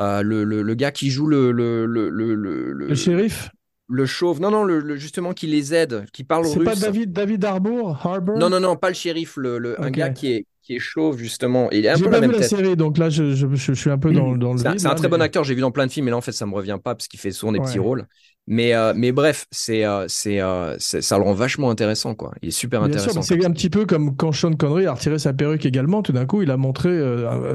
Euh, 0.00 0.22
le, 0.22 0.44
le, 0.44 0.62
le 0.62 0.74
gars 0.74 0.92
qui 0.92 1.10
joue 1.10 1.26
le 1.26 1.52
le 1.52 1.86
le 1.86 2.10
le, 2.10 2.34
le, 2.36 2.72
Le 2.88 2.94
shérif, 2.94 3.50
le 3.88 4.06
chauve, 4.06 4.40
non 4.40 4.50
non 4.50 4.64
le, 4.64 4.96
justement 4.96 5.34
qui 5.34 5.46
les 5.48 5.74
aide, 5.74 6.06
qui 6.12 6.24
parle 6.24 6.46
c'est 6.46 6.58
russe. 6.58 6.64
pas 6.64 6.76
David, 6.76 7.12
David 7.12 7.44
Harbour, 7.44 7.98
Harbour? 8.06 8.38
Non, 8.38 8.48
non, 8.50 8.60
non, 8.60 8.76
pas 8.76 8.88
le 8.88 8.94
shérif, 8.94 9.36
le, 9.36 9.80
un 9.82 9.90
gars 9.90 10.10
qui 10.10 10.32
est, 10.32 10.46
qui 10.62 10.76
est 10.76 10.78
chauve, 10.78 11.18
justement. 11.18 11.68
Il 11.72 11.84
est 11.84 11.88
un 11.88 11.98
peu 11.98 12.10
pas 12.10 12.20
la 12.20 12.20
vu 12.20 12.28
même 12.28 12.32
la 12.32 12.38
tête. 12.38 12.48
série, 12.48 12.76
donc 12.76 12.98
là, 12.98 13.10
je, 13.10 13.34
je, 13.34 13.46
je- 13.54 13.72
suis 13.72 13.90
un 13.90 13.98
peu 13.98 14.12
dans, 14.12 14.36
dans 14.36 14.54
le 14.54 14.62
C'est 14.62 14.68
un, 14.68 14.74
c'est 14.76 14.88
là, 14.88 14.94
très 14.94 15.08
bon 15.08 15.20
acteur, 15.22 15.44
j'ai 15.44 15.54
vu 15.54 15.60
dans 15.62 15.70
plein 15.70 15.86
de 15.86 15.92
films, 15.92 16.04
mais 16.06 16.10
là, 16.10 16.16
en 16.18 16.20
fait, 16.20 16.32
ça 16.32 16.46
me 16.46 16.54
revient 16.54 16.78
pas 16.82 16.94
parce 16.94 17.08
qu'il 17.08 17.18
fait 17.20 17.32
souvent 17.32 17.52
des 17.52 17.60
petits 17.60 17.78
rôles. 17.78 18.06
Mais, 18.52 18.74
euh, 18.74 18.92
mais 18.96 19.12
bref, 19.12 19.46
c'est, 19.52 19.84
euh, 19.84 20.06
c'est, 20.08 20.40
euh, 20.40 20.74
c'est- 20.80 21.02
ça 21.02 21.16
le 21.16 21.22
rend 21.22 21.34
vachement 21.34 21.70
intéressant, 21.70 22.16
quoi. 22.16 22.32
Il 22.42 22.48
est 22.48 22.50
super 22.50 22.80
Bien 22.80 22.88
intéressant. 22.88 23.22
c'est 23.22 23.44
un 23.46 23.52
petit 23.52 23.70
peu 23.70 23.86
comme 23.86 24.16
quand 24.16 24.32
Sean 24.32 24.52
Connery 24.54 24.86
a 24.86 24.94
retiré 24.94 25.20
sa 25.20 25.32
perruque 25.32 25.64
également. 25.66 26.02
Tout 26.02 26.10
d'un 26.10 26.26
coup, 26.26 26.42
il 26.42 26.50
a 26.50 26.56
montré, 26.56 26.90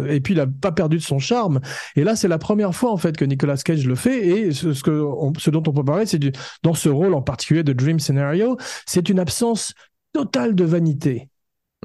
et 0.10 0.22
puis 0.22 0.34
il 0.34 0.40
a 0.40 0.48
pas 0.48 0.72
perdu 0.72 0.96
de 0.96 1.02
son 1.02 1.20
charme. 1.20 1.60
Et 1.98 2.06
là, 2.06 2.16
c'est 2.16 2.30
la 2.30 2.38
première 2.38 2.74
fois 2.74 2.92
en 2.94 2.98
fait 2.98 3.18
que 3.18 3.25
Nicolas 3.25 3.58
Cage 3.58 3.86
le 3.86 3.96
fait. 3.96 4.25
Et 4.25 4.52
ce, 4.54 4.72
ce 4.72 4.84
que, 4.84 4.92
on- 4.92 5.34
ce 5.38 5.50
dont 5.50 5.63
on 5.67 5.74
peut 5.74 5.84
parler, 5.84 6.06
c'est 6.06 6.19
dans 6.63 6.74
ce 6.74 6.88
rôle 6.88 7.13
en 7.13 7.22
particulier 7.22 7.63
de 7.63 7.74
Dream 7.74 8.00
Scenario, 8.00 8.58
c'est 8.86 9.10
une 9.10 9.19
absence 9.19 9.74
totale 10.13 10.56
de 10.56 10.63
vanité. 10.63 11.28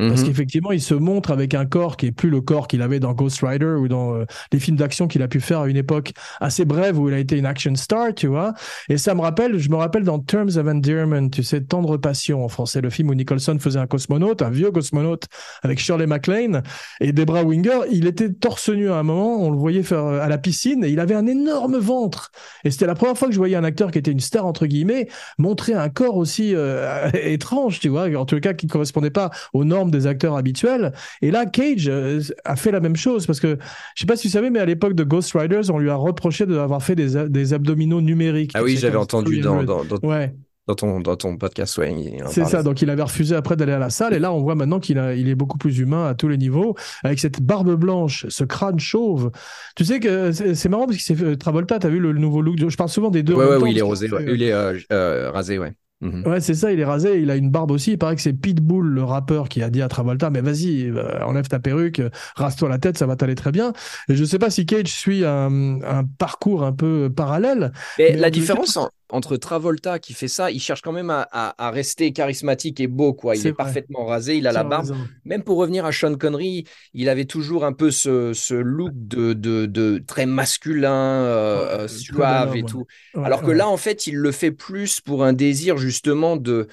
Parce 0.08 0.20
Mhm. 0.20 0.26
qu'effectivement, 0.28 0.72
il 0.72 0.80
se 0.80 0.94
montre 0.94 1.30
avec 1.30 1.54
un 1.54 1.66
corps 1.66 1.96
qui 1.96 2.06
est 2.06 2.12
plus 2.12 2.30
le 2.30 2.40
corps 2.40 2.68
qu'il 2.68 2.82
avait 2.82 3.00
dans 3.00 3.12
Ghost 3.12 3.40
Rider 3.42 3.74
ou 3.78 3.88
dans 3.88 4.14
euh, 4.14 4.24
les 4.52 4.58
films 4.58 4.76
d'action 4.76 5.06
qu'il 5.08 5.22
a 5.22 5.28
pu 5.28 5.40
faire 5.40 5.60
à 5.60 5.68
une 5.68 5.76
époque 5.76 6.12
assez 6.40 6.64
brève 6.64 6.98
où 6.98 7.08
il 7.08 7.14
a 7.14 7.18
été 7.18 7.36
une 7.36 7.46
action 7.46 7.74
star, 7.74 8.14
tu 8.14 8.26
vois. 8.26 8.54
Et 8.88 8.96
ça 8.98 9.14
me 9.14 9.20
rappelle, 9.20 9.58
je 9.58 9.68
me 9.70 9.76
rappelle 9.76 10.04
dans 10.04 10.18
Terms 10.18 10.56
of 10.56 10.66
Endearment, 10.66 11.28
tu 11.30 11.42
sais, 11.42 11.60
Tendre 11.62 11.96
Passion 11.96 12.44
en 12.44 12.48
français, 12.48 12.80
le 12.80 12.90
film 12.90 13.10
où 13.10 13.14
Nicholson 13.14 13.56
faisait 13.60 13.78
un 13.78 13.86
cosmonaute, 13.86 14.42
un 14.42 14.50
vieux 14.50 14.70
cosmonaute 14.70 15.24
avec 15.62 15.78
Shirley 15.78 16.06
MacLaine 16.06 16.62
et 17.00 17.12
Debra 17.12 17.42
Winger. 17.44 17.80
Il 17.90 18.06
était 18.06 18.30
torse 18.30 18.68
nu 18.70 18.90
à 18.90 18.96
un 18.96 19.02
moment, 19.02 19.42
on 19.42 19.50
le 19.50 19.56
voyait 19.58 19.82
faire 19.82 20.04
euh, 20.04 20.20
à 20.20 20.28
la 20.28 20.38
piscine 20.38 20.84
et 20.84 20.88
il 20.88 21.00
avait 21.00 21.14
un 21.14 21.26
énorme 21.26 21.76
ventre. 21.78 22.30
Et 22.64 22.70
c'était 22.70 22.86
la 22.86 22.94
première 22.94 23.16
fois 23.16 23.28
que 23.28 23.34
je 23.34 23.38
voyais 23.38 23.56
un 23.56 23.64
acteur 23.64 23.90
qui 23.90 23.98
était 23.98 24.10
une 24.12 24.20
star 24.20 24.46
entre 24.46 24.66
guillemets 24.66 25.08
montrer 25.38 25.74
un 25.74 25.88
corps 25.88 26.16
aussi 26.16 26.54
euh, 26.54 27.10
étrange, 27.14 27.80
tu 27.80 27.88
vois, 27.88 28.08
en 28.16 28.24
tout 28.24 28.38
cas 28.40 28.52
qui 28.54 28.66
ne 28.66 28.70
correspondait 28.70 29.10
pas 29.10 29.30
aux 29.52 29.64
normes 29.64 29.89
des 29.90 30.06
acteurs 30.06 30.36
habituels. 30.36 30.92
Et 31.22 31.30
là, 31.30 31.46
Cage 31.46 31.88
euh, 31.88 32.20
a 32.44 32.56
fait 32.56 32.70
la 32.70 32.80
même 32.80 32.96
chose 32.96 33.26
parce 33.26 33.40
que 33.40 33.58
je 33.94 34.00
sais 34.00 34.06
pas 34.06 34.16
si 34.16 34.28
vous 34.28 34.32
savez, 34.32 34.50
mais 34.50 34.58
à 34.60 34.66
l'époque 34.66 34.94
de 34.94 35.04
Ghost 35.04 35.32
Riders, 35.34 35.70
on 35.72 35.78
lui 35.78 35.90
a 35.90 35.94
reproché 35.96 36.46
d'avoir 36.46 36.82
fait 36.82 36.94
des, 36.94 37.52
abdominaux 37.52 38.00
numériques. 38.00 38.52
Ah 38.54 38.62
oui, 38.62 38.76
j'avais 38.76 38.96
entendu 38.96 39.40
dans, 39.40 39.64
300. 39.64 39.84
dans, 39.88 39.98
dans, 39.98 40.08
Ouais, 40.08 40.34
dans 40.66 40.74
ton, 40.74 41.00
dans 41.00 41.16
ton 41.16 41.36
podcast, 41.36 41.78
ouais. 41.78 42.20
c'est 42.28 42.44
ça. 42.44 42.62
Donc 42.62 42.80
il 42.82 42.90
avait 42.90 43.02
refusé 43.02 43.34
après 43.34 43.56
d'aller 43.56 43.72
à 43.72 43.78
la 43.78 43.90
salle. 43.90 44.14
Et 44.14 44.18
là, 44.18 44.32
on 44.32 44.40
voit 44.40 44.54
maintenant 44.54 44.78
qu'il 44.78 44.98
il 45.16 45.28
est 45.28 45.34
beaucoup 45.34 45.58
plus 45.58 45.78
humain 45.78 46.06
à 46.06 46.14
tous 46.14 46.28
les 46.28 46.38
niveaux, 46.38 46.76
avec 47.02 47.18
cette 47.18 47.42
barbe 47.42 47.74
blanche, 47.74 48.26
ce 48.28 48.44
crâne 48.44 48.78
chauve. 48.78 49.30
Tu 49.74 49.84
sais 49.84 49.98
que 50.00 50.30
c'est 50.32 50.68
marrant 50.68 50.86
parce 50.86 50.98
que 50.98 51.02
c'est 51.02 51.36
Travolta. 51.38 51.78
T'as 51.78 51.88
vu 51.88 51.98
le, 51.98 52.12
le 52.12 52.20
nouveau 52.20 52.40
look 52.40 52.56
de- 52.56 52.68
Je 52.68 52.76
parle 52.76 52.90
souvent 52.90 53.10
des 53.10 53.22
deux. 53.22 53.34
Ouais, 53.34 53.46
ouais, 53.46 53.56
oui, 53.56 53.70
il 53.72 53.78
est 53.78 53.82
rosé, 53.82 54.10
ouais. 54.10 54.24
c'est- 54.24 54.32
Il 54.34 54.42
est 54.42 54.52
euh, 54.52 54.78
euh, 54.92 55.30
rasé, 55.32 55.58
ouais. 55.58 55.72
Mhm. 56.00 56.26
Ouais, 56.26 56.40
c'est 56.40 56.54
ça, 56.54 56.72
il 56.72 56.80
est 56.80 56.84
rasé, 56.84 57.20
il 57.20 57.30
a 57.30 57.36
une 57.36 57.50
barbe 57.50 57.70
aussi. 57.70 57.92
Il 57.92 57.98
paraît 57.98 58.16
que 58.16 58.22
c'est 58.22 58.32
Pitbull, 58.32 58.86
le 58.88 59.04
rappeur, 59.04 59.48
qui 59.50 59.62
a 59.62 59.68
dit 59.68 59.82
à 59.82 59.88
Travolta, 59.88 60.30
mais 60.30 60.40
vas-y, 60.40 60.86
euh, 60.88 61.22
enlève 61.24 61.46
ta 61.48 61.60
perruque, 61.60 62.00
rase-toi 62.36 62.68
la 62.70 62.78
tête, 62.78 62.96
ça 62.96 63.06
va 63.06 63.16
t'aller 63.16 63.34
très 63.34 63.52
bien. 63.52 63.72
Et 64.08 64.14
je 64.16 64.24
sais 64.24 64.38
pas 64.38 64.48
si 64.50 64.64
Cage 64.64 64.86
suit 64.88 65.24
un, 65.26 65.80
un 65.82 66.04
parcours 66.04 66.64
un 66.64 66.72
peu 66.72 67.10
parallèle. 67.14 67.72
Mais 67.98 68.16
la 68.16 68.30
différence 68.30 68.76
en- 68.78 68.88
entre 69.12 69.36
Travolta 69.36 69.98
qui 69.98 70.14
fait 70.14 70.28
ça, 70.28 70.50
il 70.50 70.60
cherche 70.60 70.82
quand 70.82 70.92
même 70.92 71.10
à, 71.10 71.22
à- 71.32 71.54
à 71.66 71.70
rester 71.70 72.12
charismatique 72.12 72.80
et 72.80 72.86
beau, 72.86 73.12
quoi. 73.14 73.36
Il 73.36 73.46
est 73.46 73.52
parfaitement 73.52 74.04
rasé, 74.06 74.36
il 74.38 74.46
a 74.46 74.52
la 74.52 74.64
barbe. 74.64 74.90
raison. 74.90 75.10
Même 75.24 75.42
pour 75.44 75.58
revenir 75.58 75.84
à 75.84 75.92
Sean 75.92 76.14
Connery, 76.16 76.64
il 76.94 77.08
avait 77.08 77.24
toujours 77.26 77.64
un 77.64 77.72
peu 77.72 77.90
ce, 77.90 78.32
ce 78.34 78.54
look 78.54 78.92
de, 78.94 79.32
de, 79.32 79.66
de 79.66 79.98
très 80.06 80.26
masculin, 80.26 80.92
euh, 80.92 81.84
Ouais, 81.84 81.84
euh, 81.84 81.88
suave 81.88 82.56
et 82.56 82.64
ouais. 82.64 82.64
tout. 82.64 82.86
Ouais, 83.14 83.22
Alors 83.22 83.42
que 83.42 83.50
là, 83.50 83.68
en 83.68 83.76
fait, 83.76 84.06
il 84.06 84.16
le 84.16 84.32
fait 84.32 84.50
plus 84.52 85.00
pour 85.00 85.24
un 85.24 85.32
désir 85.32 85.76
justement 85.78 86.36
de, 86.36 86.68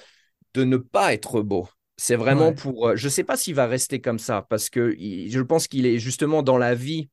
de 0.53 0.63
ne 0.63 0.77
pas 0.77 1.13
être 1.13 1.41
beau. 1.41 1.69
C'est 1.97 2.15
vraiment 2.15 2.53
pour. 2.53 2.89
euh, 2.89 2.95
Je 2.95 3.09
sais 3.09 3.23
pas 3.23 3.37
s'il 3.37 3.55
va 3.55 3.65
rester 3.67 4.01
comme 4.01 4.19
ça 4.19 4.45
parce 4.49 4.69
que 4.69 4.95
il- 4.99 5.31
je 5.31 5.39
pense 5.41 5.67
qu'il 5.67 5.85
est 5.85 5.99
justement 5.99 6.43
dans 6.43 6.57
la 6.57 6.75
vie. 6.75 7.09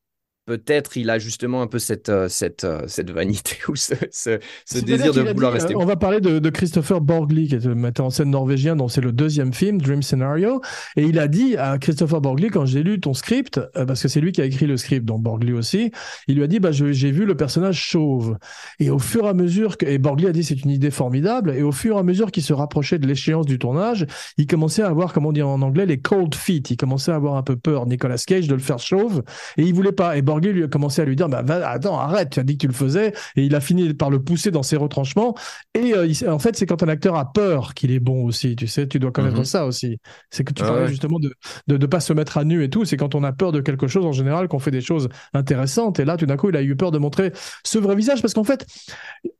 Peut-être 0.46 0.98
il 0.98 1.08
a 1.08 1.18
justement 1.18 1.62
un 1.62 1.66
peu 1.66 1.78
cette, 1.78 2.10
euh, 2.10 2.28
cette, 2.28 2.64
euh, 2.64 2.82
cette 2.86 3.10
vanité 3.10 3.56
ou 3.68 3.76
ce, 3.76 3.94
ce, 4.10 4.38
ce 4.66 4.82
C'est-à-dire 4.82 4.98
désir 4.98 5.14
de 5.14 5.22
vouloir 5.22 5.52
dit, 5.52 5.54
rester. 5.54 5.74
euh, 5.74 5.78
on 5.78 5.86
va 5.86 5.96
parler 5.96 6.20
de, 6.20 6.38
de 6.38 6.50
Christopher 6.50 7.00
Borgli, 7.00 7.48
qui 7.48 7.54
est 7.54 7.64
le 7.64 7.74
metteur 7.74 8.06
en 8.06 8.10
scène 8.10 8.30
norvégien, 8.30 8.76
dont 8.76 8.88
c'est 8.88 9.00
le 9.00 9.12
deuxième 9.12 9.54
film, 9.54 9.80
Dream 9.80 10.02
Scenario. 10.02 10.60
Et 10.96 11.04
il 11.04 11.18
a 11.18 11.28
dit 11.28 11.56
à 11.56 11.78
Christopher 11.78 12.20
Borgli, 12.20 12.48
quand 12.48 12.66
j'ai 12.66 12.82
lu 12.82 13.00
ton 13.00 13.14
script, 13.14 13.58
parce 13.74 14.02
que 14.02 14.08
c'est 14.08 14.20
lui 14.20 14.32
qui 14.32 14.42
a 14.42 14.44
écrit 14.44 14.66
le 14.66 14.76
script, 14.76 15.06
donc 15.06 15.22
Borgli 15.22 15.52
aussi, 15.52 15.90
il 16.28 16.36
lui 16.36 16.42
a 16.44 16.46
dit, 16.46 16.60
bah, 16.60 16.72
j'ai 16.72 17.10
vu 17.10 17.24
le 17.24 17.36
personnage 17.36 17.76
chauve. 17.80 18.36
Et 18.80 18.90
au 18.90 18.98
fur 18.98 19.24
et 19.24 19.28
à 19.28 19.34
mesure 19.34 19.78
que, 19.78 19.86
et 19.86 19.98
Borgli 19.98 20.26
a 20.26 20.32
dit, 20.32 20.44
c'est 20.44 20.62
une 20.62 20.70
idée 20.70 20.90
formidable. 20.90 21.54
Et 21.56 21.62
au 21.62 21.72
fur 21.72 21.96
et 21.96 22.00
à 22.00 22.02
mesure 22.02 22.30
qu'il 22.30 22.42
se 22.42 22.52
rapprochait 22.52 22.98
de 22.98 23.06
l'échéance 23.06 23.46
du 23.46 23.58
tournage, 23.58 24.06
il 24.36 24.46
commençait 24.46 24.82
à 24.82 24.88
avoir, 24.88 25.12
comment 25.12 25.30
on 25.30 25.32
dit 25.32 25.42
en 25.42 25.62
anglais, 25.62 25.86
les 25.86 25.98
cold 25.98 26.34
feet. 26.34 26.70
Il 26.70 26.76
commençait 26.76 27.12
à 27.12 27.14
avoir 27.16 27.36
un 27.36 27.42
peu 27.42 27.56
peur, 27.56 27.86
Nicolas 27.86 28.18
Cage, 28.26 28.46
de 28.46 28.54
le 28.54 28.60
faire 28.60 28.78
chauve. 28.78 29.22
Et 29.56 29.62
il 29.62 29.72
voulait 29.74 29.92
pas. 29.92 30.16
Et 30.16 30.22
Borghi 30.34 30.52
lui 30.52 30.64
a 30.64 30.68
commencé 30.68 31.00
à 31.02 31.04
lui 31.04 31.16
dire 31.16 31.28
bah, 31.28 31.42
va- 31.42 31.68
attends 31.68 31.98
arrête 31.98 32.30
tu 32.30 32.40
as 32.40 32.42
dit 32.42 32.54
que 32.56 32.62
tu 32.62 32.66
le 32.66 32.72
faisais. 32.72 33.12
Et 33.36 33.44
il 33.44 33.54
a 33.54 33.60
fini 33.60 33.94
par 33.94 34.10
le 34.10 34.22
pousser 34.22 34.50
dans 34.50 34.62
ses 34.62 34.76
retranchements. 34.76 35.34
Et 35.74 35.94
euh, 35.94 36.06
il- 36.06 36.28
en 36.28 36.38
fait 36.38 36.56
c'est 36.56 36.66
quand 36.66 36.82
un 36.82 36.88
acteur 36.88 37.16
a 37.16 37.32
peur 37.32 37.74
qu'il 37.74 37.90
est 37.92 38.00
bon 38.00 38.24
aussi 38.24 38.56
tu 38.56 38.66
sais 38.66 38.86
tu 38.88 38.98
dois 38.98 39.10
connaître 39.12 39.38
Mhm. 39.38 39.44
ça 39.44 39.66
aussi. 39.66 39.98
C'est 40.30 40.44
que 40.44 40.52
tu 40.52 40.62
Ah 40.62 40.66
parlais 40.66 40.82
ouais. 40.82 40.88
justement 40.88 41.18
de 41.18 41.32
de 41.68 41.76
ne 41.76 41.86
pas 41.86 42.00
se 42.00 42.12
mettre 42.12 42.38
à 42.38 42.44
nu 42.44 42.62
et 42.64 42.70
tout. 42.70 42.84
C'est 42.84 42.96
quand 42.96 43.14
on 43.14 43.22
a 43.24 43.32
peur 43.32 43.52
de 43.52 43.60
quelque 43.60 43.86
chose 43.86 44.04
en 44.06 44.12
général 44.12 44.48
qu'on 44.48 44.58
fait 44.58 44.70
des 44.70 44.80
choses 44.80 45.08
intéressantes. 45.32 46.00
Et 46.00 46.04
là 46.04 46.16
tout 46.16 46.26
d'un 46.26 46.36
coup 46.36 46.50
il 46.50 46.56
a 46.56 46.62
eu 46.62 46.76
peur 46.76 46.90
de 46.90 46.98
montrer 46.98 47.32
ce 47.64 47.78
vrai 47.78 47.94
visage. 47.96 48.20
Parce 48.22 48.34
qu'en 48.34 48.44
fait 48.44 48.66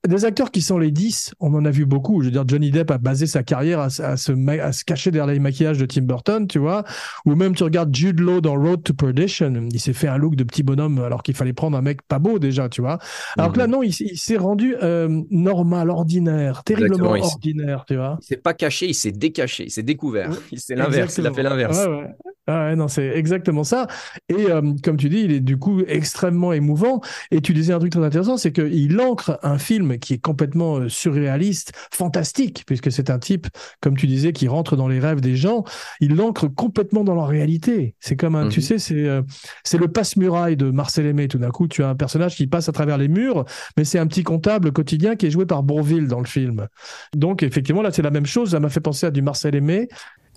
des 0.06 0.24
acteurs 0.24 0.50
qui 0.50 0.60
sont 0.62 0.78
les 0.78 0.90
10 0.90 1.34
on 1.40 1.54
en 1.54 1.64
a 1.64 1.70
vu 1.70 1.86
beaucoup. 1.86 2.20
Je 2.20 2.26
veux 2.26 2.30
dire 2.32 2.44
Johnny 2.46 2.70
Depp 2.70 2.90
a 2.90 2.98
basé 2.98 3.26
sa 3.26 3.42
carrière 3.42 3.80
à, 3.80 3.90
se- 3.90 4.02
à 4.02 4.16
se 4.16 4.32
à 4.60 4.72
se 4.72 4.84
cacher 4.84 5.10
derrière 5.10 5.32
les 5.32 5.38
maquillages 5.40 5.78
de 5.78 5.86
Tim 5.86 6.02
Burton 6.02 6.46
tu 6.46 6.58
vois. 6.58 6.84
Ou 7.24 7.34
même 7.34 7.54
tu 7.54 7.64
regardes 7.64 7.94
Jude 7.94 8.20
Law 8.20 8.40
dans 8.40 8.54
Road 8.54 8.82
to 8.82 8.94
Perdition, 8.94 9.68
il 9.72 9.80
s'est 9.80 9.92
fait 9.92 10.08
un 10.08 10.16
look 10.18 10.36
de 10.36 10.44
petit 10.44 10.62
bonhomme 10.62 10.83
alors 11.04 11.22
qu'il 11.22 11.34
fallait 11.34 11.52
prendre 11.52 11.76
un 11.76 11.82
mec 11.82 12.02
pas 12.02 12.18
beau 12.18 12.38
déjà, 12.38 12.68
tu 12.68 12.80
vois. 12.80 12.98
Alors 13.36 13.52
que 13.52 13.58
là, 13.58 13.66
non, 13.66 13.82
il, 13.82 13.92
s'est 13.92 14.36
rendu 14.36 14.76
euh, 14.82 15.22
normal, 15.30 15.90
ordinaire, 15.90 16.64
terriblement 16.64 17.14
Exactement, 17.14 17.34
ordinaire, 17.34 17.84
tu 17.86 17.96
vois. 17.96 18.18
Il 18.22 18.26
s'est 18.26 18.36
pas 18.36 18.54
caché, 18.54 18.86
il 18.86 18.94
s'est 18.94 19.12
décaché, 19.12 19.64
il 19.64 19.70
s'est 19.70 19.82
découvert. 19.82 20.30
Il 20.52 20.60
C'est 20.60 20.74
l'inverse, 20.74 21.18
il 21.18 21.26
a 21.26 21.32
fait 21.32 21.42
l'inverse. 21.42 21.78
Ouais, 21.86 21.92
ouais. 21.92 22.10
Ah 22.46 22.66
ouais, 22.66 22.76
non, 22.76 22.88
c'est 22.88 23.06
exactement 23.16 23.64
ça. 23.64 23.86
Et 24.28 24.50
euh, 24.50 24.60
comme 24.82 24.98
tu 24.98 25.08
dis, 25.08 25.20
il 25.20 25.32
est 25.32 25.40
du 25.40 25.56
coup 25.56 25.80
extrêmement 25.86 26.52
émouvant. 26.52 27.00
Et 27.30 27.40
tu 27.40 27.54
disais 27.54 27.72
un 27.72 27.78
truc 27.78 27.92
très 27.92 28.04
intéressant, 28.04 28.36
c'est 28.36 28.52
qu'il 28.52 29.00
ancre 29.00 29.38
un 29.42 29.56
film 29.56 29.98
qui 29.98 30.12
est 30.12 30.18
complètement 30.18 30.76
euh, 30.76 30.88
surréaliste, 30.90 31.72
fantastique, 31.90 32.64
puisque 32.66 32.92
c'est 32.92 33.08
un 33.08 33.18
type, 33.18 33.46
comme 33.80 33.96
tu 33.96 34.06
disais, 34.06 34.34
qui 34.34 34.46
rentre 34.46 34.76
dans 34.76 34.88
les 34.88 35.00
rêves 35.00 35.22
des 35.22 35.36
gens. 35.36 35.64
Il 36.00 36.16
l'ancre 36.16 36.46
complètement 36.48 37.02
dans 37.02 37.14
leur 37.14 37.28
réalité. 37.28 37.96
C'est 37.98 38.16
comme 38.16 38.36
un, 38.36 38.48
tu 38.50 38.60
Mhm. 38.60 38.64
sais, 38.66 38.78
c'est 38.78 39.08
euh, 39.08 39.22
c'est 39.64 39.78
le 39.78 39.88
passe-muraille 39.88 40.56
de 40.58 40.70
Marcel 40.70 41.06
Aimé. 41.06 41.28
Tout 41.28 41.38
d'un 41.38 41.50
coup, 41.50 41.66
tu 41.66 41.82
as 41.82 41.88
un 41.88 41.94
personnage 41.94 42.36
qui 42.36 42.46
passe 42.46 42.68
à 42.68 42.72
travers 42.72 42.98
les 42.98 43.08
murs, 43.08 43.46
mais 43.78 43.84
c'est 43.84 43.98
un 43.98 44.06
petit 44.06 44.22
comptable 44.22 44.70
quotidien 44.70 45.16
qui 45.16 45.24
est 45.26 45.30
joué 45.30 45.46
par 45.46 45.62
Bourville 45.62 46.08
dans 46.08 46.20
le 46.20 46.26
film. 46.26 46.68
Donc 47.16 47.42
effectivement, 47.42 47.80
là, 47.80 47.90
c'est 47.90 48.02
la 48.02 48.10
même 48.10 48.26
chose. 48.26 48.50
Ça 48.50 48.60
m'a 48.60 48.68
fait 48.68 48.80
penser 48.80 49.06
à 49.06 49.10
du 49.10 49.22
Marcel 49.22 49.54
Aimé. 49.54 49.88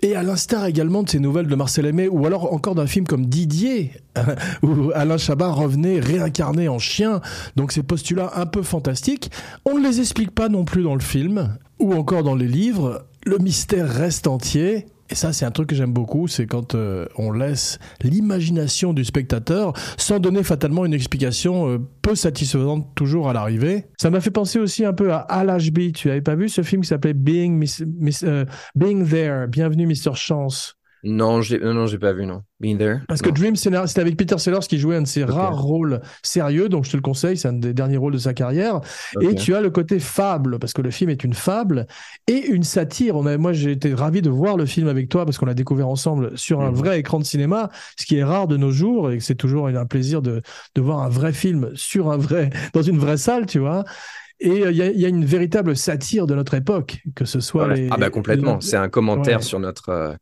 Et 0.04 0.16
à 0.16 0.22
l'instar 0.22 0.66
également 0.66 1.02
de 1.02 1.10
ces 1.10 1.20
nouvelles 1.20 1.48
de 1.48 1.56
Marcel 1.56 1.86
Aimé, 1.88 2.08
ou 2.08 2.26
alors 2.28 2.54
encore 2.54 2.76
d'un 2.76 2.86
film 2.86 3.08
comme 3.08 3.26
Didier, 3.26 3.94
où 4.62 4.92
Alain 4.94 5.18
Chabat 5.18 5.50
revenait 5.50 6.00
réincarné 6.00 6.68
en 6.68 6.78
chien, 6.78 7.22
donc 7.56 7.72
ces 7.72 7.82
postulats 7.82 8.32
un 8.36 8.46
peu 8.46 8.62
fantastiques, 8.62 9.32
on 9.66 9.80
ne 9.80 9.88
les 9.88 10.00
explique 10.00 10.32
pas 10.32 10.50
non 10.50 10.66
plus 10.66 10.84
dans 10.84 10.94
le 10.94 11.02
film, 11.02 11.58
ou 11.80 11.94
encore 11.94 12.24
dans 12.24 12.36
les 12.36 12.48
livres, 12.48 13.06
le 13.26 13.40
mystère 13.40 13.90
reste 13.90 14.28
entier. 14.28 14.86
Et 15.10 15.16
ça, 15.16 15.32
c'est 15.34 15.46
un 15.46 15.52
truc 15.52 15.70
que 15.70 15.76
j'aime 15.76 15.94
beaucoup, 15.94 16.28
c'est 16.28 16.46
quand 16.48 16.76
euh, 16.76 17.06
on 17.18 17.32
laisse 17.32 17.80
l'imagination 18.02 18.94
du 18.94 19.06
spectateur 19.06 19.74
sans 19.98 20.20
donner 20.20 20.44
fatalement 20.44 20.86
une 20.86 20.94
explication 20.94 21.70
euh, 21.70 21.78
peu 22.02 22.16
satisfaisante 22.16 22.94
toujours 22.96 23.30
à 23.30 23.34
l'arrivée. 23.34 23.86
Ça 23.98 24.10
m'a 24.10 24.20
fait 24.22 24.32
penser 24.32 24.60
aussi 24.60 24.84
un 24.86 24.94
peu 24.94 25.12
à 25.14 25.18
Al 25.20 25.50
Ashby. 25.50 25.94
Tu 25.94 26.10
avais 26.10 26.22
pas 26.22 26.36
vu 26.36 26.50
ce 26.50 26.62
film 26.62 26.82
qui 26.82 26.88
s'appelait 26.90 27.14
Being, 27.14 27.54
Miss- 27.58 27.84
Miss- 28.00 28.24
euh, 28.24 28.46
Being 28.76 29.06
There, 29.08 29.48
Bienvenue 29.48 29.88
Mr. 29.88 30.14
Chance? 30.16 30.77
Non, 31.04 31.42
j'ai 31.42 31.60
non, 31.60 31.74
non, 31.74 31.86
j'ai 31.86 32.00
pas 32.00 32.12
vu, 32.14 32.26
non. 32.26 32.42
Been 32.60 32.78
there? 32.78 33.02
parce 33.08 33.22
que. 33.22 33.30
Dream 33.30 33.56
Scenario, 33.56 33.86
c'était 33.88 34.02
avec 34.02 34.18
Peter 34.18 34.38
Sellers 34.40 34.66
qui 34.68 34.80
jouait 34.80 34.96
un 34.96 35.04
de 35.04 35.08
ses 35.08 35.24
rares 35.24 35.62
rôles 35.62 36.02
sérieux, 36.24 36.70
donc 36.70 36.86
je 36.86 36.92
te 36.92 36.98
le 36.98 37.02
conseille, 37.04 37.38
c'est 37.38 37.48
un 37.50 37.54
des 37.54 37.74
derniers 37.74 37.98
rôles 37.98 38.14
de 38.14 38.18
sa 38.18 38.34
carrière. 38.34 38.82
Et 39.22 39.36
tu 39.36 39.54
as 39.54 39.62
le 39.62 39.70
côté 39.70 40.00
fable, 40.00 40.58
parce 40.58 40.74
que 40.74 40.82
le 40.82 40.90
film 40.90 41.10
est 41.12 41.24
une 41.24 41.36
fable 41.36 41.86
et 42.28 42.48
une 42.48 42.64
satire. 42.64 43.16
On 43.16 43.26
a, 43.28 43.38
moi, 43.38 43.54
j'ai 43.54 43.72
été 43.74 43.94
ravi 43.94 44.22
de 44.24 44.30
voir 44.32 44.58
le 44.58 44.66
film 44.66 44.88
avec 44.88 45.08
toi 45.10 45.24
parce 45.26 45.38
qu'on 45.38 45.46
l'a 45.46 45.54
découvert 45.54 45.88
ensemble 45.88 46.36
sur 46.38 46.62
un 46.62 46.72
Mhm. 46.72 46.76
vrai 46.76 47.00
écran 47.00 47.20
de 47.20 47.26
cinéma, 47.26 47.70
ce 48.00 48.06
qui 48.06 48.18
est 48.18 48.24
rare 48.24 48.48
de 48.48 48.58
nos 48.58 48.72
jours 48.72 49.12
et 49.12 49.20
c'est 49.20 49.36
toujours 49.36 49.68
un 49.68 49.86
plaisir 49.86 50.22
de, 50.24 50.42
de 50.76 50.82
voir 50.82 51.00
un 51.04 51.10
vrai 51.10 51.32
film 51.34 51.70
sur 51.76 52.12
un 52.12 52.18
vrai, 52.18 52.50
dans 52.74 52.82
une 52.82 52.98
vraie 52.98 53.18
salle, 53.18 53.46
tu 53.46 53.60
vois. 53.60 53.84
Et 54.40 54.50
euh, 54.66 54.72
il 54.72 54.78
y, 54.78 54.82
a, 54.84 54.88
il 54.92 55.00
y 55.00 55.06
a 55.06 55.10
une 55.10 55.26
véritable 55.26 55.76
satire 55.76 56.28
de 56.28 56.36
notre 56.36 56.54
époque, 56.56 57.00
que 57.16 57.26
ce 57.26 57.40
soit 57.40 57.66
Voilà. 57.66 57.76
les. 57.82 57.88
Ah 57.92 57.98
bah 57.98 58.10
complètement, 58.10 58.56
les- 58.56 58.62
c'est 58.62 58.78
un 58.78 58.90
commentaire 58.90 59.38
Ouais. 59.38 59.44
sur 59.44 59.60
notre 59.60 59.90
euh, 59.90 60.14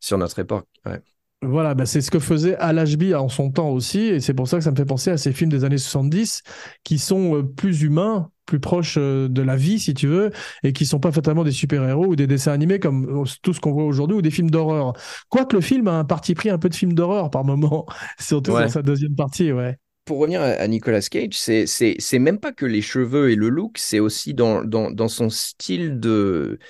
sur 0.00 0.18
notre 0.18 0.38
époque. 0.38 0.66
ouais. 0.86 1.00
Voilà, 1.42 1.74
bah 1.74 1.84
c'est 1.84 2.00
ce 2.00 2.10
que 2.10 2.18
faisait 2.18 2.56
Al 2.56 2.78
Ashby 2.78 3.14
en 3.14 3.28
son 3.28 3.50
temps 3.52 3.68
aussi, 3.68 3.98
et 4.00 4.20
c'est 4.20 4.32
pour 4.32 4.48
ça 4.48 4.56
que 4.56 4.64
ça 4.64 4.70
me 4.70 4.76
fait 4.76 4.86
penser 4.86 5.10
à 5.10 5.18
ces 5.18 5.32
films 5.34 5.50
des 5.50 5.64
années 5.64 5.76
70 5.78 6.42
qui 6.82 6.98
sont 6.98 7.36
euh, 7.36 7.42
plus 7.42 7.82
humains, 7.82 8.30
plus 8.46 8.58
proches 8.58 8.96
euh, 8.98 9.28
de 9.28 9.42
la 9.42 9.54
vie, 9.54 9.78
si 9.78 9.92
tu 9.92 10.06
veux, 10.06 10.30
et 10.64 10.72
qui 10.72 10.86
sont 10.86 10.98
pas 10.98 11.12
fatalement 11.12 11.44
des 11.44 11.52
super-héros 11.52 12.06
ou 12.06 12.16
des 12.16 12.26
dessins 12.26 12.52
animés 12.52 12.78
comme 12.80 13.22
euh, 13.22 13.24
tout 13.42 13.52
ce 13.52 13.60
qu'on 13.60 13.72
voit 13.72 13.84
aujourd'hui 13.84 14.16
ou 14.16 14.22
des 14.22 14.30
films 14.30 14.50
d'horreur. 14.50 14.94
Quoique 15.28 15.54
le 15.54 15.60
film 15.60 15.86
a 15.88 15.92
un 15.98 16.04
parti 16.04 16.34
pris 16.34 16.48
un 16.48 16.58
peu 16.58 16.70
de 16.70 16.74
film 16.74 16.94
d'horreur 16.94 17.30
par 17.30 17.44
moment, 17.44 17.84
surtout 18.18 18.52
Ouais. 18.52 18.62
dans 18.62 18.68
sa 18.68 18.80
deuxième 18.82 19.14
partie, 19.14 19.52
ouais. 19.52 19.76
Pour 20.04 20.18
revenir 20.20 20.40
à 20.40 20.68
Nicolas 20.68 21.00
Cage, 21.00 21.32
c'est 21.34 22.18
même 22.20 22.38
pas 22.38 22.52
que 22.52 22.64
les 22.64 22.80
cheveux 22.80 23.30
et 23.30 23.34
le 23.34 23.48
look, 23.48 23.76
c'est 23.76 23.98
aussi 23.98 24.34
dans 24.34 24.62
dans 24.62 24.92
dans 24.92 25.08
son 25.08 25.30
style 25.30 25.98
de- 25.98 26.60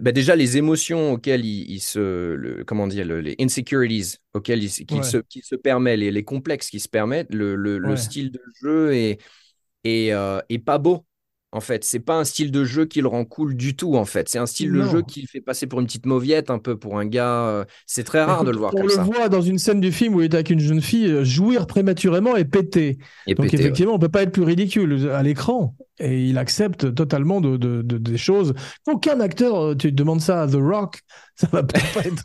bah 0.00 0.12
déjà 0.12 0.36
les 0.36 0.56
émotions 0.56 1.12
auxquelles 1.12 1.44
il, 1.44 1.70
il 1.70 1.80
se 1.80 1.98
le, 2.34 2.64
comment 2.64 2.86
dire 2.86 3.04
le- 3.06 3.20
les 3.20 3.36
insecurities 3.40 4.16
auxquelles 4.34 4.62
il, 4.62 4.66
s- 4.66 4.82
qu'il 4.86 4.98
Ouais. 4.98 5.02
se 5.04 5.18
qu'il 5.18 5.42
se 5.44 5.54
permet 5.56 5.96
les, 5.96 6.10
les 6.10 6.24
complexes 6.24 6.70
qu'il 6.70 6.80
se 6.80 6.88
permet 6.88 7.26
le, 7.30 7.54
le, 7.56 7.78
style 7.96 8.30
de 8.30 8.40
jeu 8.62 8.94
est 8.94 9.18
est, 9.84 10.12
euh, 10.12 10.40
est 10.48 10.58
pas 10.58 10.78
beau 10.78 11.06
en 11.52 11.60
fait 11.60 11.84
c'est 11.84 12.00
pas 12.00 12.16
un 12.18 12.24
style 12.24 12.50
de 12.50 12.64
jeu 12.64 12.86
qui 12.86 13.00
le 13.02 13.08
rend 13.08 13.24
cool 13.24 13.54
du 13.56 13.76
tout 13.76 13.94
en 13.96 14.04
fait 14.06 14.28
c'est 14.28 14.38
un 14.38 14.46
style 14.46 14.72
de 14.72 14.82
jeu 14.82 15.02
qui 15.02 15.20
le 15.22 15.26
fait 15.28 15.40
passer 15.42 15.66
pour 15.66 15.80
une 15.80 15.86
petite 15.86 16.06
mauviette 16.06 16.50
un 16.50 16.58
peu 16.58 16.78
pour 16.78 16.98
un 16.98 17.04
gars 17.06 17.46
euh, 17.46 17.64
c'est 17.86 18.04
très 18.04 18.24
rare 18.24 18.44
de 18.44 18.50
le 18.50 18.56
voir 18.56 18.72
on 18.74 18.78
comme 18.78 18.86
le 18.86 18.92
ça 18.92 19.02
voit 19.02 19.28
dans 19.28 19.42
une 19.42 19.58
scène 19.58 19.80
du 19.80 19.92
film 19.92 20.14
où 20.14 20.20
il 20.22 20.24
est 20.24 20.34
avec 20.34 20.50
une 20.50 20.60
jeune 20.60 20.80
fille 20.80 21.10
euh, 21.10 21.24
jouir 21.24 21.66
prématurément 21.66 22.36
et 22.36 22.44
péter. 22.44 22.98
et 23.26 23.34
Donc 23.34 23.46
ouais. 23.46 23.54
effectivement, 23.54 23.94
on 23.94 23.98
peut 23.98 24.08
pas 24.08 24.22
être 24.22 24.32
plus 24.32 24.42
ridicule 24.44 25.10
à 25.12 25.22
l'écran. 25.22 25.74
Et 26.00 26.24
il 26.26 26.38
accepte 26.38 26.94
totalement 26.94 27.40
de, 27.40 27.56
de- 27.56 27.82
de- 27.82 27.98
des 27.98 28.16
choses 28.18 28.54
qu'aucun 28.86 29.20
acteur, 29.20 29.58
euh, 29.62 29.74
tu 29.76 29.92
demandes 29.92 30.20
ça 30.22 30.42
à 30.42 30.48
The 30.48 30.54
Rock, 30.56 31.00
ça 31.36 31.48
va 31.52 31.62
pas 31.62 31.78
être. 32.04 32.24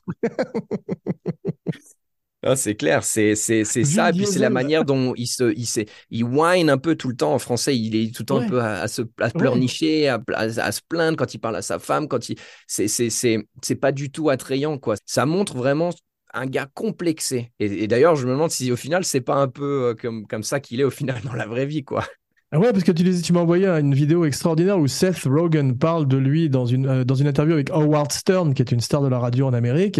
Ah, 2.43 2.55
c'est 2.55 2.75
clair, 2.75 3.03
c'est 3.03 3.35
c'est 3.35 3.63
ça, 3.65 4.09
et 4.11 4.13
puis 4.13 4.27
c'est 4.27 4.37
la 4.37 4.51
manière 4.51 4.85
dont 4.85 5.13
il 5.15 5.25
se 5.25 5.51
il 5.57 5.65
il 6.11 6.23
whine 6.23 6.69
un 6.69 6.77
peu 6.77 6.95
tout 6.95 7.09
le 7.09 7.15
temps 7.15 7.33
en 7.33 7.39
français, 7.39 7.75
il 7.75 7.95
est 7.95 8.13
tout 8.15 8.21
le 8.21 8.25
temps 8.27 8.37
Ouais. 8.37 8.45
un 8.45 8.49
peu 8.49 8.59
à, 8.61 8.81
à 8.81 8.87
se 8.87 9.01
à 9.19 9.31
pleurnicher, 9.31 10.07
à, 10.07 10.21
à, 10.35 10.41
à 10.43 10.71
se 10.71 10.81
plaindre 10.87 11.17
quand 11.17 11.33
il 11.33 11.39
parle 11.39 11.55
à 11.55 11.63
sa 11.63 11.79
femme, 11.79 12.07
quand 12.07 12.29
il 12.29 12.37
c'est 12.67 12.87
c'est 12.87 13.09
c'est 13.09 13.39
c'est 13.63 13.75
pas 13.75 13.91
du 13.91 14.11
tout 14.11 14.29
attrayant 14.29 14.77
quoi. 14.77 14.95
Ça 15.07 15.25
montre 15.25 15.57
vraiment 15.57 15.89
un 16.33 16.45
gars 16.45 16.67
complexé. 16.75 17.51
Et, 17.59 17.83
et 17.83 17.87
d'ailleurs, 17.87 18.15
je 18.15 18.27
me 18.27 18.31
demande 18.33 18.51
si 18.51 18.71
au 18.71 18.75
final 18.75 19.03
c'est 19.03 19.21
pas 19.21 19.35
un 19.35 19.47
peu 19.47 19.89
euh, 19.89 19.95
comme 19.95 20.27
comme 20.27 20.43
ça 20.43 20.59
qu'il 20.59 20.79
est 20.79 20.83
au 20.83 20.91
final 20.91 21.19
dans 21.23 21.33
la 21.33 21.47
vraie 21.47 21.65
vie 21.65 21.83
quoi. 21.83 22.05
Ah 22.53 22.59
ouais, 22.59 22.71
parce 22.71 22.85
que 22.85 22.93
tu, 22.93 23.03
tu 23.21 23.33
m'as 23.33 23.41
envoyé 23.41 23.67
une 23.67 23.93
vidéo 23.93 24.23
extraordinaire 24.23 24.79
où 24.79 24.87
Seth 24.87 25.23
Rogen 25.25 25.77
parle 25.77 26.07
de 26.07 26.15
lui 26.15 26.49
dans 26.49 26.65
une, 26.65 26.87
euh, 26.87 27.03
dans 27.03 27.15
une 27.15 27.27
interview 27.27 27.53
avec 27.55 27.69
Howard 27.71 28.09
Stern, 28.13 28.53
qui 28.53 28.61
est 28.61 28.71
une 28.71 28.79
star 28.79 29.01
de 29.01 29.09
la 29.09 29.19
radio 29.19 29.47
en 29.47 29.53
Amérique, 29.53 29.99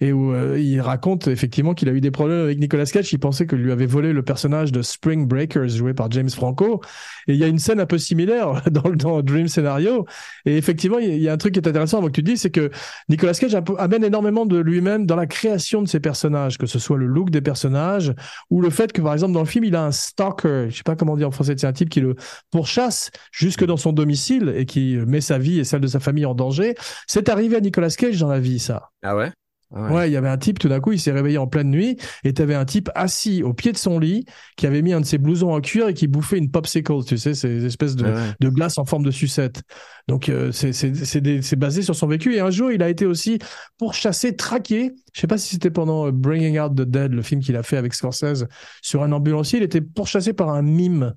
et 0.00 0.12
où 0.12 0.32
euh, 0.34 0.58
il 0.58 0.80
raconte 0.80 1.28
effectivement 1.28 1.72
qu'il 1.72 1.88
a 1.88 1.92
eu 1.92 2.00
des 2.00 2.10
problèmes 2.10 2.40
avec 2.40 2.58
Nicolas 2.58 2.86
Cage. 2.86 3.12
Il 3.12 3.20
pensait 3.20 3.46
que 3.46 3.54
lui 3.54 3.70
avait 3.70 3.86
volé 3.86 4.12
le 4.12 4.24
personnage 4.24 4.72
de 4.72 4.82
Spring 4.82 5.28
Breakers 5.28 5.68
joué 5.68 5.94
par 5.94 6.10
James 6.10 6.28
Franco. 6.30 6.80
Et 7.28 7.34
il 7.34 7.38
y 7.38 7.44
a 7.44 7.46
une 7.46 7.60
scène 7.60 7.78
un 7.78 7.86
peu 7.86 7.98
similaire 7.98 8.60
dans, 8.72 8.90
dans 8.90 9.22
Dream 9.22 9.46
Scenario. 9.46 10.04
Et 10.46 10.56
effectivement, 10.56 10.98
il 10.98 11.16
y 11.22 11.28
a- 11.28 11.32
un 11.32 11.36
truc 11.36 11.54
qui 11.54 11.60
est 11.60 11.68
intéressant 11.68 11.98
avant 11.98 12.08
que 12.08 12.12
tu 12.12 12.24
dis, 12.24 12.36
c'est 12.36 12.50
que 12.50 12.70
Nicolas 13.08 13.34
Cage 13.34 13.56
amène 13.78 14.02
énormément 14.02 14.46
de 14.46 14.58
lui-même 14.58 15.06
dans 15.06 15.16
la 15.16 15.26
création 15.26 15.80
de 15.80 15.86
ses 15.86 16.00
personnages, 16.00 16.58
que 16.58 16.66
ce 16.66 16.80
soit 16.80 16.96
le 16.98 17.06
look 17.06 17.30
des 17.30 17.40
personnages 17.40 18.12
ou 18.50 18.60
le 18.60 18.70
fait 18.70 18.92
que, 18.92 19.00
par 19.00 19.12
exemple, 19.12 19.32
dans 19.32 19.40
le 19.40 19.46
film, 19.46 19.64
il 19.64 19.76
a 19.76 19.84
un 19.84 19.92
stalker. 19.92 20.66
Je 20.70 20.76
sais 20.78 20.82
pas 20.82 20.96
comment 20.96 21.16
dire 21.16 21.28
en 21.28 21.30
français, 21.30 21.54
c'est 21.56 21.66
un 21.68 21.72
type 21.72 21.83
qui 21.88 22.00
le 22.00 22.14
pourchasse 22.50 23.10
jusque 23.32 23.64
dans 23.64 23.76
son 23.76 23.92
domicile 23.92 24.52
et 24.56 24.66
qui 24.66 24.96
met 25.06 25.20
sa 25.20 25.38
vie 25.38 25.58
et 25.58 25.64
celle 25.64 25.80
de 25.80 25.86
sa 25.86 26.00
famille 26.00 26.26
en 26.26 26.34
danger. 26.34 26.74
C'est 27.06 27.28
arrivé 27.28 27.56
à 27.56 27.60
Nicolas 27.60 27.90
Cage 27.90 28.18
dans 28.18 28.28
la 28.28 28.40
vie, 28.40 28.58
ça. 28.58 28.90
Ah 29.02 29.16
ouais? 29.16 29.30
Ah 29.76 29.92
Ouais, 29.92 30.08
il 30.08 30.12
y 30.12 30.16
avait 30.16 30.28
un 30.28 30.38
type, 30.38 30.60
tout 30.60 30.68
d'un 30.68 30.78
coup, 30.78 30.92
il 30.92 31.00
s'est 31.00 31.10
réveillé 31.10 31.36
en 31.36 31.48
pleine 31.48 31.68
nuit 31.68 31.96
et 32.22 32.32
tu 32.32 32.42
avais 32.42 32.54
un 32.54 32.64
type 32.64 32.90
assis 32.94 33.42
au 33.42 33.52
pied 33.54 33.72
de 33.72 33.76
son 33.76 33.98
lit 33.98 34.24
qui 34.56 34.68
avait 34.68 34.82
mis 34.82 34.92
un 34.92 35.00
de 35.00 35.06
ses 35.06 35.18
blousons 35.18 35.52
en 35.52 35.60
cuir 35.60 35.88
et 35.88 35.94
qui 35.94 36.06
bouffait 36.06 36.38
une 36.38 36.50
popsicle, 36.50 37.02
tu 37.04 37.18
sais, 37.18 37.34
ces 37.34 37.64
espèces 37.64 37.96
de, 37.96 38.04
Ouais, 38.04 38.12
ouais. 38.12 38.32
de 38.38 38.48
glace 38.50 38.78
en 38.78 38.84
forme 38.84 39.02
de 39.04 39.10
sucette. 39.10 39.62
Donc, 40.06 40.28
euh, 40.28 40.52
c'est 40.52 41.56
basé 41.56 41.82
sur 41.82 41.96
son 41.96 42.06
vécu. 42.06 42.36
Et 42.36 42.40
un 42.40 42.50
jour, 42.50 42.70
il 42.70 42.84
a 42.84 42.88
été 42.88 43.04
aussi 43.04 43.38
pourchassé, 43.78 44.36
traqué. 44.36 44.92
Je 45.12 45.20
sais 45.20 45.26
pas 45.26 45.38
si 45.38 45.48
c'était 45.48 45.70
pendant 45.70 46.06
euh, 46.06 46.12
Bringing 46.12 46.60
Out 46.60 46.76
the 46.76 46.82
Dead, 46.82 47.12
le 47.12 47.22
film 47.22 47.40
qu'il 47.40 47.56
a 47.56 47.64
fait 47.64 47.76
avec 47.78 47.94
Scorsese, 47.94 48.46
sur 48.80 49.02
un 49.02 49.10
ambulancier. 49.10 49.58
Il 49.58 49.64
était 49.64 49.80
pourchassé 49.80 50.34
par 50.34 50.50
un 50.50 50.62
mime 50.62 51.14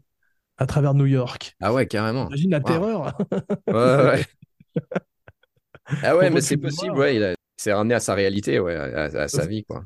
à 0.57 0.65
travers 0.65 0.93
New 0.93 1.05
York. 1.05 1.55
Ah 1.61 1.73
ouais, 1.73 1.87
carrément. 1.87 2.27
Imagine 2.27 2.51
la 2.51 2.57
Wow. 2.59 2.63
terreur. 2.65 3.17
Ouais, 3.67 3.73
ouais. 3.75 4.25
Ah 6.03 6.17
ouais, 6.17 6.29
mais 6.29 6.41
c'est 6.41 6.57
possible, 6.57 6.97
ouais, 6.97 7.15
il 7.15 7.23
a- 7.23 7.35
c'est 7.55 7.73
ramené 7.73 7.95
à 7.95 7.99
sa 7.99 8.13
réalité, 8.13 8.59
ouais, 8.59 8.75
à, 8.75 9.03
à 9.05 9.27
sa 9.27 9.45
vie, 9.45 9.63
quoi. 9.63 9.83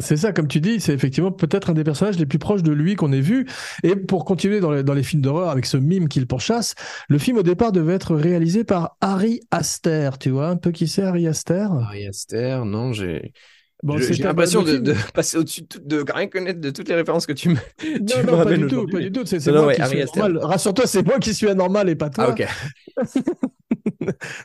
C'est 0.00 0.16
ça, 0.18 0.32
comme 0.32 0.46
tu 0.46 0.60
dis, 0.60 0.80
c'est 0.80 0.92
effectivement 0.92 1.32
peut-être 1.32 1.70
un 1.70 1.72
des 1.74 1.82
personnages 1.82 2.18
les 2.18 2.26
plus 2.26 2.38
proches 2.38 2.62
de 2.62 2.70
lui 2.70 2.94
qu'on 2.94 3.10
ait 3.10 3.20
vu. 3.22 3.48
Et 3.82 3.96
pour 3.96 4.24
continuer 4.24 4.60
dans 4.60 4.70
les, 4.70 4.84
dans 4.84 4.92
les 4.94 5.02
films 5.02 5.22
d'horreur 5.22 5.48
avec 5.48 5.66
ce 5.66 5.76
mime 5.76 6.08
qu'il 6.08 6.26
pourchasse, 6.26 6.74
le 7.08 7.18
film 7.18 7.38
au 7.38 7.42
départ 7.42 7.72
devait 7.72 7.94
être 7.94 8.14
réalisé 8.14 8.62
par 8.62 8.96
Harry 9.00 9.40
Aster. 9.50 10.10
Tu 10.20 10.30
vois 10.30 10.48
un 10.50 10.56
peu 10.56 10.70
qui 10.70 10.86
c'est 10.86 11.02
Harry 11.02 11.26
Aster? 11.26 11.66
Ari 11.80 12.06
Aster, 12.06 12.60
non, 12.64 12.92
j'ai 12.92 13.32
Bon, 13.82 13.96
J'ai 13.98 14.22
l'impression 14.22 14.62
de, 14.62 14.94
passer 15.14 15.36
au-dessus 15.36 15.62
de, 15.84 16.04
rien 16.12 16.26
connaître 16.26 16.60
de 16.60 16.70
toutes 16.70 16.88
les 16.88 16.96
références 16.96 17.26
que 17.26 17.32
tu 17.32 17.50
me. 17.50 17.56
tu 17.78 18.00
Non, 18.00 18.22
me 18.24 18.30
non, 18.30 18.44
pas 18.44 18.56
du 18.56 18.66
tout, 18.66 18.86
pas 18.86 18.98
du 18.98 19.12
tout. 19.12 19.22
C'est 19.24 19.38
c'est 19.38 19.52
Non, 19.52 19.58
non, 19.58 19.62
moi 19.62 19.68
ouais, 19.68 19.74
qui 19.76 19.82
Harry 19.82 19.90
suis 19.92 20.02
Astor. 20.02 20.24
anormal. 20.24 20.50
Rassure-toi, 20.50 20.86
c'est 20.86 21.06
moi 21.06 21.18
qui 21.20 21.32
suis 21.32 21.48
anormal 21.48 21.88
et 21.88 21.94
pas 21.94 22.10
toi. 22.10 22.26
Ah, 22.28 22.30
ok. 22.30 22.46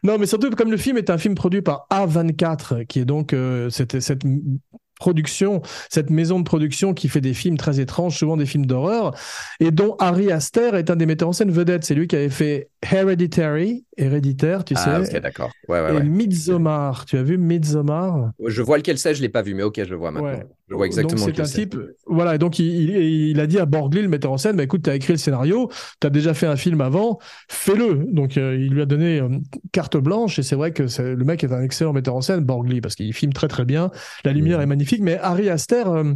Non, 0.04 0.18
mais 0.18 0.26
surtout 0.26 0.50
comme 0.52 0.72
le 0.72 0.78
film 0.78 0.98
est 0.98 1.10
un 1.10 1.18
film 1.18 1.36
produit 1.36 1.62
par 1.62 1.88
A24, 1.90 2.86
qui 2.86 3.00
est 3.00 3.06
donc 3.06 3.34
euh, 3.34 3.70
cette, 3.70 4.00
cette 4.00 4.24
production, 5.04 5.62
cette 5.90 6.10
maison 6.10 6.40
de 6.40 6.46
production 6.46 6.94
qui 6.94 7.10
fait 7.10 7.20
des 7.22 7.34
films 7.34 7.58
très 7.58 7.80
étranges, 7.82 8.18
souvent 8.18 8.38
des 8.38 8.46
films 8.46 8.66
d'horreur, 8.66 9.12
et 9.60 9.72
dont 9.72 9.96
Harry 10.00 10.32
Aster 10.32 10.70
est 10.76 10.90
un 10.90 10.96
des 10.96 11.06
metteurs 11.06 11.28
en 11.30 11.34
scène 11.34 11.52
vedettes. 11.52 11.84
C'est 11.84 11.96
lui 11.96 12.08
qui 12.08 12.16
avait 12.16 12.30
fait 12.30 12.70
Hereditary, 12.90 13.86
Héréditaire, 13.98 14.64
tu 14.64 14.76
Ah, 14.78 15.02
sais, 15.04 15.18
ok, 15.18 15.22
d'accord. 15.22 15.52
Ouais, 15.68 15.82
ouais, 15.82 15.90
et 15.92 15.94
ouais. 15.96 16.04
Midsommar. 16.04 17.06
Tu 17.06 17.18
as 17.18 17.24
vu 17.24 17.38
Midsommar? 17.38 18.32
Je 18.48 18.62
vois 18.62 18.78
lequel 18.78 18.98
c'est, 18.98 19.14
je 19.14 19.22
l'ai 19.22 19.30
pas 19.30 19.42
vu, 19.42 19.54
mais 19.54 19.64
ok, 19.64 19.82
je 19.88 19.94
vois 19.96 20.12
maintenant. 20.12 20.40
Je 20.70 20.76
vois 20.76 20.86
exactement 20.88 21.26
Donc 21.26 21.36
c'est 21.36 21.42
lequel 21.44 21.46
un 21.46 21.48
type, 21.48 21.76
voilà, 22.08 22.36
et 22.36 22.38
donc 22.38 22.58
il, 22.58 22.66
il- 22.90 23.30
il 23.32 23.40
a 23.40 23.48
dit 23.48 23.60
à 23.60 23.66
Borgli, 23.66 24.02
le 24.02 24.08
metteur 24.08 24.32
en 24.32 24.38
scène, 24.38 24.56
bah, 24.56 24.64
écoute, 24.64 24.84
tu 24.84 24.90
as 24.90 24.96
écrit 24.96 25.14
le 25.14 25.20
scénario, 25.20 25.70
tu 26.00 26.08
as 26.08 26.10
déjà 26.10 26.34
fait 26.34 26.48
un 26.48 26.56
film 26.56 26.82
avant, 26.82 27.20
fais-le. 27.50 28.06
Donc 28.12 28.38
euh, 28.38 28.56
il 28.58 28.72
lui 28.74 28.82
a 28.82 28.86
donné 28.86 29.20
euh, 29.20 29.30
carte 29.72 29.98
blanche, 29.98 30.40
et 30.40 30.44
c'est 30.44 30.56
vrai 30.56 30.72
que 30.72 30.88
c'est- 30.88 31.16
le 31.16 31.24
mec 31.26 31.44
est 31.44 31.52
un 31.52 31.62
excellent 31.62 31.94
metteur 31.94 32.16
en 32.16 32.22
scène, 32.22 32.40
Borgli, 32.44 32.82
parce 32.82 32.96
qu'il 32.96 33.14
filme 33.14 33.34
très 33.34 33.48
très 33.48 33.66
bien, 33.66 33.92
la 34.26 34.32
lumière 34.34 34.58
Mhm. 34.58 34.64
est 34.64 34.68
magnifique, 34.68 34.93
mais 35.02 35.18
Harry 35.20 35.50
Aster, 35.50 35.84
euh, 35.88 36.14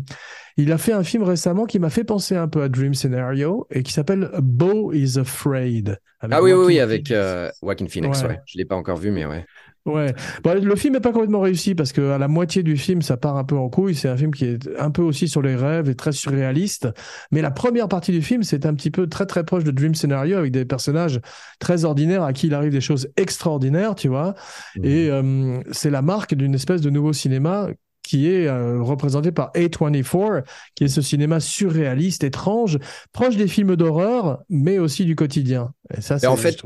il 0.57 0.71
a 0.71 0.77
fait 0.77 0.93
un 0.93 1.03
film 1.03 1.23
récemment 1.23 1.65
qui 1.65 1.79
m'a 1.79 1.89
fait 1.89 2.03
penser 2.03 2.35
un 2.35 2.47
peu 2.47 2.61
à 2.61 2.69
Dream 2.69 2.93
Scenario, 2.93 3.67
et 3.71 3.83
qui 3.83 3.93
s'appelle 3.93 4.29
Beau 4.39 4.91
is 4.93 5.17
Afraid. 5.17 5.99
Ah 6.21 6.41
oui, 6.41 6.51
oui, 6.51 6.51
Joaquin 6.51 6.65
oui, 6.65 6.79
avec 6.79 7.11
euh, 7.11 7.49
Joaquin 7.61 7.87
Phoenix, 7.87 8.21
Ouais. 8.21 8.29
ouais. 8.29 8.39
Je 8.45 8.57
l'ai 8.57 8.65
pas 8.65 8.75
encore 8.75 8.97
vu, 8.97 9.11
mais 9.11 9.25
ouais. 9.25 9.45
Ouais. 9.87 10.13
Bon, 10.43 10.61
le 10.61 10.75
film 10.75 10.95
n'est 10.95 10.99
pas 10.99 11.13
complètement 11.13 11.39
réussi 11.39 11.73
parce 11.73 11.93
que 11.93 12.11
à 12.11 12.17
la 12.17 12.27
moitié 12.27 12.61
du 12.61 12.75
film, 12.75 13.01
ça 13.01 13.15
part 13.15 13.37
un 13.37 13.45
peu 13.45 13.55
en 13.55 13.69
couille. 13.69 13.95
C'est 13.95 14.09
un 14.09 14.17
film 14.17 14.33
qui 14.33 14.43
est 14.43 14.67
un 14.77 14.91
peu 14.91 15.01
aussi 15.01 15.29
sur 15.29 15.41
les 15.41 15.55
rêves 15.55 15.89
et 15.89 15.95
très 15.95 16.11
surréaliste. 16.11 16.89
Mais 17.31 17.41
la 17.41 17.51
première 17.51 17.87
partie 17.87 18.11
du 18.11 18.21
film, 18.21 18.43
c'est 18.43 18.65
un 18.65 18.73
petit 18.73 18.91
peu 18.91 19.07
très 19.07 19.25
très 19.25 19.45
proche 19.45 19.63
de 19.63 19.71
Dream 19.71 19.95
Scenario 19.95 20.37
avec 20.37 20.51
des 20.51 20.65
personnages 20.65 21.21
très 21.59 21.85
ordinaires 21.85 22.23
à 22.23 22.33
qui 22.33 22.47
il 22.47 22.53
arrive 22.53 22.71
des 22.71 22.81
choses 22.81 23.07
extraordinaires, 23.15 23.95
tu 23.95 24.09
vois. 24.09 24.35
Mhm. 24.75 24.85
Et 24.85 25.09
euh, 25.09 25.59
c'est 25.71 25.89
la 25.89 26.01
marque 26.01 26.35
d'une 26.35 26.53
espèce 26.53 26.81
de 26.81 26.89
nouveau 26.89 27.13
cinéma 27.13 27.69
qui 28.07 28.29
est 28.29 28.47
euh, 28.47 28.81
représenté 28.81 29.31
par 29.33 29.51
A24, 29.53 30.43
qui 30.75 30.85
est 30.85 30.87
ce 30.87 31.01
cinéma 31.01 31.39
surréaliste, 31.41 32.23
étrange, 32.23 32.79
proche 33.11 33.35
des 33.35 33.47
films 33.47 33.75
d'horreur, 33.75 34.39
mais 34.49 34.79
aussi 34.79 35.03
du 35.03 35.15
quotidien. 35.15 35.73
Et 35.95 35.99
ça, 35.99 36.17
c'est 36.17 36.27
en 36.27 36.37
fait, 36.37 36.61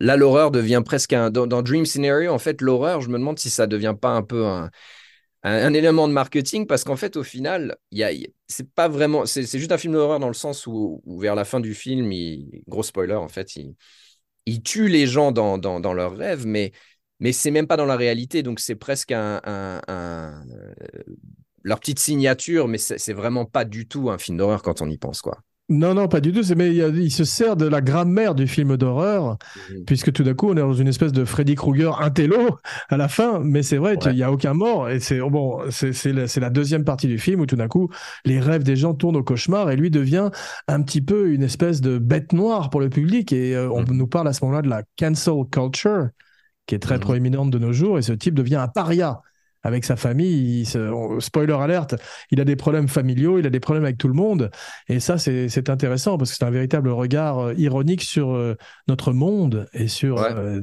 Là, 0.00 0.16
l'horreur 0.16 0.50
devient 0.50 0.82
presque 0.84 1.12
un. 1.12 1.30
Dans, 1.30 1.46
dans 1.46 1.62
Dream 1.62 1.84
Scenario, 1.84 2.32
en 2.32 2.38
fait, 2.38 2.60
l'horreur, 2.60 3.00
je 3.00 3.08
me 3.08 3.18
demande 3.18 3.38
si 3.38 3.50
ça 3.50 3.66
devient 3.66 3.94
pas 4.00 4.10
un 4.10 4.22
peu 4.22 4.46
un, 4.46 4.70
un, 5.42 5.52
un 5.66 5.74
élément 5.74 6.06
de 6.08 6.12
marketing, 6.12 6.66
parce 6.66 6.84
qu'en 6.84 6.96
fait, 6.96 7.16
au 7.16 7.24
final, 7.24 7.76
y 7.90 8.04
a, 8.04 8.10
c'est 8.46 8.70
pas 8.70 8.88
vraiment. 8.88 9.26
C'est 9.26 9.44
c'est 9.46 9.58
juste 9.58 9.72
un 9.72 9.78
film 9.78 9.94
d'horreur 9.94 10.20
dans 10.20 10.28
le 10.28 10.34
sens 10.34 10.66
où, 10.66 11.02
où 11.04 11.18
vers 11.18 11.34
la 11.34 11.44
fin 11.44 11.60
du 11.60 11.74
film, 11.74 12.12
il, 12.12 12.62
gros 12.68 12.82
spoiler, 12.84 13.14
en 13.14 13.28
fait, 13.28 13.56
il, 13.56 13.74
il 14.46 14.62
tue 14.62 14.88
les 14.88 15.06
gens 15.06 15.32
dans, 15.32 15.58
dans, 15.58 15.80
dans 15.80 15.94
leurs 15.94 16.16
rêves, 16.16 16.46
mais, 16.46 16.72
mais 17.22 17.32
c'est 17.32 17.50
même 17.50 17.66
pas 17.66 17.78
dans 17.78 17.86
la 17.86 17.96
réalité, 17.96 18.42
donc 18.42 18.60
c'est 18.60 18.74
presque 18.74 19.12
un. 19.12 19.40
un- 19.44 19.80
un- 19.88 20.44
euh, 20.50 21.02
leur 21.64 21.78
petite 21.78 22.00
signature, 22.00 22.66
mais 22.66 22.76
c'est 22.76 23.12
vraiment 23.12 23.44
pas 23.44 23.64
du 23.64 23.86
tout 23.86 24.10
un 24.10 24.18
film 24.18 24.36
d'horreur 24.36 24.62
quand 24.62 24.82
on 24.82 24.88
y 24.90 24.98
pense, 24.98 25.22
quoi. 25.22 25.38
Non, 25.68 25.94
non, 25.94 26.08
pas 26.08 26.20
du 26.20 26.32
tout. 26.32 26.42
Mais 26.56 26.74
il, 26.74 27.10
se 27.12 27.22
sert 27.24 27.56
de 27.56 27.66
la 27.66 27.80
grammaire 27.80 28.34
du 28.34 28.48
film 28.48 28.76
d'horreur, 28.76 29.38
Mhm. 29.70 29.84
puisque 29.86 30.12
tout 30.12 30.24
d'un 30.24 30.34
coup, 30.34 30.48
on 30.50 30.54
est 30.56 30.60
dans 30.60 30.72
une 30.74 30.88
espèce 30.88 31.12
de 31.12 31.24
Freddy 31.24 31.54
Krueger 31.54 32.00
intello 32.02 32.58
à 32.88 32.96
la 32.96 33.06
fin. 33.06 33.38
Mais 33.38 33.62
c'est 33.62 33.76
vrai, 33.76 33.94
il 33.98 34.06
Ouais. 34.08 34.14
n'y 34.14 34.22
a 34.24 34.32
aucun 34.32 34.54
mort. 34.54 34.90
Et 34.90 34.98
c'est 34.98 35.20
bon, 35.20 35.60
c'est 35.70 36.12
la, 36.12 36.50
deuxième 36.50 36.84
partie 36.84 37.06
du 37.06 37.16
film 37.18 37.40
où 37.40 37.46
tout 37.46 37.54
d'un 37.56 37.68
coup, 37.68 37.88
les 38.24 38.40
rêves 38.40 38.64
des 38.64 38.74
gens 38.74 38.92
tournent 38.92 39.16
au 39.16 39.22
cauchemar 39.22 39.70
et 39.70 39.76
lui 39.76 39.90
devient 39.92 40.30
un 40.66 40.82
petit 40.82 41.00
peu 41.00 41.30
une 41.30 41.44
espèce 41.44 41.80
de 41.80 41.96
bête 41.96 42.32
noire 42.32 42.68
pour 42.68 42.80
le 42.80 42.90
public. 42.90 43.32
Et 43.32 43.54
euh, 43.54 43.70
on 43.70 43.82
Mhm. 43.82 43.92
nous 43.96 44.08
parle 44.08 44.26
à 44.26 44.32
ce 44.32 44.44
moment-là 44.44 44.62
de 44.62 44.68
la 44.68 44.82
cancel 44.98 45.44
culture, 45.50 46.08
qui 46.66 46.74
est 46.74 46.78
très 46.78 46.94
Mhm. 46.96 47.00
proéminente 47.00 47.50
de 47.50 47.58
nos 47.58 47.72
jours. 47.72 47.98
Et 47.98 48.02
ce 48.02 48.12
type 48.12 48.34
devient 48.34 48.56
un 48.56 48.68
paria. 48.68 49.20
Avec 49.64 49.84
sa 49.84 49.94
famille, 49.94 50.64
se- 50.64 51.16
spoiler 51.20 51.52
alerte, 51.52 51.94
il 52.32 52.40
a 52.40 52.44
des 52.44 52.56
problèmes 52.56 52.88
familiaux, 52.88 53.38
il 53.38 53.46
a 53.46 53.50
des 53.50 53.60
problèmes 53.60 53.84
avec 53.84 53.96
tout 53.96 54.08
le 54.08 54.14
monde. 54.14 54.50
Et 54.88 54.98
ça, 54.98 55.18
c'est 55.18 55.68
intéressant 55.70 56.18
parce 56.18 56.32
que 56.32 56.36
c'est 56.36 56.44
un 56.44 56.50
véritable 56.50 56.88
regard 56.88 57.38
euh, 57.38 57.54
ironique 57.56 58.02
sur 58.02 58.32
euh, 58.34 58.56
notre 58.88 59.12
monde 59.12 59.68
et 59.72 59.86
sur 59.86 60.16
Ouais. 60.16 60.32
euh, 60.34 60.62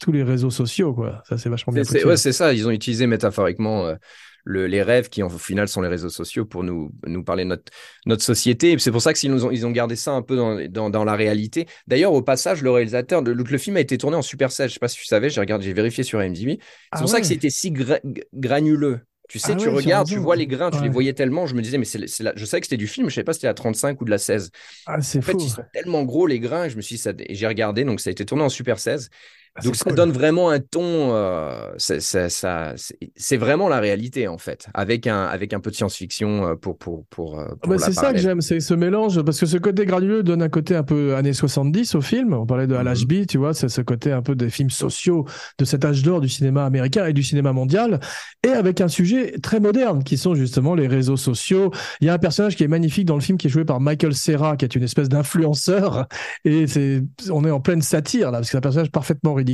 tous 0.00 0.10
les 0.10 0.24
réseaux 0.24 0.50
sociaux. 0.50 0.92
Quoi. 0.94 1.22
Ça, 1.28 1.38
c'est 1.38 1.48
vachement 1.48 1.72
bien 1.72 1.84
C'est- 1.84 2.04
ouais, 2.04 2.16
ça, 2.16 2.52
ils 2.52 2.66
ont 2.66 2.72
utilisé 2.72 3.06
métaphoriquement 3.06 3.86
euh, 3.86 3.94
le- 4.44 4.66
les 4.66 4.82
rêves 4.82 5.08
qui, 5.08 5.22
en- 5.22 5.26
au 5.28 5.38
final, 5.38 5.68
sont 5.68 5.80
les 5.82 5.88
réseaux 5.88 6.08
sociaux 6.08 6.44
pour 6.44 6.64
nous, 6.64 6.90
nous 7.06 7.22
parler 7.24 7.44
de 7.44 7.48
notre, 7.50 7.72
notre 8.06 8.22
société. 8.22 8.72
Et 8.72 8.78
c'est 8.78 8.90
pour 8.92 9.02
ça 9.02 9.12
qu'ils 9.14 9.30
nous 9.30 9.44
ont, 9.46 9.50
ils 9.50 9.66
ont 9.66 9.70
gardé 9.70 9.96
ça 9.96 10.12
un 10.12 10.22
peu 10.22 10.36
dans, 10.36 10.58
dans, 10.68 10.90
dans 10.90 11.04
la 11.04 11.14
réalité. 11.14 11.66
D'ailleurs, 11.86 12.12
au 12.12 12.22
passage, 12.22 12.62
le 12.62 12.70
réalisateur, 12.70 13.22
de, 13.22 13.32
le 13.32 13.58
film 13.58 13.76
a 13.76 13.80
été 13.80 13.98
tourné 13.98 14.16
en 14.16 14.22
Super 14.22 14.52
16. 14.52 14.68
Je 14.68 14.74
sais 14.74 14.80
pas 14.80 14.88
si 14.88 14.98
tu 14.98 15.04
savais, 15.06 15.30
j'ai 15.30 15.40
regardé, 15.40 15.64
j'ai 15.64 15.72
vérifié 15.72 16.04
sur 16.04 16.22
IMDb. 16.22 16.58
C'est 16.92 16.98
Ah 16.98 17.00
pour 17.02 17.08
ça 17.08 17.20
que 17.20 17.26
c'était 17.26 17.50
si 17.50 17.70
gra- 17.72 18.00
granuleux. 18.34 19.00
Tu 19.28 19.38
sais, 19.38 19.52
Ah 19.52 19.56
tu 19.56 19.68
ouais, 19.68 19.74
regardes, 19.76 20.08
tu 20.08 20.18
vois 20.18 20.34
les 20.34 20.48
grains, 20.48 20.70
tu 20.72 20.82
les 20.82 20.88
voyais 20.88 21.12
tellement. 21.12 21.46
Je 21.46 21.54
me 21.54 21.62
disais, 21.62 21.78
mais 21.78 21.84
c'est 21.84 22.00
je 22.36 22.44
savais 22.44 22.60
que 22.60 22.66
c'était 22.66 22.76
du 22.76 22.88
film, 22.88 23.08
je 23.08 23.14
savais 23.14 23.24
pas 23.24 23.32
si 23.32 23.38
c'était 23.38 23.46
la 23.46 23.54
35 23.54 24.00
ou 24.00 24.04
de 24.04 24.10
la 24.10 24.18
16. 24.18 24.50
Ah, 24.86 25.00
c'est 25.00 25.20
En 25.20 25.22
fait, 25.22 25.32
fou. 25.32 25.38
ils 25.44 25.50
sont 25.50 25.62
tellement 25.72 26.02
gros 26.04 26.26
les 26.26 26.40
grains, 26.40 26.68
je 26.68 26.76
me 26.76 26.80
suis 26.80 26.96
dit, 26.96 27.02
ça, 27.02 27.12
j'ai 27.28 27.46
regardé, 27.46 27.84
donc 27.84 28.00
ça 28.00 28.10
a 28.10 28.12
été 28.12 28.24
tourné 28.24 28.42
en 28.42 28.48
Super 28.48 28.78
16. 28.80 29.10
Ah, 29.56 29.62
Donc 29.64 29.74
ça 29.76 29.84
cool. 29.86 29.94
donne 29.96 30.12
vraiment 30.12 30.48
un 30.50 30.60
ton, 30.60 30.80
euh, 31.12 31.70
c'est- 31.76 33.36
vraiment 33.36 33.68
la 33.68 33.80
réalité 33.80 34.28
en 34.28 34.38
fait, 34.38 34.68
avec 34.74 35.06
un, 35.06 35.24
avec 35.24 35.52
un 35.52 35.60
peu 35.60 35.70
de 35.70 35.76
science-fiction 35.76 36.46
euh, 36.46 36.54
pour, 36.54 36.78
pour, 36.78 37.04
pour, 37.10 37.38
euh, 37.38 37.46
Ah 37.50 37.54
pour 37.60 37.70
bah, 37.72 37.78
c'est 37.78 37.92
ça 37.92 38.12
que 38.12 38.18
j'aime, 38.18 38.40
c'est 38.40 38.60
ce 38.60 38.74
mélange, 38.74 39.20
parce 39.22 39.40
que 39.40 39.46
ce 39.46 39.56
côté 39.58 39.84
granuleux 39.86 40.22
donne 40.22 40.42
un 40.42 40.48
côté 40.48 40.76
un 40.76 40.82
peu 40.84 41.16
années 41.16 41.32
70 41.32 41.94
au 41.96 42.00
film. 42.00 42.32
On 42.32 42.46
parlait 42.46 42.66
de 42.68 42.74
Mhm. 42.76 42.86
Ashby, 42.86 43.26
tu 43.26 43.38
vois, 43.38 43.52
c'est 43.52 43.68
ce 43.68 43.80
côté 43.80 44.12
un 44.12 44.22
peu 44.22 44.34
des 44.36 44.50
films 44.50 44.70
sociaux 44.70 45.26
de 45.58 45.64
cet 45.64 45.84
âge 45.84 46.02
d'or 46.02 46.20
du 46.20 46.28
cinéma 46.28 46.64
américain 46.64 47.06
et 47.06 47.12
du 47.12 47.22
cinéma 47.24 47.52
mondial, 47.52 47.98
et 48.46 48.50
avec 48.50 48.80
un 48.80 48.88
sujet 48.88 49.32
très 49.42 49.58
moderne 49.60 50.04
qui 50.04 50.16
sont 50.16 50.34
justement 50.34 50.74
les 50.76 50.86
réseaux 50.86 51.16
sociaux. 51.16 51.72
Il 52.00 52.06
y 52.06 52.10
a 52.10 52.14
un 52.14 52.18
personnage 52.18 52.56
qui 52.56 52.62
est 52.64 52.68
magnifique 52.68 53.04
dans 53.04 53.16
le 53.16 53.20
film 53.20 53.36
qui 53.36 53.48
est 53.48 53.50
joué 53.50 53.64
par 53.64 53.80
Michael 53.80 54.14
Serra, 54.14 54.56
qui 54.56 54.64
est 54.64 54.74
une 54.76 54.84
espèce 54.84 55.08
d'influenceur, 55.08 56.06
et 56.44 56.66
c'est, 56.66 57.02
on 57.30 57.44
est 57.44 57.50
en 57.50 57.60
pleine 57.60 57.82
satire 57.82 58.30
là, 58.30 58.38
parce 58.38 58.46
que 58.46 58.52
c'est 58.52 58.58
un 58.58 58.60
personnage 58.60 58.90
parfaitement 58.90 59.34
ridicule. 59.34 59.49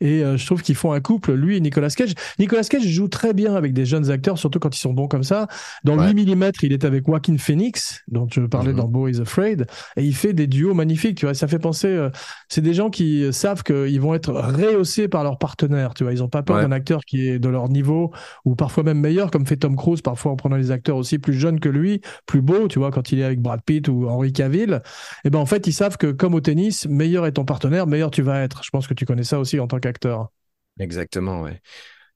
Et 0.00 0.24
euh, 0.24 0.36
je 0.36 0.44
trouve 0.46 0.62
qu'ils 0.62 0.74
font 0.74 0.92
un 0.92 1.00
couple, 1.00 1.32
lui 1.32 1.56
et 1.56 1.60
Nicolas 1.60 1.88
Cage. 1.90 2.14
Nicolas 2.38 2.64
Cage 2.64 2.82
joue 2.86 3.06
très 3.08 3.32
bien 3.34 3.54
avec 3.54 3.72
des 3.72 3.84
jeunes 3.86 4.10
acteurs, 4.10 4.36
surtout 4.38 4.58
quand 4.58 4.74
ils 4.74 4.80
sont 4.80 4.92
bons 4.92 5.06
comme 5.08 5.22
ça. 5.22 5.46
Dans 5.84 5.96
Ouais. 5.96 6.12
8 6.12 6.34
mm, 6.34 6.50
il 6.62 6.72
est 6.72 6.84
avec 6.84 7.06
Joaquin 7.06 7.36
Phoenix, 7.38 8.02
dont 8.08 8.26
je 8.32 8.40
parlais 8.42 8.70
Mhm. 8.72 8.78
dans 8.78 8.88
Beau 8.88 9.06
is 9.08 9.20
Afraid, 9.20 9.66
et 9.96 10.02
il 10.04 10.14
fait 10.14 10.32
des 10.32 10.46
duos 10.48 10.74
magnifiques. 10.74 11.18
Tu 11.18 11.26
vois, 11.26 11.34
ça 11.34 11.46
fait 11.46 11.58
penser. 11.60 11.86
euh, 11.88 12.10
c'est 12.48 12.60
des 12.62 12.74
gens 12.74 12.90
qui 12.90 13.22
euh, 13.24 13.32
savent 13.32 13.62
qu'ils 13.62 14.00
vont 14.00 14.14
être 14.14 14.32
rehaussés 14.32 15.06
par 15.08 15.22
leur 15.24 15.38
partenaire. 15.38 15.94
Tu 15.94 16.02
vois, 16.04 16.12
ils 16.12 16.18
n'ont 16.18 16.28
pas 16.28 16.42
peur 16.42 16.56
Ouais. 16.56 16.62
d'un 16.62 16.72
acteur 16.72 17.00
qui 17.04 17.28
est 17.28 17.38
de 17.38 17.48
leur 17.48 17.68
niveau 17.68 18.12
ou 18.44 18.54
parfois 18.56 18.82
même 18.82 18.98
meilleur, 18.98 19.30
comme 19.30 19.46
fait 19.46 19.56
Tom 19.56 19.76
Cruise 19.76 20.02
parfois 20.02 20.32
en 20.32 20.36
prenant 20.36 20.56
des 20.58 20.70
acteurs 20.70 20.96
aussi 20.96 21.18
plus 21.18 21.34
jeunes 21.34 21.60
que 21.60 21.68
lui, 21.68 22.00
plus 22.26 22.40
beaux. 22.42 22.66
Tu 22.68 22.78
vois, 22.78 22.90
quand 22.90 23.12
il 23.12 23.20
est 23.20 23.24
avec 23.24 23.40
Brad 23.40 23.60
Pitt 23.64 23.86
ou 23.88 24.08
Henry 24.08 24.32
Cavill. 24.32 24.80
Et 25.24 25.30
ben 25.30 25.38
en 25.38 25.46
fait, 25.46 25.66
ils 25.66 25.72
savent 25.72 25.96
que 25.96 26.10
comme 26.10 26.34
au 26.34 26.40
tennis, 26.40 26.86
meilleur 26.88 27.26
est 27.26 27.32
ton 27.32 27.44
partenaire, 27.44 27.86
meilleur 27.86 28.10
tu 28.10 28.22
vas 28.22 28.40
être. 28.42 28.62
Je 28.64 28.70
pense 28.70 28.86
que 28.86 28.91
tu 28.94 29.04
connais 29.06 29.24
ça 29.24 29.38
aussi 29.38 29.58
en 29.60 29.66
tant 29.66 29.78
qu'acteur. 29.78 30.30
Exactement, 30.78 31.42
ouais. 31.42 31.60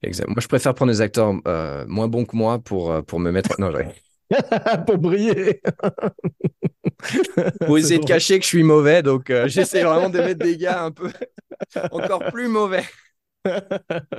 Exact. 0.03 0.27
Moi, 0.27 0.37
je 0.41 0.47
préfère 0.47 0.73
prendre 0.75 0.91
des 0.91 1.01
acteurs 1.01 1.33
euh, 1.47 1.85
moins 1.87 2.07
bons 2.07 2.25
que 2.25 2.35
moi 2.35 2.59
pour, 2.59 2.91
euh, 2.91 3.01
pour 3.01 3.19
me 3.19 3.31
mettre. 3.31 3.59
Non, 3.59 3.71
Pour 4.85 4.97
briller. 4.97 5.61
pour 7.65 7.77
essayer 7.77 7.99
de 7.99 8.05
cacher 8.05 8.37
que 8.39 8.43
je 8.43 8.49
suis 8.49 8.63
mauvais, 8.63 9.01
donc 9.03 9.29
euh, 9.29 9.47
j'essaie 9.47 9.83
vraiment 9.83 10.09
de 10.09 10.19
mettre 10.19 10.39
des 10.43 10.57
gars 10.57 10.83
un 10.83 10.91
peu 10.91 11.11
encore 11.91 12.23
plus 12.31 12.47
mauvais. 12.47 12.83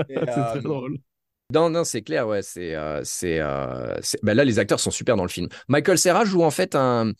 C'est 0.08 0.26
très 0.26 0.60
drôle. 0.60 0.98
Non, 1.52 1.70
non, 1.70 1.84
c'est 1.84 2.02
clair, 2.02 2.28
ouais. 2.28 2.42
C'est, 2.42 2.74
euh, 2.74 3.02
c'est, 3.04 3.40
euh, 3.40 3.96
c'est- 4.02 4.18
ben 4.22 4.34
là, 4.34 4.44
les 4.44 4.58
acteurs 4.58 4.80
sont 4.80 4.90
super 4.90 5.16
dans 5.16 5.22
le 5.22 5.30
film. 5.30 5.48
Michael 5.68 5.98
Serra 5.98 6.24
joue 6.24 6.42
en 6.42 6.50
fait 6.50 6.74
un. 6.74 7.12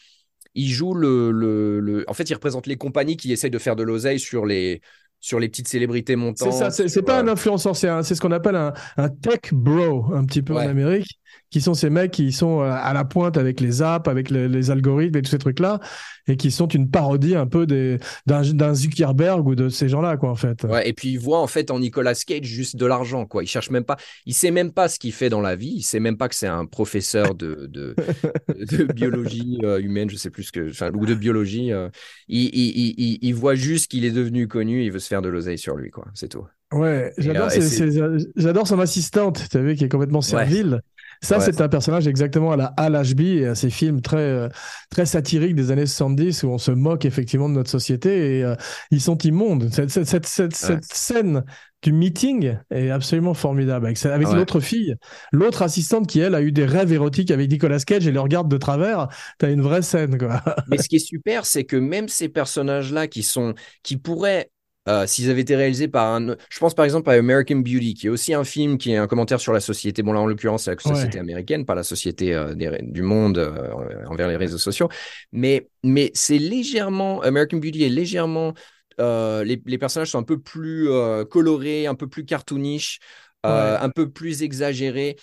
Il 0.54 0.70
joue 0.70 0.94
le, 0.94 1.30
le, 1.32 1.80
le- 1.80 2.04
En 2.10 2.14
fait, 2.14 2.28
il 2.30 2.34
représente 2.34 2.66
les 2.66 2.76
compagnies 2.76 3.16
qui 3.16 3.32
essayent 3.32 3.50
de 3.50 3.58
faire 3.58 3.76
de 3.76 3.82
l'oseille 3.84 4.20
sur 4.20 4.46
les, 4.46 4.80
sur 5.20 5.40
les 5.40 5.48
petites 5.48 5.68
célébrités 5.68 6.16
montantes. 6.16 6.52
C'est 6.52 6.70
ça, 6.70 6.88
c'est 6.88 7.02
pas 7.02 7.20
un 7.20 7.28
influenceur, 7.28 7.76
c'est 7.76 8.14
ce 8.14 8.20
qu'on 8.20 8.32
appelle 8.32 8.56
un, 8.56 8.72
un 8.96 9.08
tech 9.08 9.52
bro, 9.52 10.14
un 10.14 10.24
petit 10.24 10.42
peu 10.42 10.54
Ouais. 10.54 10.64
en 10.64 10.68
Amérique, 10.68 11.18
qui 11.50 11.60
sont 11.60 11.74
ces 11.74 11.90
mecs 11.90 12.10
qui 12.10 12.32
sont 12.32 12.60
euh, 12.60 12.70
à 12.70 12.92
la 12.92 13.04
pointe 13.04 13.36
avec 13.36 13.60
les 13.60 13.82
apps, 13.82 14.08
avec 14.08 14.30
les, 14.30 14.48
les 14.48 14.70
algorithmes 14.70 15.16
et 15.16 15.22
tous 15.22 15.30
ces 15.30 15.38
trucs-là, 15.38 15.80
et 16.26 16.36
qui 16.36 16.50
sont 16.50 16.68
une 16.68 16.90
parodie 16.90 17.34
un 17.36 17.46
peu 17.46 17.66
d'un 17.66 18.74
Zuckerberg 18.74 19.46
ou 19.46 19.54
de 19.54 19.68
ces 19.68 19.88
gens-là, 19.88 20.16
quoi, 20.16 20.30
en 20.30 20.34
fait. 20.34 20.64
Ouais, 20.64 20.88
et 20.88 20.92
puis 20.92 21.10
il 21.10 21.18
voit 21.18 21.40
en 21.40 21.46
fait 21.46 21.70
en 21.70 21.80
Nicolas 21.80 22.14
Cage 22.14 22.44
juste 22.44 22.76
de 22.76 22.86
l'argent, 22.86 23.24
quoi. 23.26 23.42
Il 23.42 23.46
cherche 23.46 23.70
même 23.70 23.84
pas, 23.84 23.96
il 24.26 24.34
sait 24.34 24.50
même 24.50 24.72
pas 24.72 24.88
ce 24.88 24.98
qu'il 24.98 25.12
fait 25.12 25.30
dans 25.30 25.40
la 25.40 25.56
vie, 25.56 25.74
il 25.76 25.82
sait 25.82 26.00
même 26.00 26.16
pas 26.18 26.28
que 26.28 26.34
c'est 26.34 26.46
un 26.46 26.66
professeur 26.66 27.34
de, 27.34 27.66
de, 27.70 27.94
de 28.48 28.84
biologie 28.92 29.58
euh, 29.64 29.80
humaine, 29.80 30.10
je 30.10 30.16
sais 30.16 30.30
plus 30.30 30.44
ce 30.44 30.52
que, 30.52 30.70
enfin, 30.70 30.90
ou 30.94 31.06
de 31.06 31.14
biologie. 31.14 31.72
euh. 31.72 31.88
il, 32.28 32.50
il, 32.54 33.18
il, 33.22 33.34
voit 33.34 33.54
juste 33.54 33.90
qu'il 33.90 34.04
est 34.04 34.10
devenu 34.10 34.48
connu, 34.48 34.84
il 34.84 34.92
veut 34.92 34.98
se 34.98 35.08
faire 35.08 35.22
de 35.22 35.28
l'oseille 35.28 35.58
sur 35.58 35.76
lui, 35.76 35.90
quoi. 35.90 36.04
C'est 36.14 36.28
tout. 36.28 36.46
Ouais, 36.72 37.12
j'adore 37.16 37.48
euh, 37.56 38.18
j'adore 38.36 38.66
son 38.66 38.78
assistante, 38.78 39.48
tu 39.50 39.56
as 39.56 39.62
vu, 39.62 39.74
qui 39.74 39.84
est 39.84 39.88
complètement 39.88 40.20
servile. 40.20 40.82
Ça, 41.22 41.38
Ouais. 41.38 41.44
c'est 41.44 41.60
un 41.60 41.68
personnage 41.68 42.06
exactement 42.06 42.52
à 42.52 42.56
la 42.56 42.66
Al 42.76 42.94
Ashby 42.96 43.38
et 43.38 43.46
à 43.46 43.54
ces 43.54 43.70
films 43.70 44.00
très, 44.00 44.18
euh, 44.18 44.48
très 44.90 45.06
satiriques 45.06 45.54
des 45.54 45.70
années 45.70 45.86
70 45.86 46.42
où 46.44 46.48
on 46.48 46.58
se 46.58 46.70
moque 46.70 47.04
effectivement 47.04 47.48
de 47.48 47.54
notre 47.54 47.70
société 47.70 48.38
et 48.38 48.44
euh, 48.44 48.54
ils 48.90 49.00
sont 49.00 49.18
immondes. 49.18 49.68
Cette, 49.72 49.90
cette, 49.90 50.06
cette, 50.06 50.26
cette, 50.26 50.54
cette 50.54 50.84
scène 50.84 51.44
du 51.82 51.92
meeting 51.92 52.56
est 52.70 52.90
absolument 52.90 53.34
formidable 53.34 53.86
avec, 53.86 53.98
sa- 53.98 54.12
avec 54.14 54.28
Ouais. 54.28 54.34
l'autre 54.34 54.58
fille, 54.60 54.96
l'autre 55.32 55.62
assistante 55.62 56.06
qui, 56.08 56.18
elle, 56.20 56.34
a 56.34 56.42
eu 56.42 56.50
des 56.52 56.64
rêves 56.66 56.92
érotiques 56.92 57.30
avec 57.30 57.50
Nicolas 57.50 57.78
Cage 57.78 58.06
et 58.06 58.12
le 58.12 58.20
regarde 58.20 58.48
de 58.50 58.56
travers. 58.56 59.08
T'as 59.38 59.50
une 59.52 59.60
vraie 59.62 59.82
scène, 59.82 60.18
quoi. 60.18 60.42
Mais 60.68 60.78
ce 60.78 60.88
qui 60.88 60.96
est 60.96 60.98
super, 60.98 61.46
c'est 61.46 61.64
que 61.64 61.76
même 61.76 62.08
ces 62.08 62.28
personnages-là 62.28 63.06
qui 63.06 63.22
sont, 63.22 63.54
qui 63.84 63.96
pourraient, 63.96 64.50
euh, 64.88 65.06
s'ils 65.06 65.30
avaient 65.30 65.42
été 65.42 65.54
réalisés 65.54 65.88
par 65.88 66.14
un, 66.14 66.36
je 66.50 66.58
pense 66.58 66.74
par 66.74 66.84
exemple 66.84 67.10
à 67.10 67.14
American 67.14 67.56
Beauty, 67.56 67.94
qui 67.94 68.06
est 68.06 68.10
aussi 68.10 68.34
un 68.34 68.44
film 68.44 68.78
qui 68.78 68.92
est 68.92 68.96
un 68.96 69.06
commentaire 69.06 69.40
sur 69.40 69.52
la 69.52 69.60
société. 69.60 70.02
Bon 70.02 70.12
là, 70.12 70.20
en 70.20 70.26
l'occurrence, 70.26 70.64
c'est 70.64 70.74
la 70.74 70.78
société 70.80 71.18
Ouais. 71.18 71.20
américaine, 71.20 71.66
pas 71.66 71.74
la 71.74 71.82
société 71.82 72.34
euh, 72.34 72.54
des 72.54 72.78
du 72.82 73.02
monde 73.02 73.38
euh, 73.38 74.04
envers 74.06 74.28
les 74.28 74.36
réseaux 74.36 74.58
sociaux. 74.58 74.88
Mais, 75.32 75.68
mais 75.84 76.10
c'est 76.14 76.38
légèrement, 76.38 77.20
American 77.22 77.58
Beauty 77.58 77.84
est 77.84 77.88
légèrement, 77.90 78.54
les, 78.98 79.62
les 79.64 79.78
personnages 79.78 80.10
sont 80.10 80.18
un 80.18 80.22
peu 80.24 80.38
plus 80.40 80.88
colorés, 81.30 81.86
un 81.86 81.94
peu 81.94 82.08
plus 82.08 82.24
cartoonish, 82.24 82.98
Ouais. 83.44 83.78
un 83.80 83.90
peu 83.90 84.10
plus 84.10 84.42
exagérés. 84.42 85.16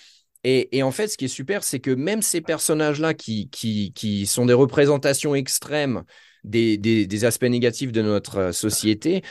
Et, 0.44 0.76
et 0.78 0.82
en 0.82 0.92
fait, 0.92 1.08
ce 1.08 1.16
qui 1.16 1.24
est 1.24 1.28
super, 1.28 1.64
c'est 1.64 1.80
que 1.80 1.90
même 1.90 2.22
ces 2.22 2.40
personnages-là 2.40 3.14
qui, 3.14 3.48
qui, 3.50 3.92
qui 3.94 4.26
sont 4.26 4.46
des 4.46 4.52
représentations 4.54 5.34
extrêmes 5.34 6.04
des, 6.44 6.78
des, 6.78 7.06
des 7.06 7.24
aspects 7.24 7.44
négatifs 7.44 7.90
de 7.90 8.02
notre 8.02 8.52
société, 8.52 9.22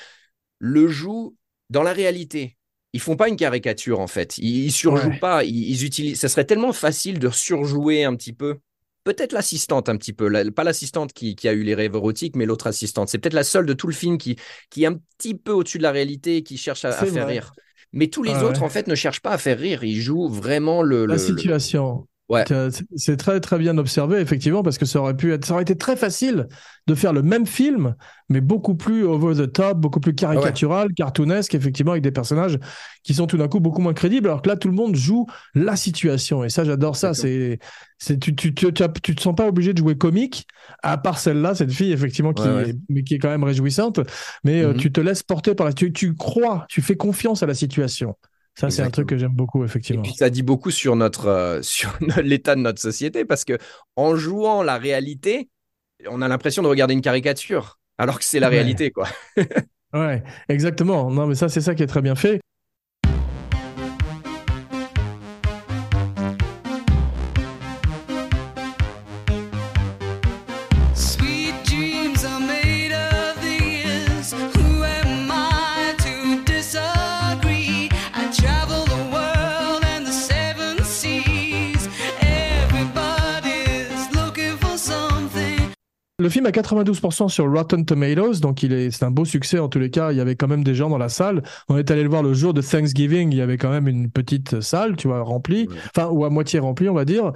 le 0.60 0.88
jouent 0.88 1.36
dans 1.70 1.84
la 1.84 1.94
réalité. 1.94 2.58
Ils 2.94 3.02
font 3.02 3.15
pas 3.18 3.28
une 3.30 3.36
caricature, 3.36 4.00
en 4.00 4.08
fait. 4.08 4.38
Ils, 4.38 4.65
ils 4.65 4.72
surjouent 4.72 5.10
Ouais. 5.10 5.20
pas. 5.20 5.44
Ils, 5.44 5.70
ils 5.70 5.86
utilisent. 5.86 6.20
Ça 6.20 6.30
serait 6.30 6.46
tellement 6.46 6.74
facile 6.74 7.20
de 7.20 7.30
surjouer 7.30 8.06
un 8.06 8.15
petit 8.15 8.34
peu. 8.34 8.58
Peut-être 9.04 9.34
l'assistante 9.34 9.88
un 9.89 9.98
petit 9.98 10.13
peu, 10.13 10.28
la- 10.28 10.50
pas 10.52 10.63
l'assistante 10.63 11.13
qui, 11.13 11.36
qui 11.36 11.48
a 11.48 11.54
eu 11.54 11.62
les 11.63 11.76
rêves 11.76 11.94
érotiques, 11.94 12.36
mais 12.36 12.46
l'autre 12.46 12.68
assistante. 12.68 13.08
C'est 13.10 13.20
peut-être 13.20 13.34
la 13.36 13.44
seule 13.44 13.65
de 13.68 13.74
tout 13.74 13.86
le 13.88 13.94
film 13.94 14.18
qui, 14.18 14.36
qui 14.72 14.84
est 14.84 14.88
un 14.88 15.00
petit 15.18 15.36
peu 15.36 15.52
au-dessus 15.52 15.78
de 15.78 15.84
la 15.84 15.91
réalité 15.91 16.38
et 16.38 16.44
qui 16.44 16.58
cherche 16.58 16.86
à, 16.86 16.91
faire 16.91 17.28
rire. 17.28 17.54
Mais 17.94 18.08
tous 18.08 18.24
les 18.24 18.32
Ouais, 18.34 18.44
autres, 18.44 18.63
en 18.63 18.70
fait, 18.70 18.88
ne 18.88 18.96
cherchent 18.96 19.22
pas 19.22 19.32
à 19.32 19.38
faire 19.38 19.60
rire. 19.60 19.84
Ils 19.84 20.00
jouent 20.02 20.28
vraiment 20.28 20.82
le. 20.82 21.06
La 21.06 21.13
le- 21.13 21.20
situation. 21.20 22.08
Ouais. 22.28 22.44
T'as- 22.44 22.72
c'est- 22.96 23.18
très 23.18 23.40
très 23.40 23.60
bien 23.60 23.78
observé 23.78 24.20
effectivement 24.20 24.64
parce 24.64 24.80
que 24.80 24.86
ça 24.88 25.00
aurait 25.00 25.16
pu 25.16 25.32
être, 25.32 25.46
ça 25.46 25.54
aurait 25.54 25.62
été 25.62 25.78
très 25.78 25.96
facile 25.96 26.48
de 26.88 26.96
faire 26.96 27.14
le 27.14 27.22
même 27.22 27.46
film 27.46 27.96
mais 28.30 28.42
beaucoup 28.42 28.74
plus 28.74 29.04
over 29.04 29.36
the 29.46 29.52
top, 29.54 29.78
beaucoup 29.78 30.00
plus 30.00 30.16
caricatural, 30.16 30.92
cartoonesque 30.96 31.54
effectivement 31.54 31.92
avec 31.92 32.04
des 32.04 32.10
personnages 32.12 32.58
qui 33.04 33.14
sont 33.14 33.28
tout 33.28 33.38
d'un 33.38 33.48
coup 33.48 33.60
beaucoup 33.60 33.80
moins 33.82 33.94
crédibles 33.94 34.26
alors 34.28 34.42
que 34.42 34.50
là 34.50 34.56
tout 34.56 34.68
le 34.68 34.74
monde 34.74 34.96
joue 34.96 35.28
la 35.54 35.76
situation 35.76 36.44
et 36.44 36.50
ça 36.50 36.64
j'adore 36.64 36.96
ça. 36.96 37.14
C'est 37.14 37.60
c'est 38.00 38.18
tu 38.20 38.36
tu 38.36 38.56
tu 38.56 38.74
tu, 38.74 38.82
as- 38.84 38.90
tu 38.90 39.14
te 39.16 39.22
sens 39.22 39.36
pas 39.36 39.48
obligé 39.48 39.74
de 39.74 39.78
jouer 39.78 39.96
comique 39.96 40.48
à 40.82 40.98
part 40.98 41.20
celle-là 41.20 41.54
cette 41.54 41.72
fille 41.72 41.92
effectivement 41.92 42.34
qui 42.34 42.48
Ouais, 42.48 42.72
est 42.72 42.76
mais 42.90 43.04
qui 43.04 43.14
est 43.14 43.20
quand 43.20 43.30
même 43.30 43.44
réjouissante 43.44 44.00
mais 44.44 44.64
euh, 44.64 44.70
Mhm. 44.74 44.78
tu 44.78 44.92
te 44.92 45.00
laisses 45.00 45.22
porter 45.22 45.54
par 45.54 45.68
la 45.68 45.74
tu 45.74 45.94
tu 45.94 46.16
crois, 46.16 46.66
tu 46.70 46.82
fais 46.82 46.96
confiance 46.98 47.44
à 47.44 47.46
la 47.46 47.54
situation. 47.54 48.16
Ça 48.58 48.70
c'est 48.70 48.82
un 48.82 48.89
truc 48.89 49.10
que 49.10 49.18
j'aime 49.18 49.34
beaucoup 49.36 49.63
Et 49.63 49.65
effectivement. 49.65 50.04
puis 50.04 50.13
ça 50.13 50.30
dit 50.30 50.44
beaucoup 50.44 50.72
sur 50.72 50.96
notre 50.96 51.28
euh, 51.28 51.62
sur 51.62 51.98
l'état 52.24 52.56
de 52.56 52.62
notre 52.62 52.82
société 52.82 53.26
parce 53.26 53.46
que 53.46 53.58
en 53.96 54.15
jouant 54.15 54.63
la 54.63 54.78
réalité, 54.78 55.50
on 56.10 56.22
a 56.22 56.28
l'impression 56.28 56.63
de 56.63 56.68
regarder 56.68 56.94
une 56.94 57.02
caricature 57.02 57.80
alors 57.98 58.20
que 58.20 58.26
c'est 58.26 58.39
la 58.39 58.50
Ouais. 58.50 58.56
réalité 58.56 58.91
quoi. 58.91 59.08
Ouais, 59.94 60.24
exactement. 60.50 61.10
Non, 61.10 61.26
mais 61.28 61.36
ça, 61.36 61.48
c'est 61.48 61.62
ça 61.62 61.74
qui 61.74 61.84
est 61.84 61.88
très 61.88 62.02
bien 62.02 62.15
fait. 62.15 62.41
Le 86.26 86.30
film 86.32 86.48
a 86.48 86.50
92% 86.50 87.30
sur 87.30 87.52
Rotten 87.52 87.86
Tomatoes, 87.86 88.40
donc 88.42 88.64
il 88.64 88.74
est, 88.74 88.90
c'est 88.90 89.06
un 89.06 89.12
beau 89.12 89.26
succès 89.26 89.60
en 89.60 89.70
tous 89.70 89.78
les 89.78 89.92
cas. 89.92 90.12
Il 90.12 90.18
y 90.18 90.20
avait 90.22 90.36
quand 90.36 90.48
même 90.48 90.64
des 90.64 90.74
gens 90.74 90.90
dans 90.90 90.98
la 90.98 91.08
salle. 91.08 91.44
On 91.70 91.78
est 91.78 91.92
allé 91.92 92.02
le 92.02 92.10
voir 92.10 92.24
le 92.24 92.34
jour 92.34 92.52
de 92.56 92.64
Thanksgiving. 92.64 93.32
Il 93.32 93.38
y 93.38 93.42
avait 93.42 93.58
quand 93.58 93.70
même 93.70 93.88
une 93.88 94.10
petite 94.10 94.60
salle, 94.62 94.96
tu 94.96 95.08
vois, 95.08 95.22
remplie, 95.22 95.68
Ouais. 95.70 95.76
enfin 95.96 96.10
ou 96.10 96.26
à 96.26 96.32
moitié 96.32 96.58
remplie, 96.58 96.90
on 96.90 96.96
va 96.96 97.06
dire. 97.06 97.32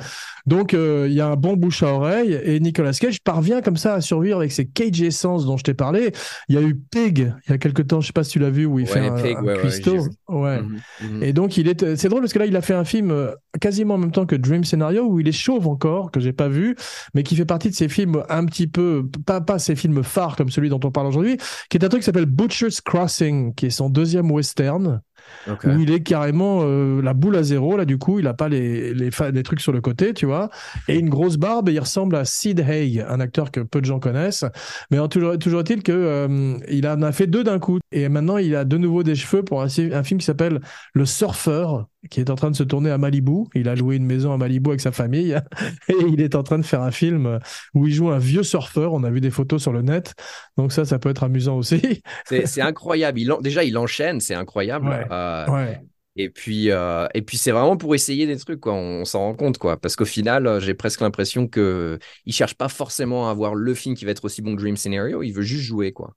Donc 0.47 0.73
euh, 0.73 1.05
il 1.07 1.13
y 1.13 1.21
a 1.21 1.27
un 1.27 1.35
bon 1.35 1.53
bouche 1.55 1.83
à 1.83 1.93
oreille 1.93 2.33
et 2.43 2.59
Nicolas 2.59 2.93
Cage 2.93 3.19
parvient 3.23 3.61
comme 3.61 3.77
ça 3.77 3.93
à 3.93 4.01
survivre 4.01 4.37
avec 4.39 4.51
ses 4.51 4.65
Cage 4.65 4.99
Essence 5.03 5.45
dont 5.45 5.57
je 5.57 5.63
t'ai 5.65 5.75
parlé. 5.75 6.11
Il 6.47 6.55
y 6.55 6.57
a 6.57 6.61
eu 6.63 6.73
Pig 6.75 7.31
il 7.47 7.51
y 7.51 7.53
a 7.53 7.59
quelque 7.59 7.83
temps, 7.83 8.01
je 8.01 8.07
sais 8.07 8.13
pas 8.13 8.23
si 8.23 8.31
tu 8.31 8.39
l'as 8.39 8.49
vu 8.49 8.65
où 8.65 8.79
il 8.79 8.87
Ouais, 8.87 8.91
fait 8.91 9.07
un, 9.07 9.11
Pig, 9.21 9.37
un 9.37 9.43
ouais, 9.43 9.53
ouais, 9.53 9.59
cuistot. 9.59 9.97
ouais. 10.29 10.61
Mhm, 10.63 10.79
mhm. 11.11 11.23
Et 11.23 11.33
donc, 11.33 11.57
il 11.57 11.67
est, 11.67 11.83
euh, 11.83 11.95
c'est 11.95 12.09
drôle 12.09 12.21
parce 12.21 12.33
que 12.33 12.39
là, 12.39 12.47
il 12.47 12.55
a 12.55 12.61
fait 12.61 12.73
un 12.73 12.85
film 12.85 13.11
euh, 13.11 13.31
quasiment 13.61 13.93
en 13.93 13.97
même 13.99 14.11
temps 14.11 14.25
que 14.25 14.35
Dream 14.35 14.63
Scenario 14.63 15.03
où 15.05 15.19
il 15.19 15.27
est 15.27 15.31
chauve 15.31 15.67
encore, 15.67 16.09
que 16.09 16.19
j'ai 16.19 16.33
pas 16.33 16.47
vu, 16.47 16.75
mais 17.13 17.21
qui 17.21 17.35
fait 17.35 17.45
partie 17.45 17.69
de 17.69 17.75
ces 17.75 17.87
films 17.89 18.23
un 18.29 18.45
petit 18.45 18.65
peu, 18.67 18.78
pas, 19.25 19.41
pas 19.41 19.59
ces 19.59 19.75
films 19.75 20.03
phares 20.03 20.35
comme 20.35 20.49
celui 20.49 20.69
dont 20.69 20.79
on 20.83 20.91
parle 20.91 21.07
aujourd'hui, 21.07 21.37
qui 21.69 21.77
est 21.77 21.83
un 21.83 21.89
truc 21.89 22.01
qui 22.01 22.05
s'appelle 22.05 22.25
Butcher's 22.25 22.81
Crossing, 22.81 23.53
qui 23.53 23.67
est 23.67 23.71
son 23.71 23.89
deuxième 23.89 24.31
western, 24.31 25.01
Où 25.47 25.79
il 25.79 25.91
est 25.91 26.01
carrément 26.01 26.61
euh, 26.63 27.01
la 27.01 27.13
boule 27.13 27.35
à 27.35 27.43
zéro, 27.43 27.77
là, 27.77 27.85
du 27.85 27.97
coup, 27.97 28.19
il 28.19 28.27
a 28.27 28.33
pas 28.33 28.49
les, 28.49 28.93
les, 28.93 29.43
trucs 29.43 29.61
sur 29.61 29.71
le 29.71 29.81
côté, 29.81 30.13
tu 30.13 30.25
vois, 30.25 30.49
et 30.87 30.97
une 30.97 31.09
grosse 31.09 31.37
barbe, 31.37 31.69
et 31.69 31.73
il 31.73 31.79
ressemble 31.79 32.15
à 32.15 32.25
Sid 32.25 32.59
Haig, 32.59 33.05
un 33.07 33.19
acteur 33.19 33.51
que 33.51 33.61
peu 33.61 33.79
de 33.79 33.85
gens 33.85 33.99
connaissent, 33.99 34.45
mais 34.91 34.99
en 34.99 35.07
toujours, 35.07 35.37
toujours 35.39 35.61
est-il 35.61 35.81
que 35.81 35.91
euh, 35.91 36.57
il 36.69 36.87
en 36.87 37.01
a 37.01 37.11
fait 37.11 37.27
deux 37.27 37.43
d'un 37.43 37.59
coup, 37.59 37.79
et 37.91 38.07
maintenant, 38.09 38.37
il 38.37 38.55
a 38.55 38.65
de 38.65 38.77
nouveau 38.77 39.03
des 39.03 39.15
cheveux 39.15 39.43
pour 39.43 39.61
un, 39.61 39.67
un 39.67 40.03
film 40.03 40.19
qui 40.19 40.25
s'appelle 40.25 40.59
Le 40.93 41.05
Surfeur, 41.05 41.87
qui 42.09 42.21
est 42.21 42.29
en 42.29 42.35
train 42.35 42.49
de 42.49 42.55
se 42.55 42.63
tourner 42.63 42.91
à 42.91 42.97
Malibu. 42.97 43.45
Il 43.55 43.67
a 43.67 43.75
loué 43.75 43.97
une 43.97 44.05
maison 44.05 44.31
à 44.31 44.37
Malibu 44.37 44.69
avec 44.69 44.79
sa 44.79 44.91
famille 44.91 45.37
et 45.89 45.95
il 46.07 46.21
est 46.21 46.35
en 46.35 46.43
train 46.43 46.57
de 46.57 46.65
faire 46.65 46.81
un 46.81 46.91
film 46.91 47.39
où 47.73 47.87
il 47.87 47.93
joue 47.93 48.09
un 48.09 48.19
vieux 48.19 48.43
surfeur. 48.43 48.93
On 48.93 49.03
a 49.03 49.09
vu 49.09 49.19
des 49.19 49.31
photos 49.31 49.61
sur 49.61 49.73
le 49.73 49.81
net, 49.81 50.13
donc 50.57 50.71
ça, 50.71 50.85
ça 50.85 50.97
peut 50.99 51.09
être 51.09 51.23
amusant 51.23 51.57
aussi. 51.57 52.01
C'est 52.25 52.45
c'est 52.45 52.61
incroyable. 52.61 53.19
Il 53.19 53.31
en- 53.31 53.41
déjà 53.41 53.63
il 53.63 53.77
enchaîne, 53.77 54.19
c'est 54.21 54.35
incroyable. 54.35 54.87
Ouais. 54.87 55.05
Euh, 55.11 55.45
Ouais. 55.47 55.81
Et 56.15 56.29
puis, 56.29 56.69
euh, 56.69 57.07
et 57.13 57.21
puis 57.21 57.37
c'est 57.37 57.51
vraiment 57.51 57.77
pour 57.77 57.95
essayer 57.95 58.27
des 58.27 58.37
trucs, 58.37 58.59
quoi. 58.59 58.73
On, 58.73 59.05
s'en 59.05 59.19
rend 59.19 59.35
compte, 59.35 59.57
quoi. 59.57 59.77
Parce 59.77 59.95
qu'au 59.95 60.05
final, 60.05 60.47
euh, 60.47 60.59
j'ai 60.59 60.73
presque 60.73 60.99
l'impression 60.99 61.47
que 61.47 61.97
il 62.25 62.33
cherche 62.33 62.55
pas 62.55 62.67
forcément 62.67 63.29
à 63.29 63.31
avoir 63.31 63.55
le 63.55 63.73
film 63.73 63.95
qui 63.95 64.03
va 64.03 64.11
être 64.11 64.25
aussi 64.25 64.41
bon 64.41 64.55
que 64.55 64.61
Dream 64.61 64.75
Scenario. 64.75 65.23
Il 65.23 65.31
veut 65.31 65.43
juste 65.43 65.63
jouer, 65.63 65.93
quoi. 65.93 66.15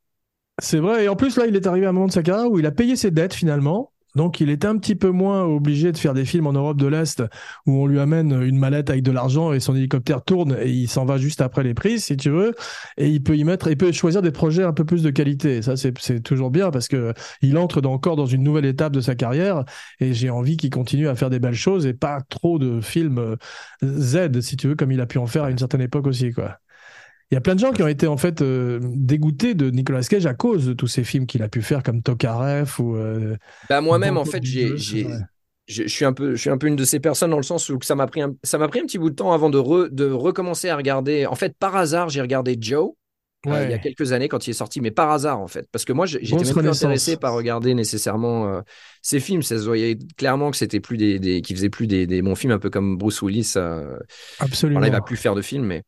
C'est 0.60 0.78
vrai. 0.78 1.04
Et 1.04 1.08
en 1.08 1.14
plus, 1.14 1.36
là, 1.36 1.46
il 1.46 1.54
est 1.54 1.66
arrivé 1.68 1.86
à 1.86 1.90
un 1.90 1.92
moment 1.92 2.08
de 2.08 2.12
sa 2.12 2.22
carrière 2.22 2.50
où 2.50 2.58
il 2.58 2.66
a 2.66 2.72
payé 2.72 2.96
ses 2.96 3.12
dettes 3.12 3.34
finalement. 3.34 3.91
Donc, 4.16 4.40
il 4.40 4.50
était 4.50 4.66
un 4.66 4.76
petit 4.76 4.94
peu 4.94 5.10
moins 5.10 5.42
obligé 5.44 5.92
de 5.92 5.96
faire 5.96 6.14
des 6.14 6.24
films 6.24 6.46
en 6.46 6.52
Europe 6.52 6.76
de 6.78 6.86
l'Est 6.86 7.22
où 7.66 7.72
on 7.82 7.86
lui 7.86 7.98
amène 7.98 8.42
une 8.42 8.58
mallette 8.58 8.90
avec 8.90 9.02
de 9.02 9.10
l'argent 9.12 9.52
et 9.52 9.60
son 9.60 9.74
hélicoptère 9.74 10.22
tourne 10.22 10.56
et 10.60 10.70
il 10.70 10.88
s'en 10.88 11.04
va 11.04 11.16
juste 11.18 11.40
après 11.40 11.62
les 11.62 11.74
prises, 11.74 12.04
si 12.04 12.16
tu 12.16 12.30
veux. 12.30 12.54
Et 12.96 13.08
il 13.08 13.22
peut 13.22 13.36
y 13.36 13.44
mettre, 13.44 13.68
il 13.68 13.76
peut 13.76 13.92
choisir 13.92 14.22
des 14.22 14.30
projets 14.32 14.64
un 14.64 14.72
peu 14.72 14.84
plus 14.84 15.02
de 15.02 15.10
qualité. 15.10 15.62
Ça, 15.62 15.76
c'est, 15.76 15.96
c'est 15.98 16.20
toujours 16.20 16.50
bien 16.50 16.70
parce 16.70 16.88
que 16.88 17.14
il 17.40 17.56
entre 17.58 17.80
dans- 17.80 17.92
encore 17.92 18.16
dans 18.16 18.26
une 18.26 18.42
nouvelle 18.42 18.64
étape 18.64 18.92
de 18.92 19.00
sa 19.00 19.14
carrière 19.14 19.64
et 20.00 20.12
j'ai 20.14 20.30
envie 20.30 20.56
qu'il 20.56 20.70
continue 20.70 21.08
à 21.08 21.14
faire 21.14 21.30
des 21.30 21.38
belles 21.38 21.54
choses 21.54 21.86
et 21.86 21.94
pas 21.94 22.20
trop 22.28 22.58
de 22.58 22.80
films 22.80 23.18
euh, 23.18 23.36
Z, 23.82 24.40
si 24.40 24.56
tu 24.56 24.68
veux, 24.68 24.74
comme 24.76 24.92
il 24.92 25.00
a 25.00 25.06
pu 25.06 25.18
en 25.18 25.26
faire 25.26 25.44
à 25.44 25.50
une 25.50 25.58
certaine 25.58 25.80
époque 25.82 26.06
aussi, 26.06 26.32
quoi. 26.32 26.58
Il 27.32 27.36
y 27.36 27.38
a 27.38 27.40
plein 27.40 27.54
de 27.54 27.60
gens 27.60 27.72
qui 27.72 27.82
ont 27.82 27.88
été 27.88 28.06
en 28.06 28.18
fait 28.18 28.42
euh, 28.42 28.78
dégoûtés 28.82 29.54
de 29.54 29.70
Nicolas 29.70 30.02
Cage 30.02 30.26
à 30.26 30.34
cause 30.34 30.66
de 30.66 30.74
tous 30.74 30.86
ces 30.86 31.02
films 31.02 31.26
qu'il 31.26 31.42
a 31.42 31.48
pu 31.48 31.62
faire 31.62 31.82
comme 31.82 32.02
Tokarev 32.02 32.70
ou 32.78 32.94
euh, 32.96 33.36
Bah, 33.68 33.80
moi-même, 33.80 34.16
en 34.16 34.24
Bon, 34.24 34.32
fait, 34.32 34.42
bon, 34.42 34.44
j'ai, 34.44 34.76
ouais, 35.08 35.18
je, 35.68 35.82
je 35.84 35.88
suis 35.88 36.04
un 36.04 36.12
peu, 36.12 36.34
je 36.34 36.40
suis 36.40 36.50
un 36.50 36.58
peu 36.58 36.66
une 36.66 36.76
de 36.76 36.84
ces 36.84 37.00
personnes 37.00 37.30
dans 37.30 37.36
le 37.36 37.42
sens 37.42 37.68
où 37.68 37.78
ça 37.82 37.94
m'a 37.94 38.06
pris 38.06 38.20
un, 38.22 38.34
ça 38.42 38.58
m'a 38.58 38.68
pris 38.68 38.80
un 38.80 38.84
petit 38.86 38.98
bout 38.98 39.10
de 39.10 39.14
temps 39.14 39.32
avant 39.32 39.50
de, 39.50 39.58
re- 39.58 39.88
de 39.90 40.10
recommencer 40.10 40.68
à 40.68 40.76
regarder. 40.76 41.26
En 41.26 41.34
fait, 41.34 41.56
par 41.58 41.76
hasard, 41.76 42.08
j'ai 42.08 42.20
regardé 42.20 42.56
Joe. 42.60 42.90
euh, 43.48 43.62
il 43.64 43.70
y 43.70 43.74
a 43.74 43.78
quelques 43.78 44.12
années 44.12 44.28
quand 44.28 44.46
il 44.46 44.50
est 44.50 44.52
sorti, 44.54 44.80
mais 44.80 44.90
par 44.92 45.10
hasard 45.10 45.40
en 45.40 45.48
fait, 45.48 45.66
parce 45.72 45.84
que 45.84 45.92
moi 45.92 46.06
j'étais 46.06 46.24
Grosse 46.30 46.46
même 46.46 46.56
plus 46.56 46.68
intéressé 46.68 47.16
par 47.16 47.34
regarder 47.34 47.74
nécessairement 47.74 48.48
euh, 48.48 48.60
ces 49.02 49.20
films. 49.20 49.42
Ça 49.42 49.58
se 49.58 49.64
voyait 49.64 49.98
clairement 50.16 50.50
que 50.52 50.56
c'était 50.56 50.80
plus 50.80 50.96
des, 50.96 51.18
des 51.18 51.42
qui 51.42 51.54
faisait 51.54 51.70
plus 51.70 51.86
des, 51.88 52.06
des 52.06 52.22
bons 52.22 52.36
films, 52.36 52.52
un 52.52 52.58
peu 52.60 52.70
comme 52.70 52.96
Bruce 52.96 53.20
Willis. 53.22 53.54
euh, 53.56 53.98
absolument. 54.38 54.80
Voilà, 54.80 54.88
il 54.88 54.92
va 54.92 55.02
plus 55.02 55.16
faire 55.16 55.34
de 55.34 55.42
films, 55.42 55.64
mais. 55.66 55.82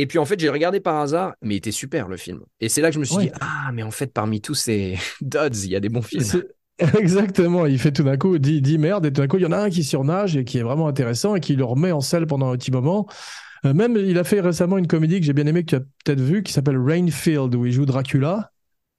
Et 0.00 0.06
puis 0.06 0.18
en 0.18 0.24
fait, 0.24 0.38
j'ai 0.38 0.48
regardé 0.48 0.78
par 0.80 0.96
hasard, 1.00 1.34
mais 1.42 1.54
il 1.54 1.58
était 1.58 1.72
super 1.72 2.06
le 2.08 2.16
film. 2.16 2.40
Et 2.60 2.68
c'est 2.68 2.80
là 2.80 2.88
que 2.88 2.94
je 2.94 3.00
me 3.00 3.04
suis 3.04 3.16
Ouais. 3.16 3.24
dit, 3.26 3.32
ah, 3.40 3.70
mais 3.74 3.82
en 3.82 3.90
fait, 3.90 4.12
parmi 4.12 4.40
tous 4.40 4.54
ces 4.54 4.96
duds, 5.20 5.48
il 5.64 5.70
y 5.70 5.76
a 5.76 5.80
des 5.80 5.88
bons 5.88 6.02
films. 6.02 6.44
Exactement, 6.98 7.66
il 7.66 7.78
fait 7.80 7.90
tout 7.90 8.04
d'un 8.04 8.16
coup, 8.16 8.38
dit, 8.38 8.62
dit 8.62 8.78
merde, 8.78 9.04
et 9.06 9.12
tout 9.12 9.20
d'un 9.20 9.26
coup, 9.26 9.38
il 9.38 9.42
y 9.42 9.46
en 9.46 9.50
a 9.52 9.58
un 9.58 9.68
qui 9.70 9.82
surnage 9.82 10.36
et 10.36 10.44
qui 10.44 10.58
est 10.58 10.62
vraiment 10.62 10.86
intéressant 10.86 11.34
et 11.34 11.40
qui 11.40 11.56
le 11.56 11.64
remet 11.64 11.90
en 11.90 12.00
selle 12.00 12.26
pendant 12.26 12.52
un 12.52 12.56
petit 12.56 12.70
moment. 12.70 13.08
Euh, 13.64 13.74
même, 13.74 13.96
il 13.96 14.16
a 14.16 14.22
fait 14.22 14.40
récemment 14.40 14.78
une 14.78 14.86
comédie 14.86 15.18
que 15.18 15.26
j'ai 15.26 15.32
bien 15.32 15.46
aimée, 15.46 15.64
que 15.64 15.70
tu 15.70 15.74
as 15.74 15.80
peut-être 15.80 16.20
vu, 16.20 16.44
qui 16.44 16.52
s'appelle 16.52 16.78
Rainfield, 16.78 17.52
où 17.56 17.66
il 17.66 17.72
joue 17.72 17.84
Dracula. 17.84 18.52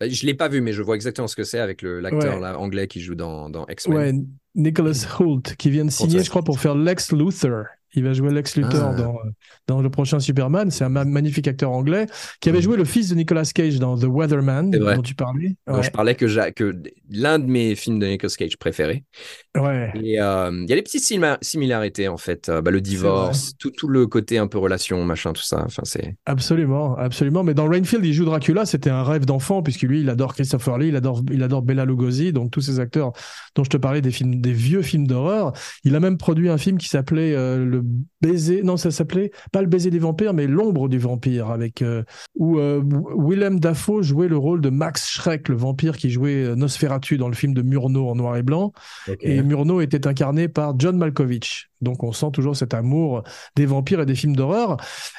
Euh, 0.04 0.10
Je 0.10 0.26
l'ai 0.26 0.34
pas 0.34 0.50
vu, 0.50 0.60
mais 0.60 0.74
je 0.74 0.82
vois 0.82 0.96
exactement 0.96 1.30
ce 1.30 1.38
que 1.38 1.46
c'est 1.46 1.60
avec 1.60 1.82
l'acteur 1.82 2.42
Ouais. 2.42 2.48
anglais 2.50 2.88
qui 2.88 3.00
joue 3.00 3.16
dans, 3.16 3.50
dans 3.50 3.66
X-Men. 3.68 3.98
Ouais, 3.98 4.14
Nicholas 4.56 5.08
Hoult, 5.18 5.44
qui 5.58 5.70
vient 5.70 5.86
de 5.86 5.90
signer, 5.92 6.22
je 6.22 6.30
crois, 6.30 6.44
pour 6.44 6.60
faire 6.60 6.76
Lex 6.76 7.14
Luthor. 7.14 7.64
Il 7.96 8.04
va 8.04 8.14
jouer 8.14 8.32
Lex 8.32 8.56
Luthor 8.56 8.92
Ah. 8.92 8.94
dans, 8.96 9.18
dans 9.68 9.82
le 9.82 9.90
prochain 9.90 10.20
Superman. 10.20 10.70
C'est 10.72 10.84
un 10.84 10.90
ma- 10.90 11.06
magnifique 11.06 11.48
acteur 11.48 11.72
anglais 11.72 12.06
qui 12.40 12.50
avait 12.50 12.60
Mhm. 12.60 12.64
joué 12.64 12.78
le 12.78 12.86
fils 12.86 13.10
de 13.10 13.16
Nicolas 13.16 13.44
Cage 13.54 13.80
dans 13.80 13.98
The 13.98 14.04
Weatherman, 14.06 14.70
dont 14.72 15.02
tu 15.02 15.16
parlais. 15.16 15.56
dont 15.68 15.82
je 15.82 15.90
parlais 15.92 16.16
que, 16.16 16.26
l'un 17.10 17.40
de 17.40 17.46
mes 17.46 17.76
films 17.76 18.00
de 18.00 18.06
Nicolas 18.08 18.34
Cage 18.38 18.58
préférés. 18.58 19.04
Ouais. 19.58 19.92
Et 19.96 20.22
euh, 20.22 20.52
il 20.64 20.70
y 20.70 20.74
a 20.74 20.76
des 20.76 20.82
petites 20.84 21.04
similarités 21.42 22.08
en 22.08 22.18
fait. 22.18 22.50
Euh, 22.50 22.62
bah, 22.62 22.72
le 22.72 22.82
divorce, 22.82 23.54
tout, 23.58 23.72
tout 23.72 23.88
le 23.88 24.06
côté 24.08 24.38
un 24.38 24.48
peu 24.48 24.58
relation, 24.58 25.04
machin, 25.04 25.34
tout 25.34 25.42
ça. 25.42 25.64
Enfin, 25.66 25.82
c'est. 25.86 26.16
Absolument, 26.26 26.96
absolument. 26.98 27.44
Mais 27.44 27.54
dans 27.54 27.68
Rainfield, 27.68 28.06
il 28.06 28.14
joue 28.14 28.26
Dracula. 28.26 28.66
C'était 28.66 28.90
un 28.90 29.04
rêve 29.04 29.26
d'enfant, 29.26 29.64
puisque 29.64 29.82
lui, 29.84 30.02
il 30.02 30.10
adore 30.10 30.34
Christopher 30.36 30.78
Lee, 30.78 30.90
il 30.90 30.96
adore, 30.96 31.22
il 31.32 31.42
adore 31.44 31.62
Bela 31.64 31.86
Lugosi, 31.86 32.32
donc 32.34 32.52
tous 32.52 32.62
ces 32.62 32.80
acteurs 32.80 33.12
dont 33.56 33.64
je 33.64 33.70
te 33.70 33.78
parlais, 33.78 34.02
des 34.02 34.12
films, 34.12 34.40
des 34.42 34.54
vieux 34.54 34.82
films 34.82 35.08
d'horreur. 35.08 35.54
Il 35.84 35.96
a 35.96 36.00
même 36.00 36.18
produit 36.18 36.50
un 36.50 36.58
film 36.58 36.78
qui 36.78 36.88
s'appelait 36.90 37.34
euh, 37.36 37.66
Le 37.66 37.79
baiser. 38.22 38.64
Non, 38.64 38.78
ça 38.78 38.92
s'appelait 38.92 39.32
pas 39.52 39.62
Le 39.62 39.68
baiser 39.68 39.90
des 39.90 40.00
vampires, 40.00 40.34
mais 40.34 40.48
L'ombre 40.48 40.90
du 40.90 41.00
vampire, 41.00 41.50
avec 41.50 41.82
euh, 41.82 42.04
où 42.36 42.60
euh, 42.60 42.82
Willem 43.18 43.60
Dafoe 43.60 44.02
jouait 44.02 44.28
le 44.28 44.38
rôle 44.38 44.62
de 44.62 44.70
Max 44.70 45.10
Schreck, 45.10 45.48
le 45.50 45.56
vampire 45.56 45.98
qui 45.98 46.10
jouait 46.10 46.44
euh, 46.44 46.56
Nosferatu 46.56 47.18
dans 47.18 47.28
le 47.28 47.36
film 47.36 47.54
de 47.54 47.62
Murnau 47.62 48.08
en 48.08 48.16
noir 48.16 48.38
et 48.38 48.44
blanc. 48.44 48.74
Et 49.22 49.42
Murnau 49.42 49.82
était 49.82 50.08
incarné 50.08 50.48
par 50.48 50.78
John 50.78 50.98
Malkovich. 50.98 51.70
Donc 51.82 52.04
on 52.04 52.12
sent 52.12 52.32
toujours 52.34 52.56
cet 52.56 52.74
amour 52.74 53.24
des 53.56 53.66
vampires 53.66 54.02
et 54.02 54.06
des 54.06 54.16
films 54.16 54.36
d'horreur. 54.36 54.78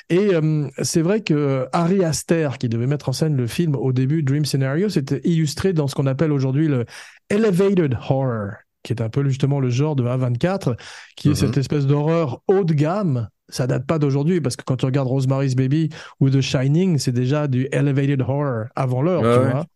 Et 0.09 0.35
euh, 0.35 0.69
c'est 0.83 1.03
vrai 1.03 1.23
que 1.23 1.67
Harry 1.73 2.05
Aster, 2.05 2.51
qui 2.59 2.69
devait 2.69 2.87
mettre 2.87 3.09
en 3.09 3.13
scène 3.13 3.37
le 3.37 3.47
film 3.47 3.75
au 3.75 3.93
début, 3.93 4.23
Dream 4.23 4.45
Scenario, 4.45 4.89
c'était 4.89 5.21
illustré 5.25 5.73
dans 5.73 5.89
ce 5.89 5.95
qu'on 5.95 6.07
appelle 6.07 6.33
aujourd'hui 6.33 6.69
le 6.69 6.85
Elevated 7.31 7.97
Horror, 8.09 8.53
qui 8.83 8.93
est 8.93 9.03
un 9.03 9.09
peu 9.09 9.27
justement 9.29 9.61
le 9.61 9.71
genre 9.71 9.97
de 9.97 10.05
A24, 10.05 10.77
qui 11.17 11.29
est 11.29 11.31
Mhm. 11.33 11.37
cette 11.37 11.57
espèce 11.59 11.87
d'horreur 11.87 12.43
haut 12.49 12.65
de 12.65 12.75
gamme. 12.75 13.29
Ça 13.49 13.67
date 13.67 13.85
pas 13.87 13.99
d'aujourd'hui, 13.99 14.41
parce 14.41 14.55
que 14.57 14.63
quand 14.65 14.77
tu 14.77 14.87
regardes 14.87 15.09
Rosemary's 15.09 15.57
Baby 15.57 15.89
ou 16.21 16.31
The 16.31 16.41
Shining, 16.41 16.99
c'est 16.99 17.13
déjà 17.13 17.49
du 17.49 17.69
Elevated 17.73 18.21
Horror 18.23 18.67
avant 18.77 19.03
l'heure, 19.03 19.23
tu 19.23 19.29
ouais. 19.29 19.51
vois. 19.51 19.67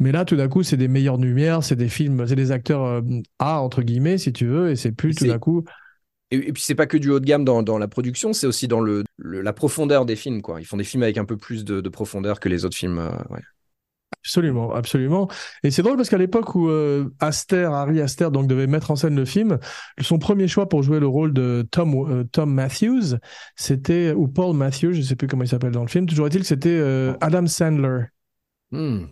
Mais 0.00 0.10
là, 0.10 0.24
tout 0.24 0.36
d'un 0.36 0.48
coup, 0.48 0.62
c'est 0.62 0.76
des 0.76 0.88
meilleures 0.88 1.18
lumières, 1.18 1.62
c'est 1.62 1.76
des 1.76 1.88
films, 1.88 2.26
c'est 2.26 2.34
des 2.34 2.50
acteurs 2.50 2.82
euh, 2.84 3.00
A, 3.38 3.60
entre 3.60 3.82
guillemets, 3.82 4.18
si 4.18 4.32
tu 4.32 4.46
veux, 4.46 4.70
et 4.70 4.76
c'est 4.76 4.92
plus 4.92 5.14
tout 5.14 5.26
d'un 5.26 5.38
coup. 5.38 5.64
Et, 6.30 6.36
et 6.48 6.52
puis 6.52 6.62
c'est 6.62 6.74
pas 6.74 6.86
que 6.86 6.96
du 6.96 7.10
haut 7.10 7.20
de 7.20 7.24
gamme 7.26 7.44
dans, 7.44 7.62
dans 7.62 7.78
la 7.78 7.86
production, 7.86 8.32
c'est 8.32 8.46
aussi 8.46 8.66
dans 8.66 8.80
le, 8.80 9.04
le- 9.18 9.40
la 9.42 9.52
profondeur 9.52 10.04
des 10.06 10.16
films. 10.16 10.42
Quoi. 10.42 10.60
Ils 10.60 10.64
font 10.64 10.76
des 10.78 10.84
films 10.84 11.02
avec 11.04 11.18
un 11.18 11.24
peu 11.24 11.36
plus 11.36 11.64
de, 11.64 11.80
de 11.80 11.88
profondeur 11.90 12.40
que 12.40 12.48
les 12.48 12.64
autres 12.64 12.76
films. 12.76 12.98
euh, 12.98 13.10
ouais. 13.30 13.40
Absolument, 14.22 14.72
absolument. 14.74 15.28
Et 15.62 15.70
c'est 15.70 15.82
drôle 15.82 15.96
parce 15.96 16.08
qu'à 16.08 16.16
l'époque 16.16 16.54
où 16.54 16.68
euh, 16.70 17.10
Aster, 17.20 17.64
Harry 17.64 18.00
Aster, 18.00 18.30
donc 18.30 18.46
devait 18.46 18.66
mettre 18.66 18.90
en 18.90 18.96
scène 18.96 19.16
le 19.16 19.26
film, 19.26 19.58
son 20.00 20.18
premier 20.18 20.48
choix 20.48 20.66
pour 20.66 20.82
jouer 20.82 20.98
le 20.98 21.06
rôle 21.06 21.34
de 21.34 21.66
Tom, 21.70 21.94
euh, 22.10 22.24
Tom 22.24 22.52
Matthews, 22.52 23.18
c'était 23.54 24.12
ou 24.12 24.26
Paul 24.26 24.56
Matthews, 24.56 24.94
je 24.94 25.02
sais 25.02 25.14
plus 25.16 25.28
comment 25.28 25.44
il 25.44 25.48
s'appelle 25.48 25.72
dans 25.72 25.82
le 25.82 25.88
film. 25.88 26.06
Toujours 26.06 26.26
est-il 26.26 26.40
que 26.40 26.46
c'était 26.46 26.70
euh, 26.70 27.12
Adam 27.20 27.46
Sandler. 27.46 28.04
Hmm. 28.70 29.06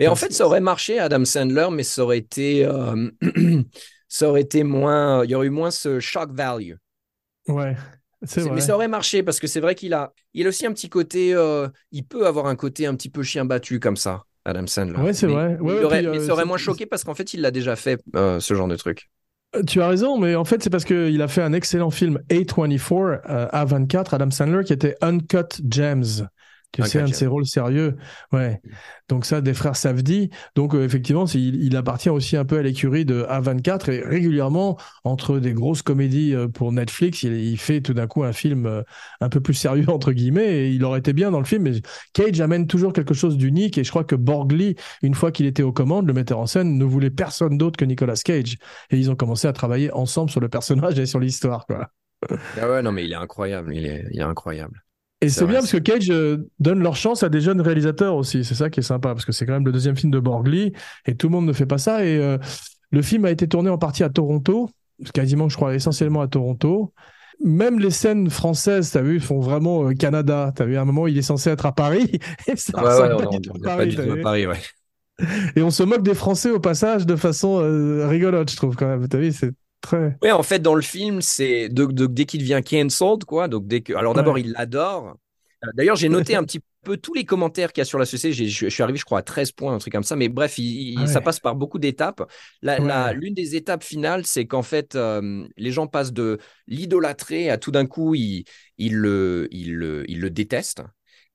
Mais 0.00 0.08
en 0.08 0.10
Parce 0.10 0.20
fait, 0.20 0.32
ça 0.32 0.44
aurait 0.46 0.60
marché, 0.60 0.98
Adam 0.98 1.24
Sandler, 1.24 1.68
mais 1.70 1.84
ça 1.84 2.02
aurait 2.02 2.18
été, 2.18 2.64
euh, 2.64 3.10
ça 4.08 4.28
aurait 4.28 4.42
été 4.42 4.64
moins, 4.64 5.24
il 5.24 5.30
y 5.30 5.34
aurait 5.36 5.46
eu 5.46 5.50
moins 5.50 5.70
ce 5.70 6.00
shock 6.00 6.32
value. 6.32 6.74
Ouais, 7.46 7.76
vrai. 8.22 8.50
Mais 8.52 8.60
ça 8.60 8.74
aurait 8.74 8.88
marché 8.88 9.22
parce 9.22 9.38
que 9.38 9.46
c'est 9.46 9.60
vrai 9.60 9.76
qu'il 9.76 9.94
a, 9.94 10.12
il 10.34 10.46
a 10.46 10.48
aussi 10.48 10.66
un 10.66 10.72
petit 10.72 10.88
côté, 10.88 11.34
il 11.92 12.04
peut 12.06 12.26
avoir 12.26 12.46
un 12.46 12.56
côté 12.56 12.86
un 12.86 12.94
petit 12.96 13.08
peu 13.08 13.22
chien 13.22 13.44
battu 13.44 13.78
comme 13.80 13.96
ça, 13.96 14.24
Adam 14.44 14.66
Sandler. 14.66 14.98
Ouais, 14.98 15.12
c'est 15.12 15.26
vrai. 15.26 15.56
Ouais, 15.60 15.76
il 15.78 15.84
aurait- 15.84 15.98
puis, 15.98 16.06
euh, 16.06 16.32
aurait 16.32 16.42
c'est- 16.42 16.48
moins 16.48 16.56
choqué 16.58 16.86
parce 16.86 17.04
qu'en 17.04 17.14
fait, 17.14 17.34
il 17.34 17.40
l'a 17.40 17.50
déjà 17.50 17.76
fait, 17.76 18.00
euh, 18.16 18.40
ce 18.40 18.54
genre 18.54 18.68
de 18.68 18.76
truc. 18.76 19.10
Euh, 19.56 19.62
Tu 19.66 19.80
as 19.80 19.88
raison, 19.88 20.18
mais 20.18 20.34
en 20.34 20.44
fait, 20.44 20.62
c'est 20.62 20.70
parce 20.70 20.84
qu'il 20.84 21.20
a 21.22 21.28
fait 21.28 21.42
un 21.42 21.52
excellent 21.52 21.90
film 21.90 22.20
A24, 22.30 23.20
euh, 23.28 23.48
A24, 23.52 24.14
Adam 24.14 24.30
Sandler, 24.30 24.64
qui 24.64 24.72
était 24.72 24.94
Uncut 25.00 25.60
Gems. 25.70 26.28
Tu 26.72 26.82
sais, 26.84 27.00
un 27.00 27.06
de 27.06 27.14
ses 27.14 27.26
rôles 27.26 27.46
sérieux. 27.46 27.96
Ouais. 28.30 28.60
Donc 29.08 29.24
ça, 29.24 29.40
des 29.40 29.54
frères 29.54 29.74
Savdi. 29.74 30.28
Donc 30.54 30.74
euh, 30.74 30.84
effectivement, 30.84 31.24
il, 31.26 31.62
il 31.62 31.76
appartient 31.76 32.10
aussi 32.10 32.36
un 32.36 32.44
peu 32.44 32.58
à 32.58 32.62
l'écurie 32.62 33.06
de 33.06 33.24
A24 33.28 33.90
et 33.90 34.02
régulièrement, 34.04 34.76
entre 35.02 35.38
des 35.38 35.54
grosses 35.54 35.80
comédies 35.80 36.34
euh, 36.34 36.46
pour 36.46 36.72
Netflix, 36.72 37.22
il, 37.22 37.32
il 37.32 37.56
fait 37.56 37.80
tout 37.80 37.94
d'un 37.94 38.06
coup 38.06 38.22
un 38.22 38.34
film 38.34 38.66
euh, 38.66 38.82
un 39.20 39.30
peu 39.30 39.40
plus 39.40 39.54
sérieux, 39.54 39.88
entre 39.88 40.12
guillemets, 40.12 40.66
et 40.66 40.68
il 40.70 40.84
aurait 40.84 40.98
été 40.98 41.14
bien 41.14 41.30
dans 41.30 41.38
le 41.38 41.46
film. 41.46 41.62
Mais 41.62 41.72
Cage 42.12 42.40
amène 42.40 42.66
toujours 42.66 42.92
quelque 42.92 43.14
chose 43.14 43.38
d'unique 43.38 43.78
et 43.78 43.84
je 43.84 43.90
crois 43.90 44.04
que 44.04 44.14
Borgli, 44.14 44.76
une 45.02 45.14
fois 45.14 45.32
qu'il 45.32 45.46
était 45.46 45.62
aux 45.62 45.72
commandes, 45.72 46.06
le 46.06 46.12
metteur 46.12 46.38
en 46.38 46.46
scène, 46.46 46.76
ne 46.76 46.84
voulait 46.84 47.10
personne 47.10 47.56
d'autre 47.56 47.78
que 47.78 47.86
Nicolas 47.86 48.20
Cage. 48.22 48.58
Et 48.90 48.98
ils 48.98 49.10
ont 49.10 49.16
commencé 49.16 49.48
à 49.48 49.54
travailler 49.54 49.90
ensemble 49.92 50.30
sur 50.30 50.40
le 50.40 50.50
personnage 50.50 50.98
et 50.98 51.06
sur 51.06 51.18
l'histoire, 51.18 51.64
quoi. 51.66 51.88
Ah 52.56 52.68
ouais, 52.68 52.82
non, 52.82 52.92
mais 52.92 53.04
il 53.04 53.12
est 53.12 53.16
incroyable, 53.16 53.74
il 53.74 53.86
est, 53.86 54.04
il 54.10 54.20
est 54.20 54.24
incroyable. 54.24 54.82
Et 55.20 55.28
C'est 55.28 55.46
bien 55.46 55.56
parce 55.60 55.72
que 55.72 55.78
Cage 55.78 56.10
euh, 56.10 56.48
donne 56.60 56.80
leur 56.80 56.94
chance 56.94 57.22
à 57.24 57.28
des 57.28 57.40
jeunes 57.40 57.60
réalisateurs 57.60 58.14
aussi. 58.14 58.44
C'est 58.44 58.54
ça 58.54 58.70
qui 58.70 58.80
est 58.80 58.82
sympa 58.84 59.14
parce 59.14 59.24
que 59.24 59.32
c'est 59.32 59.46
quand 59.46 59.52
même 59.52 59.66
le 59.66 59.72
deuxième 59.72 59.96
film 59.96 60.12
de 60.12 60.20
Borgli 60.20 60.72
et 61.06 61.16
tout 61.16 61.26
le 61.28 61.32
monde 61.32 61.46
ne 61.46 61.52
fait 61.52 61.66
pas 61.66 61.78
ça. 61.78 62.04
Et 62.04 62.18
euh, 62.18 62.38
le 62.92 63.02
film 63.02 63.24
a 63.24 63.30
été 63.30 63.48
tourné 63.48 63.68
en 63.68 63.78
partie 63.78 64.04
à 64.04 64.10
Toronto, 64.10 64.70
quasiment, 65.14 65.48
je 65.48 65.56
crois, 65.56 65.74
essentiellement 65.74 66.20
à 66.20 66.28
Toronto. 66.28 66.92
Même 67.44 67.78
les 67.80 67.90
scènes 67.90 68.30
françaises, 68.30 68.90
t'as 68.92 69.02
vu, 69.02 69.18
font 69.20 69.40
vraiment 69.40 69.88
euh, 69.88 69.94
Canada. 69.94 70.52
T'as 70.54 70.64
vu, 70.66 70.76
à 70.76 70.82
un 70.82 70.84
moment, 70.84 71.06
il 71.08 71.18
est 71.18 71.22
censé 71.22 71.50
être 71.50 71.66
à 71.66 71.72
Paris 71.72 72.10
et 72.46 72.56
ça 72.56 72.80
Ouais, 72.82 72.84
ouais, 73.00 73.16
pas 73.16 73.26
on- 73.26 73.30
du 73.30 73.40
tout 73.40 73.52
on 73.52 73.54
à 73.54 73.58
est 73.58 73.76
pas 73.76 73.76
Paris, 73.76 73.88
du 73.88 73.96
t'as 73.96 74.04
tout 74.04 74.10
à 74.12 74.14
vu. 74.14 74.22
Paris, 74.22 74.46
ouais. 74.46 74.58
Et 75.56 75.62
on 75.62 75.70
se 75.70 75.82
moque 75.82 76.02
des 76.02 76.14
Français 76.14 76.50
au 76.50 76.60
passage 76.60 77.06
de 77.06 77.16
façon 77.16 77.60
euh, 77.60 78.06
rigolote, 78.08 78.50
je 78.50 78.56
trouve 78.56 78.76
quand 78.76 78.86
même. 78.86 79.08
T'as 79.08 79.18
vu, 79.18 79.32
c'est 79.32 79.52
très. 79.80 80.16
Ouais, 80.22 80.32
en 80.32 80.42
fait, 80.42 80.60
dans 80.60 80.74
le 80.74 80.82
film, 80.82 81.20
c'est 81.22 81.68
de, 81.68 81.84
de- 81.86 82.06
dès 82.06 82.24
qu'il 82.24 82.40
devient 82.40 82.60
cancelled, 82.64 83.24
quoi. 83.24 83.48
Donc, 83.48 83.66
dès 83.66 83.80
que, 83.80 83.92
alors 83.94 84.14
d'abord, 84.14 84.34
Ouais. 84.34 84.42
il 84.42 84.52
l'adore. 84.52 85.16
Euh, 85.64 85.68
D'ailleurs, 85.74 85.96
j'ai 85.96 86.08
noté 86.08 86.34
un 86.36 86.44
petit 86.44 86.60
peu 86.84 86.96
tous 86.96 87.14
les 87.14 87.24
commentaires 87.24 87.72
qu'il 87.72 87.80
y 87.80 87.82
a 87.82 87.84
sur 87.84 87.98
la 87.98 88.06
société. 88.06 88.32
Je 88.48 88.68
suis 88.68 88.82
arrivé, 88.82 88.98
je 88.98 89.04
crois, 89.04 89.18
à 89.18 89.22
13 89.22 89.52
points, 89.52 89.74
un 89.74 89.78
truc 89.78 89.92
comme 89.92 90.04
ça. 90.04 90.14
Mais 90.16 90.28
bref, 90.28 90.58
il- 90.58 90.98
Ouais. 91.00 91.06
ça 91.06 91.20
passe 91.20 91.40
par 91.40 91.54
beaucoup 91.56 91.78
d'étapes. 91.78 92.22
Ouais. 92.62 92.78
L'une 93.14 93.34
des 93.34 93.56
étapes 93.56 93.82
finales, 93.84 94.24
c'est 94.26 94.46
qu'en 94.46 94.62
fait, 94.62 94.94
euh, 94.94 95.44
les 95.56 95.72
gens 95.72 95.86
passent 95.86 96.12
de 96.12 96.38
l'idolâtrer 96.66 97.50
à 97.50 97.58
tout 97.58 97.70
d'un 97.72 97.86
coup, 97.86 98.14
ils, 98.14 98.44
ils 98.78 98.94
le, 98.96 99.48
ils 99.50 99.74
le, 99.74 100.08
ils 100.10 100.20
le 100.20 100.30
détestent. 100.30 100.82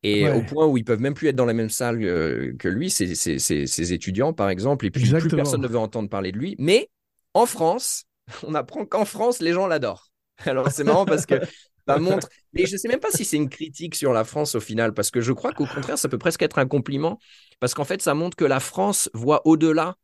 Et 0.05 0.25
Ouais. 0.25 0.33
au 0.33 0.41
point 0.41 0.65
où 0.67 0.75
ils 0.77 0.83
peuvent 0.83 0.99
même 0.99 1.13
plus 1.13 1.29
être 1.29 1.35
dans 1.35 1.45
la 1.45 1.53
même 1.53 1.69
salle 1.69 2.03
euh, 2.03 2.53
que 2.59 2.67
lui, 2.67 2.89
ses, 2.89 3.15
ses- 3.15 3.39
ses- 3.39 3.67
ses 3.67 3.93
étudiants, 3.93 4.33
par 4.33 4.49
exemple. 4.49 4.85
Et 4.85 4.91
puis, 4.91 5.09
plus 5.09 5.29
personne 5.35 5.61
ne 5.61 5.67
veut 5.67 5.77
entendre 5.77 6.09
parler 6.09 6.31
de 6.33 6.37
lui. 6.37 6.55
Mais 6.59 6.89
en 7.33 7.45
France, 7.45 8.03
on 8.47 8.55
apprend 8.55 8.85
qu'en 8.85 9.05
France, 9.05 9.39
les 9.39 9.53
gens 9.53 9.67
l'adorent. 9.67 10.09
Alors 10.45 10.69
c'est 10.71 10.83
marrant 10.83 11.05
parce 11.05 11.25
que 11.25 11.35
ça 11.87 11.97
montre. 11.99 12.27
Mais 12.53 12.65
je 12.65 12.77
sais 12.77 12.87
même 12.87 12.99
pas 12.99 13.11
si 13.11 13.25
c'est 13.25 13.37
une 13.37 13.49
critique 13.49 13.95
sur 13.95 14.13
la 14.13 14.23
France 14.23 14.55
au 14.55 14.59
final, 14.59 14.93
parce 14.93 15.11
que 15.11 15.21
je 15.21 15.31
crois 15.33 15.51
qu'au 15.53 15.65
contraire, 15.65 15.97
ça 15.97 16.09
peut 16.09 16.17
presque 16.17 16.41
être 16.41 16.57
un 16.59 16.67
compliment, 16.67 17.19
parce 17.59 17.73
qu'en 17.73 17.83
fait, 17.83 18.01
ça 18.01 18.13
montre 18.13 18.35
que 18.37 18.45
la 18.45 18.59
France 18.59 19.09
voit 19.13 19.41
au-delà 19.45 19.95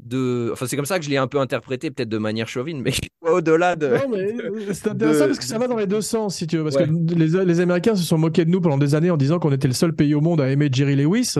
de. 0.00 0.50
Enfin, 0.52 0.66
c'est 0.66 0.76
comme 0.76 0.86
ça 0.86 0.98
que 0.98 1.04
je 1.04 1.10
l'ai 1.10 1.16
un 1.18 1.28
peu 1.28 1.38
interprété, 1.40 1.90
peut-être 1.90 2.08
de 2.08 2.18
manière 2.18 2.48
chauvine, 2.48 2.82
mais 2.82 2.92
au-delà 3.22 3.76
de. 3.76 3.88
Non, 3.88 4.08
mais 4.10 4.18
euh, 4.34 4.72
c'est 4.74 4.88
intéressant 4.88 5.22
de- 5.22 5.26
parce 5.28 5.38
que 5.38 5.44
ça 5.44 5.58
va 5.58 5.68
dans 5.68 5.76
les 5.76 5.86
deux 5.86 6.00
sens, 6.02 6.36
si 6.36 6.46
tu 6.46 6.58
veux. 6.58 6.64
Parce 6.64 6.76
Ouais. 6.76 6.86
que 6.86 7.14
les, 7.14 7.44
les 7.44 7.60
Américains 7.60 7.96
se 7.96 8.02
sont 8.04 8.18
moqués 8.18 8.44
de 8.44 8.50
nous 8.50 8.60
pendant 8.60 8.78
des 8.78 8.94
années 8.94 9.10
en 9.10 9.16
disant 9.16 9.38
qu'on 9.38 9.52
était 9.52 9.68
le 9.68 9.74
seul 9.74 9.94
pays 9.94 10.14
au 10.14 10.20
monde 10.20 10.40
à 10.40 10.50
aimer 10.50 10.68
Jerry 10.72 10.96
Lewis. 10.96 11.34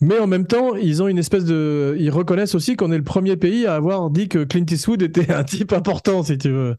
Mais 0.00 0.18
en 0.18 0.26
même 0.26 0.46
temps, 0.46 0.74
ils 0.76 1.02
ont 1.02 1.08
une 1.08 1.18
espèce 1.18 1.44
de. 1.44 1.96
Ils 1.98 2.10
reconnaissent 2.10 2.54
aussi 2.54 2.76
qu'on 2.76 2.92
est 2.92 2.98
le 2.98 3.04
premier 3.04 3.36
pays 3.36 3.66
à 3.66 3.76
avoir 3.76 4.10
dit 4.10 4.28
que 4.28 4.44
Clint 4.44 4.66
Eastwood 4.70 5.02
était 5.02 5.32
un 5.32 5.44
type 5.44 5.72
important, 5.72 6.22
si 6.22 6.36
tu 6.36 6.50
veux. 6.50 6.76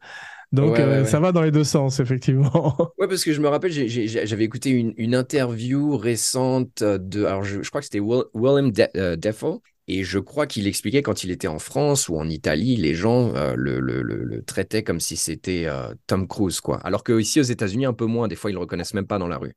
Donc 0.52 0.78
Ouais, 0.78 0.80
euh, 0.80 1.02
ouais. 1.02 1.04
ça 1.04 1.20
va 1.20 1.32
dans 1.32 1.42
les 1.42 1.50
deux 1.50 1.64
sens, 1.64 2.00
effectivement. 2.00 2.76
Ouais, 2.98 3.06
parce 3.08 3.22
que 3.24 3.32
je 3.32 3.40
me 3.40 3.48
rappelle, 3.48 3.72
j'avais 3.72 4.44
écouté 4.44 4.70
une, 4.70 4.92
une 4.96 5.14
interview 5.14 5.96
récente 5.96 6.82
de. 6.82 7.24
Alors, 7.24 7.44
je, 7.44 7.62
je 7.62 7.68
crois 7.70 7.80
que 7.80 7.84
c'était 7.86 8.00
Will- 8.00 8.24
William 8.34 8.72
De- 8.72 8.88
euh, 8.96 9.16
Defoe. 9.16 9.60
Et 9.90 10.04
je 10.04 10.18
crois 10.18 10.46
qu'il 10.46 10.66
expliquait 10.66 11.00
quand 11.00 11.24
il 11.24 11.30
était 11.30 11.48
en 11.48 11.58
France 11.58 12.08
ou 12.10 12.16
en 12.18 12.28
Italie, 12.28 12.76
les 12.76 12.94
gens 12.94 13.34
euh, 13.34 13.54
le, 13.56 13.80
le- 13.80 14.02
le- 14.02 14.22
le 14.22 14.42
traitaient 14.42 14.82
comme 14.82 15.00
si 15.00 15.16
c'était 15.16 15.66
Tom 16.06 16.28
Cruise, 16.28 16.60
quoi. 16.60 16.78
Alors 16.84 17.02
qu'ici, 17.04 17.40
aux 17.40 17.42
États-Unis, 17.44 17.86
un 17.86 17.94
peu 17.94 18.04
moins. 18.06 18.28
Des 18.28 18.36
fois, 18.36 18.50
ils 18.50 18.54
le 18.54 18.60
reconnaissent 18.60 18.94
même 18.94 19.06
pas 19.06 19.18
dans 19.18 19.28
la 19.28 19.38
rue. 19.38 19.54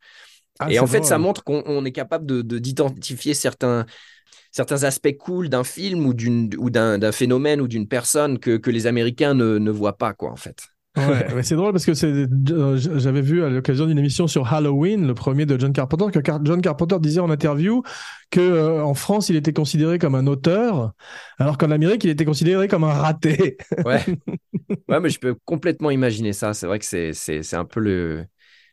Ah, 0.61 0.71
et 0.71 0.79
en 0.79 0.87
fait, 0.87 1.05
ça 1.05 1.17
montre 1.17 1.43
qu'on 1.43 1.63
on 1.65 1.85
est 1.85 1.91
capable 1.91 2.25
de 2.25 2.41
de- 2.41 2.59
d'identifier 2.59 3.33
certains, 3.33 3.85
certains 4.51 4.83
aspects 4.83 5.15
cool 5.19 5.49
d'un 5.49 5.63
film 5.63 6.05
ou 6.05 6.13
d'une 6.13 6.49
ou 6.59 6.69
d'un 6.69 7.11
phénomène 7.11 7.61
ou 7.61 7.67
d'une 7.67 7.87
personne 7.87 8.39
que, 8.39 8.57
que 8.57 8.71
les 8.71 8.87
Américains 8.87 9.33
ne, 9.33 9.57
ne 9.59 9.71
voient 9.71 9.97
pas, 9.97 10.13
quoi, 10.13 10.31
en 10.31 10.35
fait. 10.37 10.57
Ouais, 10.97 11.25
mais 11.33 11.41
c'est 11.43 11.55
drôle 11.55 11.71
parce 11.71 11.85
que 11.85 11.93
c'est, 11.93 12.07
euh, 12.51 12.75
j'avais 12.75 13.21
vu 13.21 13.45
à 13.45 13.49
l'occasion 13.49 13.85
d'une 13.85 13.97
émission 13.97 14.27
sur 14.27 14.51
Halloween, 14.53 15.07
le 15.07 15.13
premier 15.13 15.45
de 15.45 15.57
John 15.57 15.71
Carpenter, 15.71 16.07
que 16.11 16.19
Car- 16.19 16.43
John 16.43 16.61
Carpenter 16.61 16.97
disait 16.99 17.21
en 17.21 17.29
interview 17.29 17.81
que 18.29 18.41
euh, 18.41 18.83
en 18.83 18.93
France 18.93 19.29
il 19.29 19.37
était 19.37 19.53
considéré 19.53 19.99
comme 19.99 20.15
un 20.15 20.27
auteur, 20.27 20.91
alors 21.37 21.57
qu'en 21.57 21.71
Amérique 21.71 22.03
il 22.03 22.09
était 22.09 22.25
considéré 22.25 22.67
comme 22.67 22.83
un 22.83 22.91
raté. 22.91 23.55
Ouais. 23.85 24.05
ouais, 24.89 24.99
mais 24.99 25.09
je 25.09 25.19
peux 25.19 25.35
complètement 25.45 25.91
imaginer 25.91 26.33
ça. 26.33 26.53
C'est 26.53 26.67
vrai 26.67 26.79
que 26.79 26.85
c'est 26.85 27.13
c'est 27.13 27.55
un 27.55 27.65
peu 27.65 27.79
le 27.79 28.25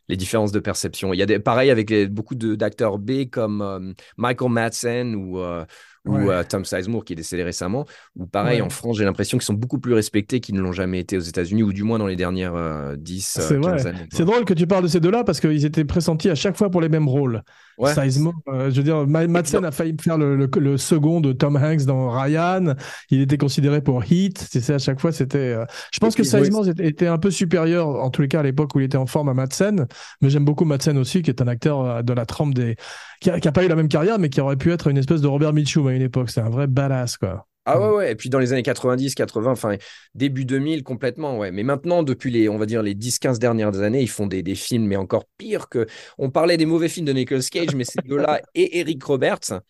les 0.09 0.17
différences 0.17 0.51
de 0.51 0.59
perception. 0.59 1.13
Il 1.13 1.17
y 1.17 1.21
a 1.21 1.25
des, 1.25 1.39
pareil 1.39 1.69
avec 1.69 1.89
les- 1.89 2.07
beaucoup 2.07 2.35
d'acteurs 2.35 2.97
B 2.97 3.29
comme 3.31 3.61
euh, 3.61 3.93
Michael 4.17 4.51
Madsen 4.51 5.15
ou, 5.15 5.39
euh, 5.39 5.63
ou 6.05 6.29
euh, 6.31 6.43
Tom 6.43 6.65
Sizemore 6.65 7.05
qui 7.05 7.13
est 7.13 7.15
décédé 7.15 7.43
récemment. 7.43 7.85
Ou 8.15 8.25
pareil, 8.25 8.59
Ouais. 8.59 8.65
en 8.65 8.69
France, 8.69 8.97
j'ai 8.97 9.05
l'impression 9.05 9.37
qu'ils 9.37 9.45
sont 9.45 9.53
beaucoup 9.53 9.79
plus 9.79 9.93
respectés 9.93 10.39
qu'ils 10.39 10.55
ne 10.55 10.61
l'ont 10.61 10.71
jamais 10.71 10.99
été 10.99 11.15
aux 11.17 11.21
États-Unis, 11.21 11.63
ou 11.63 11.71
du 11.71 11.83
moins 11.83 11.99
dans 11.99 12.07
les 12.07 12.15
dernières 12.15 12.55
euh, 12.55 12.95
10, 12.97 13.37
euh, 13.39 13.41
C'est 13.47 13.59
15 13.61 13.83
vrai. 13.83 13.89
années. 13.91 14.07
C'est 14.11 14.25
drôle 14.25 14.45
que 14.45 14.53
tu 14.53 14.65
parles 14.67 14.83
de 14.83 14.87
ces 14.87 14.99
deux-là 14.99 15.23
parce 15.23 15.39
qu'ils 15.39 15.63
étaient 15.65 15.85
pressentis 15.85 16.29
à 16.29 16.35
chaque 16.35 16.57
fois 16.57 16.69
pour 16.69 16.81
les 16.81 16.89
mêmes 16.89 17.07
rôles. 17.07 17.43
Ouais. 17.79 17.93
Sizemore, 17.93 18.33
euh, 18.49 18.69
je 18.69 18.75
veux 18.75 18.83
dire, 18.83 19.07
Ma- 19.07 19.25
Madsen 19.25 19.63
a 19.63 19.71
failli 19.71 19.95
faire 20.01 20.17
le, 20.17 20.35
le- 20.35 20.49
le 20.59 20.77
second 20.77 21.21
de 21.21 21.31
Tom 21.31 21.55
Hanks 21.55 21.85
dans 21.85 22.09
Ryan. 22.11 22.75
Il 23.09 23.21
était 23.21 23.37
considéré 23.37 23.81
pour 23.81 24.03
Heat. 24.03 24.49
Tu 24.51 24.59
sais, 24.59 24.73
à 24.73 24.79
chaque 24.79 24.99
fois, 24.99 25.13
c'était. 25.13 25.37
euh, 25.37 25.65
Je 25.93 25.99
pense 25.99 26.13
que 26.15 26.23
Sizemore 26.23 26.67
était- 26.67 26.85
était 26.87 27.07
un 27.07 27.17
peu 27.17 27.31
supérieur, 27.31 27.87
en 27.87 28.09
tous 28.09 28.21
les 28.21 28.27
cas 28.27 28.41
à 28.41 28.43
l'époque 28.43 28.75
où 28.75 28.79
il 28.81 28.83
était 28.83 28.97
en 28.97 29.05
forme 29.05 29.29
à 29.29 29.33
Madsen. 29.33 29.87
Mais 30.21 30.29
j'aime 30.29 30.43
beaucoup 30.43 30.65
Madsen 30.65 30.97
aussi, 30.97 31.21
qui 31.21 31.29
est 31.31 31.41
un 31.41 31.47
acteur 31.47 31.79
euh, 31.85 32.01
de 32.01 32.11
la 32.11 32.25
trempe 32.25 32.53
des. 32.53 32.75
qui 33.21 33.29
a, 33.29 33.39
qui 33.39 33.47
a 33.47 33.51
pas 33.53 33.63
eu 33.63 33.69
la 33.69 33.75
même 33.75 33.87
carrière, 33.87 34.19
mais 34.19 34.29
qui 34.29 34.41
aurait 34.41 34.57
pu 34.57 34.71
être 34.73 34.87
une 34.89 34.97
espèce 34.97 35.21
de 35.21 35.27
Robert 35.27 35.53
Mitchum 35.53 35.87
à 35.87 35.93
une 35.93 36.01
époque. 36.01 36.29
C'est 36.31 36.41
un 36.41 36.49
vrai 36.49 36.67
badass, 36.67 37.15
quoi. 37.17 37.45
Ah 37.71 37.79
ouais, 37.79 37.89
ouais. 37.95 38.11
Et 38.13 38.15
puis 38.15 38.29
dans 38.29 38.39
les 38.39 38.51
années 38.51 38.63
90, 38.63 39.13
80, 39.13 39.51
enfin 39.51 39.75
début 40.15 40.43
2000, 40.43 40.81
complètement, 40.83 41.37
ouais. 41.37 41.51
Mais 41.51 41.61
maintenant, 41.63 42.01
depuis 42.01 42.31
les, 42.31 42.49
on 42.49 42.57
va 42.57 42.65
dire, 42.65 42.81
les 42.81 42.95
10-15 42.95 43.37
dernières 43.37 43.79
années, 43.81 44.01
ils 44.01 44.09
font 44.09 44.25
des, 44.25 44.41
des 44.41 44.55
films, 44.55 44.87
mais 44.87 44.95
encore 44.95 45.25
pire 45.37 45.69
que. 45.69 45.85
On 46.17 46.31
parlait 46.31 46.57
des 46.57 46.65
mauvais 46.65 46.89
films 46.89 47.05
de 47.05 47.13
Nicolas 47.13 47.41
Cage, 47.51 47.75
mais 47.75 47.83
ces 47.83 48.01
deux-là 48.01 48.41
et 48.55 48.79
Eric 48.79 49.03
Roberts 49.03 49.61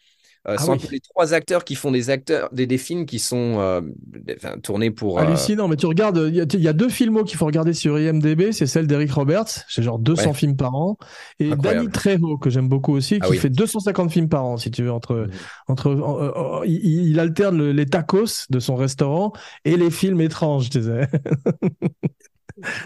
euh, 0.48 0.56
Ah 0.58 0.72
un 0.72 0.78
peu 0.78 0.88
les 0.92 1.00
trois 1.02 1.34
acteurs 1.34 1.64
qui 1.66 1.76
font 1.76 1.92
des 1.92 2.10
acteurs, 2.10 2.50
des, 2.54 2.66
des 2.66 2.78
films 2.78 3.06
qui 3.06 3.20
sont 3.20 3.60
euh, 3.60 3.82
des- 4.08 4.36
enfin, 4.38 4.58
tournés 4.58 4.90
pour. 4.90 5.20
euh, 5.20 5.24
Hallucinant, 5.24 5.68
mais 5.68 5.76
tu 5.76 5.86
regardes, 5.86 6.26
il 6.30 6.36
y, 6.36 6.42
a- 6.42 6.46
il 6.54 6.62
y 6.62 6.68
a 6.68 6.74
deux 6.74 6.88
filmos 6.90 7.24
qu'il 7.26 7.38
faut 7.38 7.46
regarder 7.46 7.74
sur 7.74 8.00
IMDb, 8.00 8.52
c'est 8.52 8.66
celle 8.68 8.88
d'Eric 8.88 9.12
Roberts, 9.12 9.50
c'est 9.68 9.82
genre 9.84 10.00
200 10.00 10.30
Ouais. 10.30 10.34
films 10.34 10.56
par 10.56 10.76
an, 10.76 10.98
et 11.40 11.52
Incroyable. 11.52 11.80
Danny 11.88 11.92
Trejo, 11.92 12.38
que 12.38 12.50
j'aime 12.50 12.70
beaucoup 12.70 12.94
aussi, 12.94 13.16
qui 13.16 13.22
Ah 13.24 13.30
oui. 13.30 13.38
fait 13.38 13.50
250 13.50 14.12
films 14.12 14.30
par 14.30 14.46
an, 14.46 14.58
si 14.58 14.72
tu 14.72 14.84
veux, 14.84 14.92
entre, 14.92 15.16
Mhm. 15.16 15.32
entre, 15.68 16.64
il, 16.66 17.10
il 17.10 17.20
alterne 17.20 17.58
le- 17.58 17.72
les 17.74 17.86
tacos 17.86 18.46
de 18.50 18.60
son 18.60 18.76
restaurant 18.76 19.34
et 19.66 19.76
les 19.78 19.92
films 19.92 20.22
étranges, 20.22 20.70
tu 20.70 20.82
sais. 20.82 21.08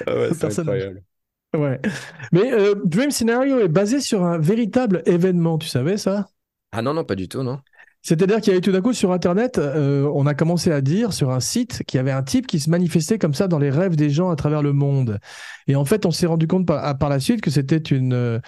Ah 0.05 0.15
ouais, 0.15 0.29
c'est 0.33 0.39
Personne- 0.39 0.69
incroyable. 0.69 1.03
ouais. 1.55 1.79
Mais 2.31 2.51
euh, 2.53 2.75
Dream 2.85 3.11
Scenario 3.11 3.59
est 3.59 3.67
basé 3.67 3.99
sur 4.01 4.23
un 4.23 4.37
véritable 4.37 5.03
événement, 5.05 5.57
tu 5.57 5.67
savais 5.67 5.97
ça? 5.97 6.27
Ah 6.73 6.81
non, 6.81 6.93
non, 6.93 7.03
pas 7.03 7.15
du 7.15 7.27
tout, 7.27 7.43
non. 7.43 7.59
C'est-à-dire 8.01 8.41
qu'il 8.41 8.49
y 8.49 8.51
avait 8.51 8.61
tout 8.61 8.73
d'un 8.73 8.81
coup 8.81 8.91
sur 8.91 9.13
Internet, 9.13 9.57
euh, 9.59 10.11
on 10.13 10.25
a 10.25 10.33
commencé 10.33 10.71
à 10.73 10.81
dire 10.81 11.13
sur 11.13 11.31
un 11.31 11.39
site 11.39 11.83
qu'il 11.87 11.97
y 11.97 12.01
avait 12.01 12.11
un 12.11 12.23
type 12.23 12.47
qui 12.47 12.59
se 12.59 12.69
manifestait 12.69 13.17
comme 13.17 13.33
ça 13.33 13.47
dans 13.47 13.59
les 13.59 13.69
rêves 13.69 13.95
des 13.95 14.09
gens 14.09 14.29
à 14.29 14.35
travers 14.35 14.61
le 14.61 14.73
monde. 14.73 15.19
Et 15.67 15.77
en 15.77 15.85
fait, 15.85 16.05
on 16.05 16.11
s'est 16.11 16.25
rendu 16.25 16.45
compte 16.47 16.65
par, 16.67 16.97
par 16.97 17.07
la 17.07 17.21
suite 17.21 17.39
que 17.39 17.49
c'était 17.49 17.77
une, 17.77 18.11
euh, 18.13 18.39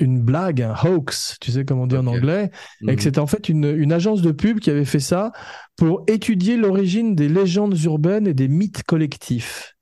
une 0.00 0.22
blague, 0.22 0.62
un 0.62 0.74
hoax, 0.74 1.36
tu 1.40 1.50
sais 1.52 1.66
comment 1.66 1.82
on 1.82 1.86
dit 1.86 1.96
en 1.96 2.06
anglais, 2.06 2.50
et 2.80 2.84
Mhm. 2.86 2.96
que 2.96 3.02
c'était 3.02 3.18
en 3.18 3.26
fait 3.26 3.48
une, 3.50 3.64
une 3.76 3.92
agence 3.92 4.22
de 4.22 4.32
pub 4.32 4.58
qui 4.58 4.70
avait 4.70 4.86
fait 4.86 5.00
ça 5.00 5.32
pour 5.76 6.04
étudier 6.06 6.56
l'origine 6.56 7.14
des 7.14 7.28
légendes 7.28 7.78
urbaines 7.82 8.26
et 8.26 8.34
des 8.34 8.48
mythes 8.48 8.84
collectifs. 8.84 9.73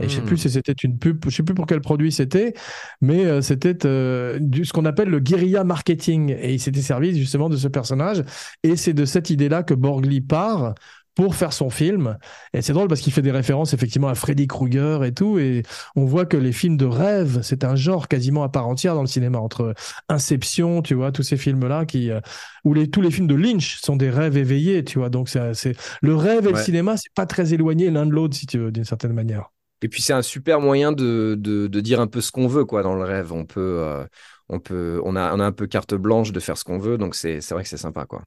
Et 0.00 0.08
je 0.08 0.14
sais 0.16 0.22
plus 0.22 0.34
Mhm. 0.34 0.38
si 0.38 0.50
c'était 0.50 0.72
une 0.72 0.98
pub, 0.98 1.24
je 1.26 1.30
sais 1.34 1.42
plus 1.42 1.54
pour 1.54 1.66
quel 1.66 1.80
produit 1.80 2.12
c'était, 2.12 2.54
mais 3.00 3.24
euh, 3.26 3.40
c'était 3.40 3.84
euh, 3.86 4.38
ce 4.62 4.72
qu'on 4.72 4.84
appelle 4.84 5.08
le 5.08 5.20
guérilla 5.20 5.64
marketing. 5.64 6.34
Et 6.40 6.54
il 6.54 6.60
s'était 6.60 6.82
servi 6.82 7.16
justement 7.18 7.48
de 7.48 7.56
ce 7.56 7.68
personnage. 7.68 8.24
Et 8.62 8.76
c'est 8.76 8.92
de 8.94 9.04
cette 9.04 9.30
idée-là 9.30 9.62
que 9.62 9.74
Borgli 9.74 10.20
part 10.20 10.74
pour 11.14 11.34
faire 11.34 11.52
son 11.52 11.68
film. 11.68 12.16
Et 12.54 12.62
c'est 12.62 12.72
drôle 12.72 12.86
parce 12.86 13.00
qu'il 13.00 13.12
fait 13.12 13.22
des 13.22 13.32
références 13.32 13.74
effectivement 13.74 14.06
à 14.06 14.14
Freddy 14.14 14.46
Krueger 14.46 15.02
et 15.04 15.12
tout. 15.12 15.38
Et 15.40 15.64
on 15.96 16.04
voit 16.04 16.26
que 16.26 16.36
les 16.36 16.52
films 16.52 16.76
de 16.76 16.84
rêve, 16.86 17.40
c'est 17.42 17.64
un 17.64 17.74
genre 17.74 18.06
quasiment 18.06 18.44
à 18.44 18.48
part 18.48 18.68
entière 18.68 18.94
dans 18.94 19.00
le 19.00 19.08
cinéma. 19.08 19.38
Entre 19.40 19.74
Inception, 20.08 20.80
tu 20.80 20.94
vois, 20.94 21.10
tous 21.10 21.24
ces 21.24 21.36
films-là 21.36 21.86
qui, 21.86 22.10
euh, 22.10 22.20
où 22.64 22.72
les, 22.72 22.88
tous 22.88 23.00
les 23.00 23.10
films 23.10 23.26
de 23.26 23.34
Lynch 23.34 23.80
sont 23.80 23.96
des 23.96 24.10
rêves 24.10 24.36
éveillés, 24.36 24.84
tu 24.84 24.98
vois. 25.00 25.10
Donc 25.10 25.28
c'est, 25.28 25.76
le 26.02 26.14
rêve 26.14 26.46
et 26.46 26.52
le 26.52 26.56
cinéma, 26.58 26.96
c'est 26.96 27.12
pas 27.14 27.26
très 27.26 27.52
éloigné 27.52 27.90
l'un 27.90 28.06
de 28.06 28.12
l'autre, 28.12 28.36
si 28.36 28.46
tu 28.46 28.58
veux, 28.58 28.70
d'une 28.70 28.84
certaine 28.84 29.12
manière. 29.12 29.50
Et 29.82 29.88
puis 29.88 30.02
c'est 30.02 30.12
un 30.12 30.22
super 30.22 30.60
moyen 30.60 30.92
de, 30.92 31.36
de, 31.38 31.80
dire 31.80 32.00
un 32.00 32.06
peu 32.06 32.20
ce 32.20 32.32
qu'on 32.32 32.48
veut 32.48 32.64
quoi 32.64 32.82
dans 32.82 32.94
le 32.94 33.04
rêve. 33.04 33.32
On 33.32 33.44
peut, 33.44 33.80
euh, 33.80 34.04
on 34.48 34.58
peut, 34.58 35.00
on 35.04 35.16
a, 35.16 35.34
on 35.34 35.40
a 35.40 35.44
un 35.44 35.52
peu 35.52 35.66
carte 35.66 35.94
blanche 35.94 36.32
de 36.32 36.40
faire 36.40 36.58
ce 36.58 36.64
qu'on 36.64 36.78
veut, 36.78 36.98
donc 36.98 37.14
c'est, 37.14 37.40
c'est 37.40 37.54
vrai 37.54 37.62
que 37.62 37.68
c'est 37.68 37.76
sympa 37.76 38.04
quoi. 38.06 38.22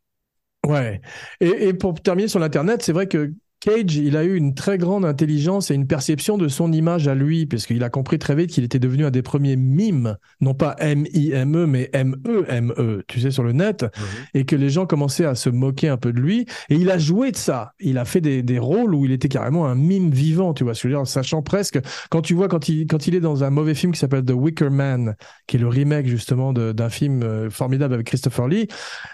Ouais. 0.66 1.02
Et, 1.40 1.70
et 1.70 1.74
pour 1.74 2.00
terminer 2.02 2.28
sur 2.28 2.40
l'Internet, 2.40 2.84
c'est 2.84 2.94
vrai 2.94 3.08
que 3.08 3.34
Cage, 3.62 3.96
il 3.96 4.18
a 4.18 4.24
eu 4.24 4.36
une 4.36 4.56
très 4.56 4.80
grande 4.80 5.06
intelligence 5.06 5.70
et 5.70 5.76
une 5.76 5.86
perception 5.86 6.40
de 6.40 6.48
son 6.48 6.72
image 6.74 7.08
à 7.08 7.14
lui, 7.14 7.46
puisqu'il 7.46 7.84
a 7.84 7.92
compris 7.92 8.18
très 8.18 8.34
vite 8.34 8.50
qu'il 8.50 8.64
était 8.64 8.80
devenu 8.80 9.06
un 9.06 9.12
des 9.12 9.22
premiers 9.22 9.56
mimes, 9.56 10.18
non 10.42 10.56
pas 10.56 10.76
M-I-M-E, 10.80 11.68
mais 11.68 11.92
M-E-M-E, 11.94 13.04
tu 13.08 13.22
sais, 13.22 13.30
sur 13.30 13.44
le 13.44 13.52
net, 13.52 13.86
et 14.34 14.46
que 14.46 14.56
les 14.56 14.70
gens 14.70 14.88
commençaient 14.88 15.26
à 15.26 15.36
se 15.36 15.52
moquer 15.52 15.90
un 15.90 15.98
peu 15.98 16.12
de 16.12 16.20
lui. 16.20 16.48
Et 16.70 16.76
il 16.76 16.90
a 16.90 16.98
joué 16.98 17.32
de 17.32 17.38
ça. 17.38 17.74
Il 17.80 18.00
a 18.00 18.06
fait 18.06 18.20
des, 18.20 18.42
des 18.42 18.58
rôles 18.58 18.96
où 18.96 19.06
il 19.06 19.12
était 19.12 19.30
carrément 19.30 19.68
un 19.68 19.76
mime 19.76 20.10
vivant, 20.10 20.56
tu 20.56 20.64
vois, 20.64 20.74
je 20.74 20.82
veux 20.88 20.94
dire, 20.94 21.02
en 21.02 21.06
sachant 21.06 21.44
presque, 21.44 21.80
quand 22.10 22.24
tu 22.24 22.34
vois, 22.34 22.48
quand 22.48 22.68
il, 22.68 22.88
quand 22.88 23.06
il 23.06 23.14
est 23.14 23.20
dans 23.20 23.44
un 23.44 23.52
mauvais 23.52 23.76
film 23.76 23.92
qui 23.92 24.00
s'appelle 24.00 24.26
The 24.26 24.32
Wicker 24.32 24.72
Man, 24.72 25.16
qui 25.46 25.58
est 25.58 25.60
le 25.60 25.68
remake 25.68 26.08
justement 26.08 26.52
d'un 26.52 26.90
film 26.90 27.22
euh, 27.22 27.52
formidable 27.52 27.94
avec 27.94 28.08
Christopher 28.08 28.48
Lee, 28.48 28.68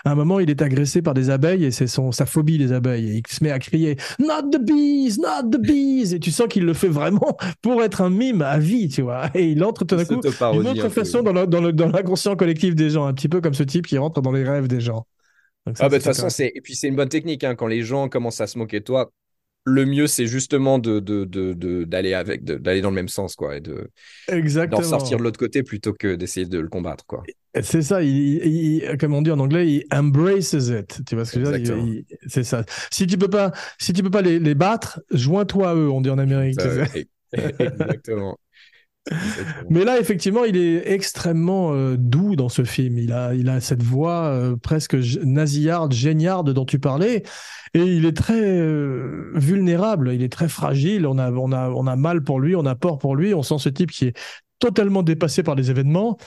à 0.05 0.11
un 0.11 0.15
moment, 0.15 0.39
il 0.39 0.49
est 0.49 0.61
agressé 0.61 1.01
par 1.01 1.13
des 1.13 1.29
abeilles 1.29 1.65
et 1.65 1.71
c'est 1.71 1.87
son, 1.87 2.13
sa 2.13 2.25
phobie 2.25 2.57
des 2.57 2.71
abeilles. 2.71 3.09
Et 3.09 3.15
il 3.17 3.23
se 3.27 3.43
met 3.43 3.51
à 3.51 3.59
crier 3.59 3.97
Not 4.41 4.51
the 4.51 4.59
bees, 4.59 5.17
not 5.19 5.49
the 5.51 5.57
bees. 5.57 6.13
Et 6.13 6.19
tu 6.19 6.31
sens 6.31 6.47
qu'il 6.47 6.65
le 6.65 6.73
fait 6.73 6.87
vraiment 6.87 7.37
pour 7.61 7.83
être 7.83 8.01
un 8.01 8.09
mime 8.09 8.41
à 8.41 8.59
vie, 8.59 8.89
tu 8.89 9.01
vois. 9.01 9.29
Et 9.33 9.51
il 9.51 9.63
entre 9.63 9.85
tout 9.85 9.95
d'un 9.95 10.05
coup 10.05 10.21
d'une 10.51 10.67
un 10.67 10.71
autre 10.71 10.89
façon 10.89 11.23
dans 11.23 11.33
l'inconscient 11.33 12.35
collectif 12.35 12.75
des 12.75 12.89
gens, 12.89 13.05
un 13.05 13.13
petit 13.13 13.29
peu 13.29 13.41
comme 13.41 13.53
ce 13.53 13.63
type 13.63 13.87
qui 13.87 13.97
rentre 13.97 14.21
dans 14.21 14.31
les 14.31 14.43
rêves 14.43 14.67
des 14.67 14.81
gens. 14.81 15.05
Ça, 15.75 15.85
Ah 15.85 15.89
bah, 15.89 15.89
de 15.89 15.95
toute 15.95 16.03
façon, 16.05 16.29
c'est 16.29 16.51
et 16.55 16.61
puis 16.61 16.75
c'est 16.75 16.87
une 16.87 16.95
bonne 16.95 17.09
technique 17.09 17.43
hein, 17.43 17.55
quand 17.55 17.67
les 17.67 17.83
gens 17.83 18.09
commencent 18.09 18.41
à 18.41 18.47
se 18.47 18.57
moquer 18.57 18.79
de 18.79 18.85
toi. 18.85 19.11
Le 19.69 19.85
mieux, 19.85 20.07
c'est 20.07 20.27
justement 20.27 20.79
de 20.79 20.99
de- 20.99 21.25
de- 21.25 21.51
de- 21.51 21.83
d'aller 21.83 22.13
avec, 22.13 22.45
d'aller 22.45 22.79
dans 22.79 22.89
le 22.89 22.95
même 22.95 23.09
sens, 23.09 23.35
quoi, 23.35 23.57
et 23.57 23.59
de 23.59 23.89
Exactement. 24.29 24.79
d'en 24.81 24.87
sortir 24.87 25.17
de 25.17 25.23
l'autre 25.23 25.37
côté 25.37 25.61
plutôt 25.61 25.91
que 25.91 26.15
d'essayer 26.15 26.45
de 26.45 26.57
le 26.57 26.69
combattre, 26.69 27.05
quoi. 27.05 27.23
C'est 27.61 27.81
ça, 27.81 28.01
il, 28.01 28.09
il- 28.45 28.83
il- 28.83 28.97
comme 28.97 29.13
on 29.13 29.21
dit 29.21 29.31
en 29.31 29.39
anglais, 29.39 29.67
il 29.67 29.85
embraces 29.91 30.53
it. 30.53 31.01
Tu 31.05 31.15
vois 31.15 31.25
ce 31.25 31.33
que 31.33 31.43
je 31.43 31.51
veux 31.51 31.59
dire? 31.59 31.77
Il- 31.77 32.05
C'est 32.27 32.45
ça. 32.45 32.63
Si 32.91 33.07
tu 33.07 33.17
peux 33.17 33.27
pas, 33.29 33.51
si 33.77 33.91
tu 33.91 34.03
peux 34.03 34.09
pas 34.09 34.21
les, 34.21 34.39
les 34.39 34.55
battre, 34.55 35.01
joins-toi 35.11 35.69
à 35.71 35.75
eux, 35.75 35.89
on 35.89 35.99
dit 35.99 36.09
en 36.09 36.17
Amérique. 36.17 36.59
Exactement. 37.33 38.37
Mais 39.69 39.83
là, 39.83 39.99
effectivement, 39.99 40.43
il 40.43 40.57
est 40.57 40.91
extrêmement 40.91 41.73
euh, 41.73 41.95
doux 41.97 42.35
dans 42.35 42.49
ce 42.49 42.63
film. 42.63 42.97
Il 42.97 43.11
a, 43.11 43.33
il 43.33 43.49
a 43.49 43.59
cette 43.59 43.83
voix 43.83 44.25
euh, 44.25 44.55
presque 44.55 44.95
nasillarde, 45.23 45.93
géniarde 45.93 46.53
dont 46.53 46.65
tu 46.65 46.79
parlais. 46.79 47.23
Et 47.73 47.83
il 47.83 48.05
est 48.05 48.15
très 48.15 48.41
euh, 48.41 49.31
vulnérable, 49.35 50.11
il 50.13 50.23
est 50.23 50.31
très 50.31 50.49
fragile. 50.49 51.05
On 51.05 51.17
a, 51.17 51.31
on, 51.31 51.51
a, 51.51 51.69
on 51.69 51.87
a 51.87 51.95
mal 51.95 52.23
pour 52.23 52.39
lui, 52.39 52.55
on 52.55 52.65
a 52.65 52.75
peur 52.75 52.97
pour 52.97 53.15
lui. 53.15 53.33
On 53.33 53.43
sent 53.43 53.57
ce 53.59 53.69
type 53.69 53.91
qui 53.91 54.05
est 54.05 54.17
totalement 54.59 55.03
dépassé 55.03 55.43
par 55.43 55.55
les 55.55 55.69
événements. 55.69 56.17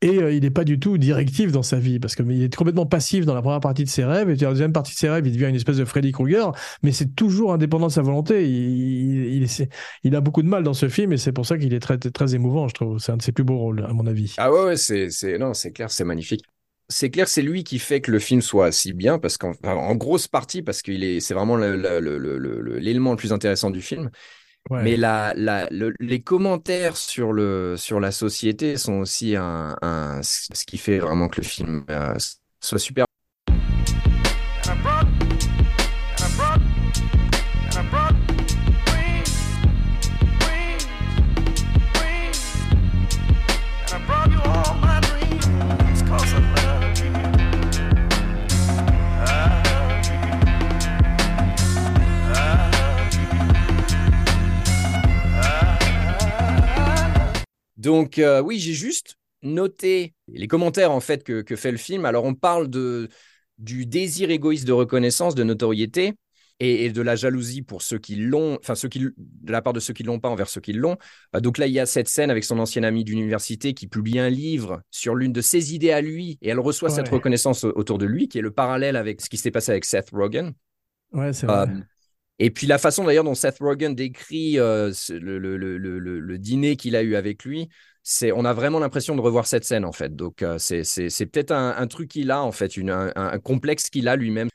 Et 0.00 0.18
euh, 0.18 0.32
il 0.32 0.42
n'est 0.42 0.50
pas 0.50 0.62
du 0.62 0.78
tout 0.78 0.96
directif 0.96 1.50
dans 1.50 1.64
sa 1.64 1.78
vie, 1.78 1.98
parce 1.98 2.14
qu'il 2.14 2.42
est 2.42 2.54
complètement 2.54 2.86
passif 2.86 3.26
dans 3.26 3.34
la 3.34 3.42
première 3.42 3.60
partie 3.60 3.82
de 3.82 3.88
ses 3.88 4.04
rêves, 4.04 4.30
et 4.30 4.36
dans 4.36 4.46
la 4.46 4.52
deuxième 4.52 4.72
partie 4.72 4.92
de 4.92 4.98
ses 4.98 5.08
rêves, 5.08 5.26
il 5.26 5.32
devient 5.32 5.48
une 5.48 5.56
espèce 5.56 5.76
de 5.76 5.84
Freddy 5.84 6.12
Krueger, 6.12 6.52
mais 6.82 6.92
c'est 6.92 7.16
toujours 7.16 7.52
indépendant 7.52 7.88
de 7.88 7.92
sa 7.92 8.02
volonté. 8.02 8.48
Il, 8.48 10.14
a 10.14 10.20
beaucoup 10.20 10.42
de 10.42 10.48
mal 10.48 10.62
dans 10.62 10.74
ce 10.74 10.88
film, 10.88 11.12
et 11.12 11.16
c'est 11.16 11.32
pour 11.32 11.46
ça 11.46 11.58
qu'il 11.58 11.74
est 11.74 11.80
très, 11.80 11.98
très 11.98 12.34
émouvant, 12.36 12.68
je 12.68 12.74
trouve. 12.74 12.98
C'est 12.98 13.10
un 13.10 13.16
de 13.16 13.22
ses 13.22 13.32
plus 13.32 13.44
beaux 13.44 13.58
rôles, 13.58 13.84
à 13.84 13.92
mon 13.92 14.06
avis. 14.06 14.34
Ah 14.38 14.52
ouais, 14.52 14.76
c'est, 14.76 15.08
clair, 15.74 15.90
c'est 15.90 16.04
magnifique. 16.04 16.44
C'est 16.88 17.10
clair, 17.10 17.28
c'est 17.28 17.42
lui 17.42 17.64
qui 17.64 17.80
fait 17.80 18.00
que 18.00 18.12
le 18.12 18.20
film 18.20 18.40
soit 18.40 18.70
si 18.70 18.92
bien, 18.92 19.18
parce 19.18 19.36
qu'en 19.36 19.52
en 19.64 19.94
grosse 19.96 20.28
partie, 20.28 20.62
parce 20.62 20.80
qu'il 20.80 21.02
est, 21.02 21.18
c'est 21.18 21.34
vraiment 21.34 21.56
l'élément 21.56 23.10
le 23.10 23.16
plus 23.16 23.32
intéressant 23.32 23.70
du 23.70 23.82
film. 23.82 24.10
Mais 24.78 24.96
les 26.00 26.22
commentaires 26.22 26.96
sur, 26.96 27.32
le, 27.32 27.76
sur 27.76 28.00
la 28.00 28.12
société 28.12 28.76
sont 28.76 28.94
aussi 29.00 29.36
un, 29.36 29.76
un- 29.82 30.22
ce 30.22 30.64
qui 30.66 30.78
fait 30.78 30.98
vraiment 30.98 31.28
que 31.28 31.40
le 31.40 31.46
film 31.46 31.84
euh, 31.90 32.14
soit 32.60 32.78
super. 32.78 33.06
Donc 57.88 58.18
euh, 58.18 58.42
oui, 58.42 58.58
j'ai 58.58 58.74
juste 58.74 59.16
noté 59.42 60.14
les 60.28 60.46
commentaires 60.48 60.92
en 60.92 61.00
fait 61.00 61.24
que, 61.24 61.42
que 61.42 61.56
fait 61.56 61.70
le 61.72 61.78
film. 61.78 62.04
Alors 62.04 62.24
on 62.24 62.34
parle 62.34 62.68
de, 62.68 63.08
du 63.58 63.86
désir 63.86 64.30
égoïste 64.30 64.66
de 64.66 64.72
reconnaissance, 64.72 65.34
de 65.34 65.44
notoriété. 65.44 66.12
et, 66.60 66.86
et 66.86 66.90
de 66.90 67.02
la 67.02 67.14
jalousie 67.14 67.62
pour 67.62 67.82
ceux 67.82 67.98
qui 67.98 68.16
l'ont, 68.16 68.58
enfin 68.60 68.74
ceux 68.74 68.88
qui, 68.88 68.98
de 68.98 69.52
la 69.52 69.62
part 69.62 69.72
de 69.72 69.80
ceux 69.80 69.94
qui 69.94 70.02
l'ont 70.02 70.18
pas 70.18 70.28
envers 70.28 70.48
ceux 70.48 70.60
qui 70.60 70.72
l'ont. 70.72 70.96
Euh, 71.36 71.40
donc 71.40 71.56
là, 71.56 71.66
il 71.68 71.72
y 71.72 71.78
a 71.78 71.86
cette 71.86 72.08
scène 72.08 72.30
avec 72.32 72.42
son 72.44 72.58
ancien 72.58 72.82
ami 72.82 73.04
d'université 73.04 73.74
qui 73.74 73.86
publie 73.86 74.18
un 74.18 74.28
livre 74.28 74.82
sur 74.90 75.14
l'une 75.14 75.32
de 75.32 75.40
ses 75.40 75.72
idées 75.74 75.92
à 75.92 76.00
lui, 76.00 76.36
et 76.42 76.48
elle 76.48 76.58
reçoit 76.58 76.90
cette 76.90 77.08
reconnaissance 77.08 77.62
au- 77.62 77.72
autour 77.76 77.98
de 77.98 78.06
lui, 78.06 78.28
qui 78.28 78.38
est 78.38 78.42
le 78.42 78.50
parallèle 78.50 78.96
avec 78.96 79.20
ce 79.20 79.28
qui 79.30 79.36
s'est 79.36 79.52
passé 79.52 79.70
avec 79.70 79.84
Seth 79.84 80.10
Rogen. 80.10 80.52
Ouais, 81.12 81.32
c'est 81.32 81.46
Euh, 81.48 81.66
vrai. 81.66 81.76
Et 82.38 82.50
puis 82.50 82.66
la 82.66 82.78
façon 82.78 83.04
d'ailleurs 83.04 83.24
dont 83.24 83.34
Seth 83.34 83.58
Rogen 83.58 83.94
décrit 83.94 84.58
euh, 84.58 84.92
le, 85.10 85.38
le- 85.38 85.56
le- 85.56 85.98
le- 85.98 86.38
dîner 86.38 86.76
qu'il 86.76 86.94
a 86.94 87.02
eu 87.02 87.16
avec 87.16 87.44
lui, 87.44 87.68
c'est 88.04 88.30
on 88.32 88.44
a 88.44 88.52
vraiment 88.52 88.78
l'impression 88.78 89.16
de 89.16 89.20
revoir 89.20 89.46
cette 89.46 89.64
scène 89.64 89.84
en 89.84 89.92
fait. 89.92 90.14
Donc 90.14 90.42
euh, 90.42 90.56
c'est 90.58 91.26
peut-être 91.26 91.50
un, 91.52 91.86
truc 91.88 92.08
qu'il 92.10 92.30
a 92.30 92.42
en 92.42 92.52
fait, 92.52 92.76
une, 92.76 92.90
un, 92.90 93.38
complexe 93.38 93.90
qu'il 93.90 94.08
a 94.08 94.16
lui-même. 94.16 94.48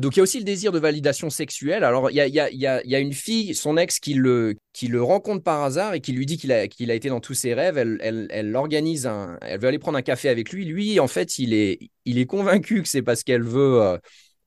Donc 0.00 0.16
il 0.16 0.18
y 0.18 0.20
a 0.20 0.22
aussi 0.24 0.38
le 0.38 0.44
désir 0.44 0.72
de 0.72 0.78
validation 0.78 1.28
sexuelle. 1.28 1.84
Alors 1.84 2.10
il 2.10 2.16
y 2.16 2.20
a, 2.20 2.26
il 2.26 2.34
y 2.34 2.40
a- 2.40 2.50
y 2.50 2.94
a- 2.94 2.98
une 2.98 3.12
fille, 3.12 3.54
son 3.54 3.76
ex, 3.76 3.98
qui 4.00 4.14
le, 4.14 4.54
qui 4.72 4.88
le 4.88 5.02
rencontre 5.02 5.42
par 5.42 5.62
hasard 5.62 5.94
et 5.94 6.00
qui 6.00 6.12
lui 6.12 6.26
dit 6.26 6.36
qu'il 6.36 6.52
a, 6.52 6.66
qu'il 6.66 6.90
a 6.90 6.94
été 6.94 7.08
dans 7.08 7.20
tous 7.20 7.34
ses 7.34 7.52
rêves. 7.54 7.78
Elle, 7.78 7.98
elle, 8.00 8.26
elle 8.30 8.56
elle 8.56 9.60
veut 9.60 9.68
aller 9.68 9.78
prendre 9.78 9.98
un 9.98 10.02
café 10.02 10.28
avec 10.28 10.50
lui. 10.52 10.64
Lui 10.64 10.98
en 10.98 11.08
fait 11.08 11.38
il 11.38 11.52
est, 11.52 11.78
il 12.04 12.18
est 12.18 12.26
convaincu 12.26 12.82
que 12.82 12.88
c'est 12.88 13.02
parce 13.02 13.22
qu'elle 13.22 13.44
veut, 13.44 13.82
euh, 13.82 13.98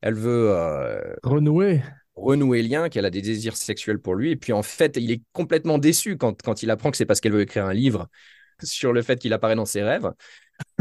elle 0.01 0.15
veut 0.15 0.51
euh, 0.51 1.01
Renouer. 1.23 1.81
Renouer 2.27 2.63
lien, 2.63 2.89
qu'elle 2.89 3.05
a 3.05 3.09
des 3.09 3.21
désirs 3.21 3.57
sexuels 3.57 3.99
pour 3.99 4.15
lui. 4.15 4.31
Et 4.31 4.35
puis 4.35 4.53
en 4.53 4.63
fait, 4.63 4.97
il 4.97 5.11
est 5.11 5.21
complètement 5.33 5.77
déçu 5.77 6.17
quand, 6.17 6.41
quand 6.43 6.63
il 6.63 6.71
apprend 6.71 6.91
que 6.91 6.97
c'est 6.97 7.05
parce 7.05 7.21
qu'elle 7.21 7.33
veut 7.33 7.41
écrire 7.41 7.65
un 7.65 7.73
livre 7.73 8.07
sur 8.63 8.93
le 8.93 9.01
fait 9.01 9.17
qu'il 9.19 9.33
apparaît 9.33 9.55
dans 9.55 9.65
ses 9.65 9.83
rêves. 9.83 10.11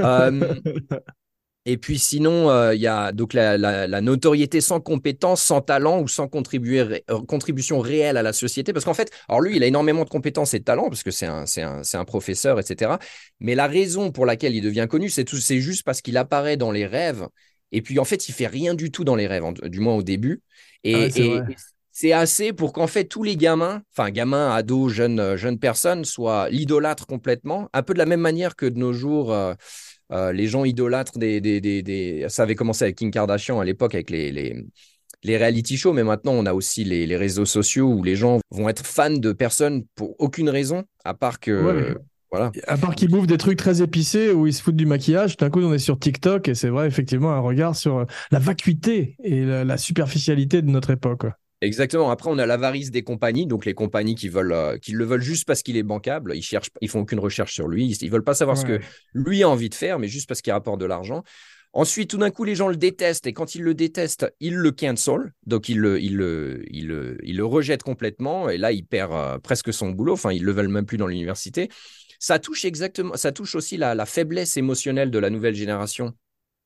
Euh, 0.02 0.54
et 1.68 1.78
puis 1.78 1.98
sinon, 1.98 2.48
euh, 2.50 2.74
il 2.76 2.80
y 2.80 2.86
a 2.86 3.10
donc 3.12 3.32
la, 3.34 3.58
la- 3.58 3.88
la 3.88 4.00
notoriété 4.00 4.60
sans 4.60 4.80
compétence, 4.80 5.42
sans 5.42 5.60
talent 5.60 6.00
ou 6.00 6.06
sans 6.08 6.28
contribuer, 6.28 7.02
euh, 7.10 7.20
contribution 7.26 7.80
réelle 7.80 8.16
à 8.16 8.22
la 8.22 8.32
société. 8.32 8.72
Parce 8.72 8.84
qu'en 8.84 8.94
fait, 8.94 9.10
alors 9.28 9.40
lui, 9.40 9.56
il 9.56 9.62
a 9.64 9.66
énormément 9.66 10.04
de 10.04 10.08
compétences 10.10 10.54
et 10.54 10.60
de 10.60 10.64
talent, 10.64 10.88
parce 10.88 11.02
que 11.02 11.10
c'est 11.10 11.26
un, 11.26 11.44
c'est 11.46 11.62
un, 11.62 11.82
c'est 11.82 11.96
un 11.96 12.04
professeur, 12.04 12.60
etc. 12.60 12.98
Mais 13.40 13.56
la 13.56 13.66
raison 13.66 14.12
pour 14.12 14.26
laquelle 14.26 14.54
il 14.54 14.62
devient 14.62 14.86
connu, 14.88 15.10
c'est 15.10 15.24
tout, 15.24 15.38
c'est 15.38 15.60
juste 15.60 15.82
parce 15.84 16.02
qu'il 16.02 16.16
apparaît 16.18 16.56
dans 16.56 16.70
les 16.70 16.86
rêves. 16.86 17.26
Et 17.72 17.82
puis 17.82 17.98
en 17.98 18.04
fait, 18.04 18.28
il 18.28 18.32
fait 18.32 18.46
rien 18.46 18.74
du 18.74 18.90
tout 18.90 19.04
dans 19.04 19.16
les 19.16 19.26
rêves, 19.26 19.44
en- 19.44 19.52
du 19.52 19.80
moins 19.80 19.94
au 19.94 20.02
début. 20.02 20.40
Et, 20.84 20.94
Ah 20.94 21.10
c'est 21.10 22.08
et- 22.08 22.12
assez 22.12 22.52
pour 22.52 22.72
qu'en 22.72 22.86
fait 22.86 23.04
tous 23.04 23.22
les 23.22 23.36
gamins, 23.36 23.82
enfin 23.96 24.10
gamins, 24.10 24.54
ados, 24.54 24.92
jeunes, 24.92 25.18
euh, 25.18 25.36
jeunes 25.36 25.58
personnes, 25.58 26.04
soient 26.04 26.48
l'idolâtrent 26.50 27.06
complètement, 27.06 27.68
un 27.72 27.82
peu 27.82 27.94
de 27.94 27.98
la 27.98 28.06
même 28.06 28.20
manière 28.20 28.54
que 28.54 28.66
de 28.66 28.78
nos 28.78 28.92
jours, 28.92 29.32
euh, 29.32 29.54
euh, 30.12 30.30
les 30.32 30.46
gens 30.46 30.64
idolâtrent 30.64 31.18
des, 31.18 31.40
des, 31.40 31.60
des, 31.60 31.82
des- 31.82 32.26
Ça 32.28 32.42
avait 32.42 32.54
commencé 32.54 32.84
avec 32.84 32.96
Kim 32.96 33.10
Kardashian 33.10 33.58
à 33.60 33.64
l'époque 33.64 33.94
avec 33.94 34.10
les, 34.10 34.30
les, 34.30 34.54
les 35.24 35.36
reality 35.38 35.76
shows, 35.76 35.92
mais 35.92 36.04
maintenant 36.04 36.32
on 36.32 36.46
a 36.46 36.52
aussi 36.52 36.84
les, 36.84 37.06
les 37.06 37.16
réseaux 37.16 37.46
sociaux 37.46 37.88
où 37.88 38.02
les 38.04 38.14
gens 38.14 38.40
vont 38.50 38.68
être 38.68 38.86
fans 38.86 39.10
de 39.10 39.32
personnes 39.32 39.84
pour 39.94 40.14
aucune 40.20 40.50
raison, 40.50 40.84
à 41.04 41.14
part 41.14 41.40
que. 41.40 41.50
Ouais. 41.50 41.94
Voilà. 42.30 42.50
À 42.66 42.76
part 42.76 42.94
qu'ils 42.94 43.08
bouffent 43.08 43.26
des 43.26 43.38
trucs 43.38 43.58
très 43.58 43.82
épicés 43.82 44.32
ou 44.32 44.46
ils 44.46 44.52
se 44.54 44.62
foutent 44.62 44.76
du 44.76 44.86
maquillage, 44.86 45.36
d'un 45.36 45.50
coup 45.50 45.60
on 45.60 45.72
est 45.72 45.78
sur 45.78 45.98
TikTok 45.98 46.48
et 46.48 46.54
c'est 46.54 46.68
vrai 46.68 46.86
effectivement 46.86 47.32
un 47.32 47.40
regard 47.40 47.76
sur 47.76 47.98
euh, 47.98 48.04
la 48.30 48.38
vacuité 48.38 49.16
et 49.22 49.44
la, 49.44 49.64
la 49.64 49.76
superficialité 49.76 50.62
de 50.62 50.68
notre 50.68 50.90
époque. 50.90 51.26
Exactement. 51.62 52.10
Après, 52.10 52.28
on 52.30 52.38
a 52.38 52.44
l'avarice 52.44 52.90
des 52.90 53.02
compagnies, 53.02 53.46
donc 53.46 53.64
les 53.64 53.72
compagnies 53.72 54.14
qui 54.14 54.28
veulent, 54.28 54.52
euh, 54.52 54.76
qui 54.76 54.92
le 54.92 55.04
veulent 55.04 55.22
juste 55.22 55.46
parce 55.46 55.62
qu'il 55.62 55.76
est 55.78 55.82
bancable. 55.82 56.32
Ils 56.34 56.42
cherchent, 56.42 56.70
ils 56.82 56.88
font 56.88 57.00
aucune 57.00 57.18
recherche 57.18 57.54
sur 57.54 57.66
lui. 57.66 57.86
Ils, 57.86 58.04
ils 58.04 58.10
veulent 58.10 58.24
pas 58.24 58.34
savoir 58.34 58.58
ce 58.58 58.66
que 58.66 58.78
lui 59.14 59.42
a 59.42 59.48
envie 59.48 59.70
de 59.70 59.74
faire, 59.74 59.98
mais 59.98 60.06
juste 60.06 60.28
parce 60.28 60.42
qu'il 60.42 60.52
rapporte 60.52 60.78
de 60.80 60.84
l'argent. 60.84 61.22
Ensuite, 61.72 62.10
tout 62.10 62.18
d'un 62.18 62.30
coup, 62.30 62.44
les 62.44 62.54
gens 62.54 62.68
le 62.68 62.76
détestent 62.76 63.26
et 63.26 63.32
quand 63.32 63.54
ils 63.54 63.62
le 63.62 63.74
détestent, 63.74 64.32
ils 64.40 64.54
le 64.54 64.70
cancel, 64.70 65.32
donc 65.46 65.68
ils 65.68 65.78
le, 65.78 66.00
ils 66.00 66.16
le, 66.16 66.62
ils 66.70 66.86
le, 66.86 67.18
ils 67.22 67.36
le 67.36 67.44
rejettent 67.44 67.82
complètement 67.82 68.48
et 68.48 68.58
là, 68.58 68.72
il 68.72 68.84
perd 68.84 69.12
euh, 69.12 69.38
presque 69.38 69.72
son 69.72 69.90
boulot. 69.90 70.12
Enfin, 70.12 70.32
ils 70.32 70.44
le 70.44 70.52
veulent 70.52 70.68
même 70.68 70.86
plus 70.86 70.98
dans 70.98 71.06
l'université. 71.06 71.68
Ça 72.26 72.40
touche 72.40 72.64
exactement, 72.64 73.16
ça 73.16 73.30
touche 73.30 73.54
aussi 73.54 73.76
la, 73.76 73.94
la 73.94 74.04
faiblesse 74.04 74.56
émotionnelle 74.56 75.12
de 75.12 75.18
la 75.20 75.30
nouvelle 75.30 75.54
génération 75.54 76.12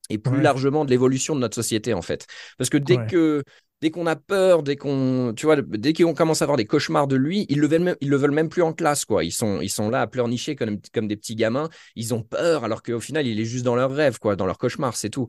et 0.09 0.17
plus 0.17 0.39
Ouais. 0.39 0.41
largement 0.41 0.85
de 0.85 0.89
l'évolution 0.89 1.35
de 1.35 1.41
notre 1.41 1.55
société 1.55 1.93
en 1.93 2.01
fait. 2.01 2.27
Parce 2.57 2.69
que 2.71 2.77
dès 2.77 2.97
Ouais. 2.97 3.11
que 3.11 3.43
dès 3.81 3.91
qu'on 3.91 4.07
a 4.07 4.15
peur, 4.15 4.63
dès 4.63 4.75
qu'on 4.77 5.33
tu 5.35 5.45
vois, 5.45 5.57
dès 5.61 5.93
qu'on 5.93 6.13
commence 6.15 6.41
à 6.41 6.45
avoir 6.45 6.57
des 6.57 6.65
cauchemars 6.65 7.07
de 7.07 7.15
lui, 7.15 7.45
ils 7.49 7.59
le 7.59 7.67
veulent 7.67 7.81
même, 7.83 7.95
ils 8.01 8.09
le 8.09 8.17
veulent 8.17 8.31
même 8.31 8.49
plus 8.49 8.63
en 8.63 8.73
classe 8.73 9.05
quoi. 9.05 9.23
Ils 9.23 9.31
sont 9.33 9.61
ils 9.61 9.69
sont 9.69 9.89
là 9.89 10.01
à 10.01 10.07
pleurnicher 10.07 10.55
comme 10.55 10.79
comme 10.93 11.07
des 11.07 11.17
petits 11.17 11.35
gamins. 11.35 11.69
Ils 11.95 12.13
ont 12.13 12.23
peur 12.23 12.63
alors 12.65 12.83
qu'au 12.83 12.99
final 13.01 13.27
il 13.27 13.39
est 13.39 13.45
juste 13.45 13.65
dans 13.65 13.75
leur 13.75 13.91
rêve 13.91 14.19
quoi, 14.19 14.35
dans 14.35 14.47
leur 14.47 14.57
cauchemar, 14.57 14.95
c'est 14.97 15.11
tout. 15.11 15.27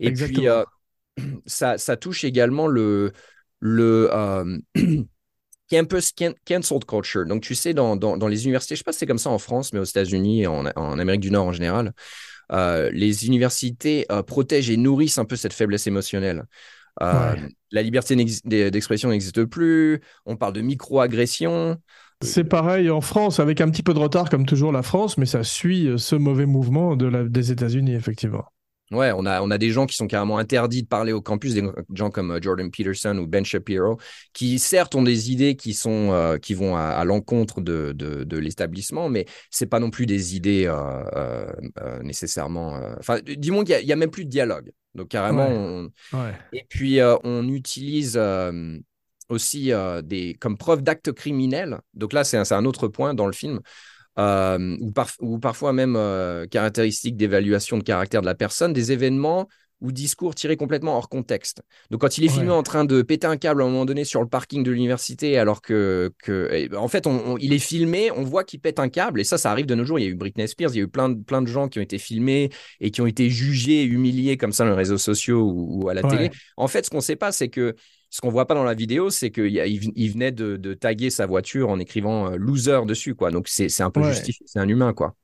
Et 0.00 0.10
Exactement. 0.10 0.12
puis 0.12 0.48
euh, 0.48 0.64
ça 1.46 1.78
ça 1.78 1.96
touche 1.96 2.24
également 2.24 2.68
le 2.68 3.12
le 3.60 4.10
euh, 4.12 4.58
campus 5.70 6.12
can- 6.12 6.34
cancelled 6.46 6.84
culture. 6.86 7.26
Donc, 7.26 7.42
tu 7.42 7.54
sais, 7.54 7.74
dans, 7.74 7.96
dans, 7.96 8.16
dans 8.16 8.28
les 8.28 8.44
universités, 8.44 8.74
je 8.74 8.80
sais 8.80 8.84
pas 8.84 8.92
si 8.92 9.00
c'est 9.00 9.06
comme 9.06 9.18
ça 9.18 9.30
en 9.30 9.38
France, 9.38 9.72
mais 9.72 9.78
aux 9.78 9.84
États-Unis 9.84 10.42
et 10.42 10.46
en, 10.46 10.64
en 10.76 10.98
Amérique 10.98 11.20
du 11.20 11.30
Nord 11.30 11.46
en 11.46 11.52
général, 11.52 11.92
euh, 12.52 12.90
les 12.92 13.26
universités 13.26 14.06
euh, 14.10 14.22
protègent 14.22 14.70
et 14.70 14.76
nourrissent 14.76 15.18
un 15.18 15.24
peu 15.24 15.36
cette 15.36 15.52
faiblesse 15.52 15.86
émotionnelle. 15.86 16.44
Euh, 17.02 17.34
Ouais. 17.34 17.48
La 17.70 17.82
liberté 17.82 18.16
d'expression 18.16 19.10
n'existe 19.10 19.44
plus. 19.44 20.00
On 20.26 20.36
parle 20.36 20.54
de 20.54 20.62
micro-agression. 20.62 21.76
C'est 22.24 22.44
pareil 22.44 22.90
en 22.90 23.00
France, 23.00 23.38
avec 23.38 23.60
un 23.60 23.70
petit 23.70 23.82
peu 23.84 23.94
de 23.94 24.00
retard 24.00 24.30
comme 24.30 24.46
toujours 24.46 24.72
la 24.72 24.82
France, 24.82 25.18
mais 25.18 25.26
ça 25.26 25.44
suit 25.44 25.90
ce 25.98 26.16
mauvais 26.16 26.46
mouvement 26.46 26.96
de 26.96 27.06
la- 27.06 27.24
des 27.24 27.52
États-Unis 27.52 27.94
effectivement. 27.94 28.46
Ouais, 28.90 29.12
on 29.14 29.26
a, 29.26 29.42
on 29.42 29.50
a 29.50 29.58
des 29.58 29.70
gens 29.70 29.84
qui 29.86 29.94
sont 29.96 30.06
carrément 30.06 30.38
interdits 30.38 30.82
de 30.82 30.88
parler 30.88 31.12
au 31.12 31.20
campus, 31.20 31.52
des 31.54 31.62
gens 31.94 32.10
comme 32.10 32.30
euh, 32.30 32.38
Jordan 32.40 32.70
Peterson 32.70 33.18
ou 33.18 33.26
Ben 33.26 33.44
Shapiro, 33.44 33.98
qui 34.32 34.58
certes 34.58 34.94
ont 34.94 35.02
des 35.02 35.30
idées 35.30 35.56
qui 35.56 35.74
sont 35.74 36.10
euh, 36.12 36.38
qui 36.38 36.54
vont 36.54 36.74
à, 36.74 36.80
à 36.84 37.04
l'encontre 37.04 37.60
de, 37.60 37.92
de, 37.94 38.24
de 38.24 38.38
l'établissement, 38.38 39.10
mais 39.10 39.26
c'est 39.50 39.66
pas 39.66 39.78
non 39.78 39.90
plus 39.90 40.06
des 40.06 40.36
idées 40.36 40.64
euh, 40.66 41.52
nécessairement. 42.02 42.80
Enfin, 42.98 43.18
dis-moi 43.26 43.64
qu'il 43.64 43.72
y 43.72 43.74
a- 43.76 43.80
il 43.80 43.86
y, 43.88 43.92
a 43.92 43.96
même 43.96 44.10
plus 44.10 44.24
de 44.24 44.30
dialogue. 44.30 44.72
Donc 44.94 45.08
carrément, 45.08 45.46
Ouais. 45.48 45.90
on, 46.12 46.18
Ouais. 46.18 46.32
et 46.52 46.64
puis, 46.68 46.98
on 47.24 47.48
utilise 47.48 48.18
aussi 49.28 49.70
des, 50.04 50.34
comme 50.40 50.56
preuve 50.56 50.82
d'actes 50.82 51.12
criminels. 51.12 51.78
Donc 51.94 52.12
là, 52.12 52.24
c'est 52.24 52.36
un, 52.38 52.44
c'est 52.44 52.54
un 52.54 52.64
autre 52.64 52.88
point 52.88 53.14
dans 53.14 53.26
le 53.26 53.32
film, 53.32 53.60
euh, 54.18 54.76
ou, 54.80 54.90
par- 54.92 55.10
ou 55.20 55.38
parfois 55.38 55.72
même 55.72 55.96
euh, 55.96 56.46
caractéristiques 56.46 57.16
d'évaluation 57.16 57.78
de 57.78 57.82
caractère 57.82 58.20
de 58.20 58.26
la 58.26 58.34
personne, 58.34 58.72
des 58.72 58.92
événements 58.92 59.48
ou 59.80 59.92
discours 59.92 60.34
tirés 60.34 60.56
complètement 60.56 60.96
hors 60.96 61.08
contexte. 61.08 61.62
Donc 61.90 62.00
quand 62.00 62.18
il 62.18 62.24
est 62.24 62.28
filmé 62.28 62.50
en 62.50 62.64
train 62.64 62.84
de 62.84 63.00
péter 63.00 63.28
un 63.28 63.36
câble 63.36 63.62
à 63.62 63.64
un 63.64 63.68
moment 63.68 63.84
donné 63.84 64.04
sur 64.04 64.20
le 64.20 64.28
parking 64.28 64.64
de 64.64 64.72
l'université, 64.72 65.38
alors 65.38 65.62
que, 65.62 66.10
que 66.20 66.48
et, 66.52 66.74
en 66.74 66.88
fait, 66.88 67.06
on- 67.06 67.34
on- 67.34 67.36
il 67.38 67.52
est 67.52 67.60
filmé, 67.60 68.10
on 68.10 68.24
voit 68.24 68.42
qu'il 68.42 68.58
pète 68.58 68.80
un 68.80 68.88
câble, 68.88 69.20
et 69.20 69.24
ça, 69.24 69.38
ça 69.38 69.52
arrive 69.52 69.66
de 69.66 69.76
nos 69.76 69.84
jours. 69.84 70.00
Il 70.00 70.02
y 70.04 70.08
a 70.08 70.10
eu 70.10 70.16
Britney 70.16 70.48
Spears, 70.48 70.70
il 70.74 70.78
y 70.78 70.80
a 70.80 70.82
eu 70.82 70.88
plein 70.88 71.10
de, 71.10 71.22
plein 71.22 71.42
de 71.42 71.46
gens 71.46 71.68
qui 71.68 71.78
ont 71.78 71.82
été 71.82 71.98
filmés 71.98 72.50
et 72.80 72.90
qui 72.90 73.00
ont 73.02 73.06
été 73.06 73.30
jugés, 73.30 73.84
humiliés 73.84 74.36
comme 74.36 74.50
ça 74.50 74.64
dans 74.64 74.70
les 74.70 74.76
réseaux 74.76 74.98
sociaux 74.98 75.42
ou, 75.42 75.84
ou 75.84 75.88
à 75.88 75.94
la 75.94 76.02
Ouais. 76.02 76.08
télé. 76.08 76.30
En 76.56 76.66
fait, 76.66 76.84
ce 76.84 76.90
qu'on 76.90 76.96
ne 76.96 77.02
sait 77.02 77.14
pas, 77.16 77.30
c'est 77.30 77.48
que 77.48 77.76
ce 78.10 78.20
qu'on 78.20 78.30
voit 78.30 78.46
pas 78.46 78.54
dans 78.54 78.64
la 78.64 78.74
vidéo, 78.74 79.10
c'est 79.10 79.30
qu'il 79.30 80.10
venait 80.10 80.32
de, 80.32 80.56
de 80.56 80.74
taguer 80.74 81.10
sa 81.10 81.26
voiture 81.26 81.68
en 81.68 81.78
écrivant 81.78 82.30
euh, 82.32 82.36
loser 82.36 82.80
dessus, 82.86 83.14
quoi. 83.14 83.30
Donc 83.30 83.48
c'est 83.48 83.80
un 83.80 83.90
peu 83.90 84.00
Ouais. 84.00 84.10
justifié, 84.10 84.46
c'est 84.46 84.60
un 84.60 84.68
humain, 84.68 84.92
quoi. 84.92 85.14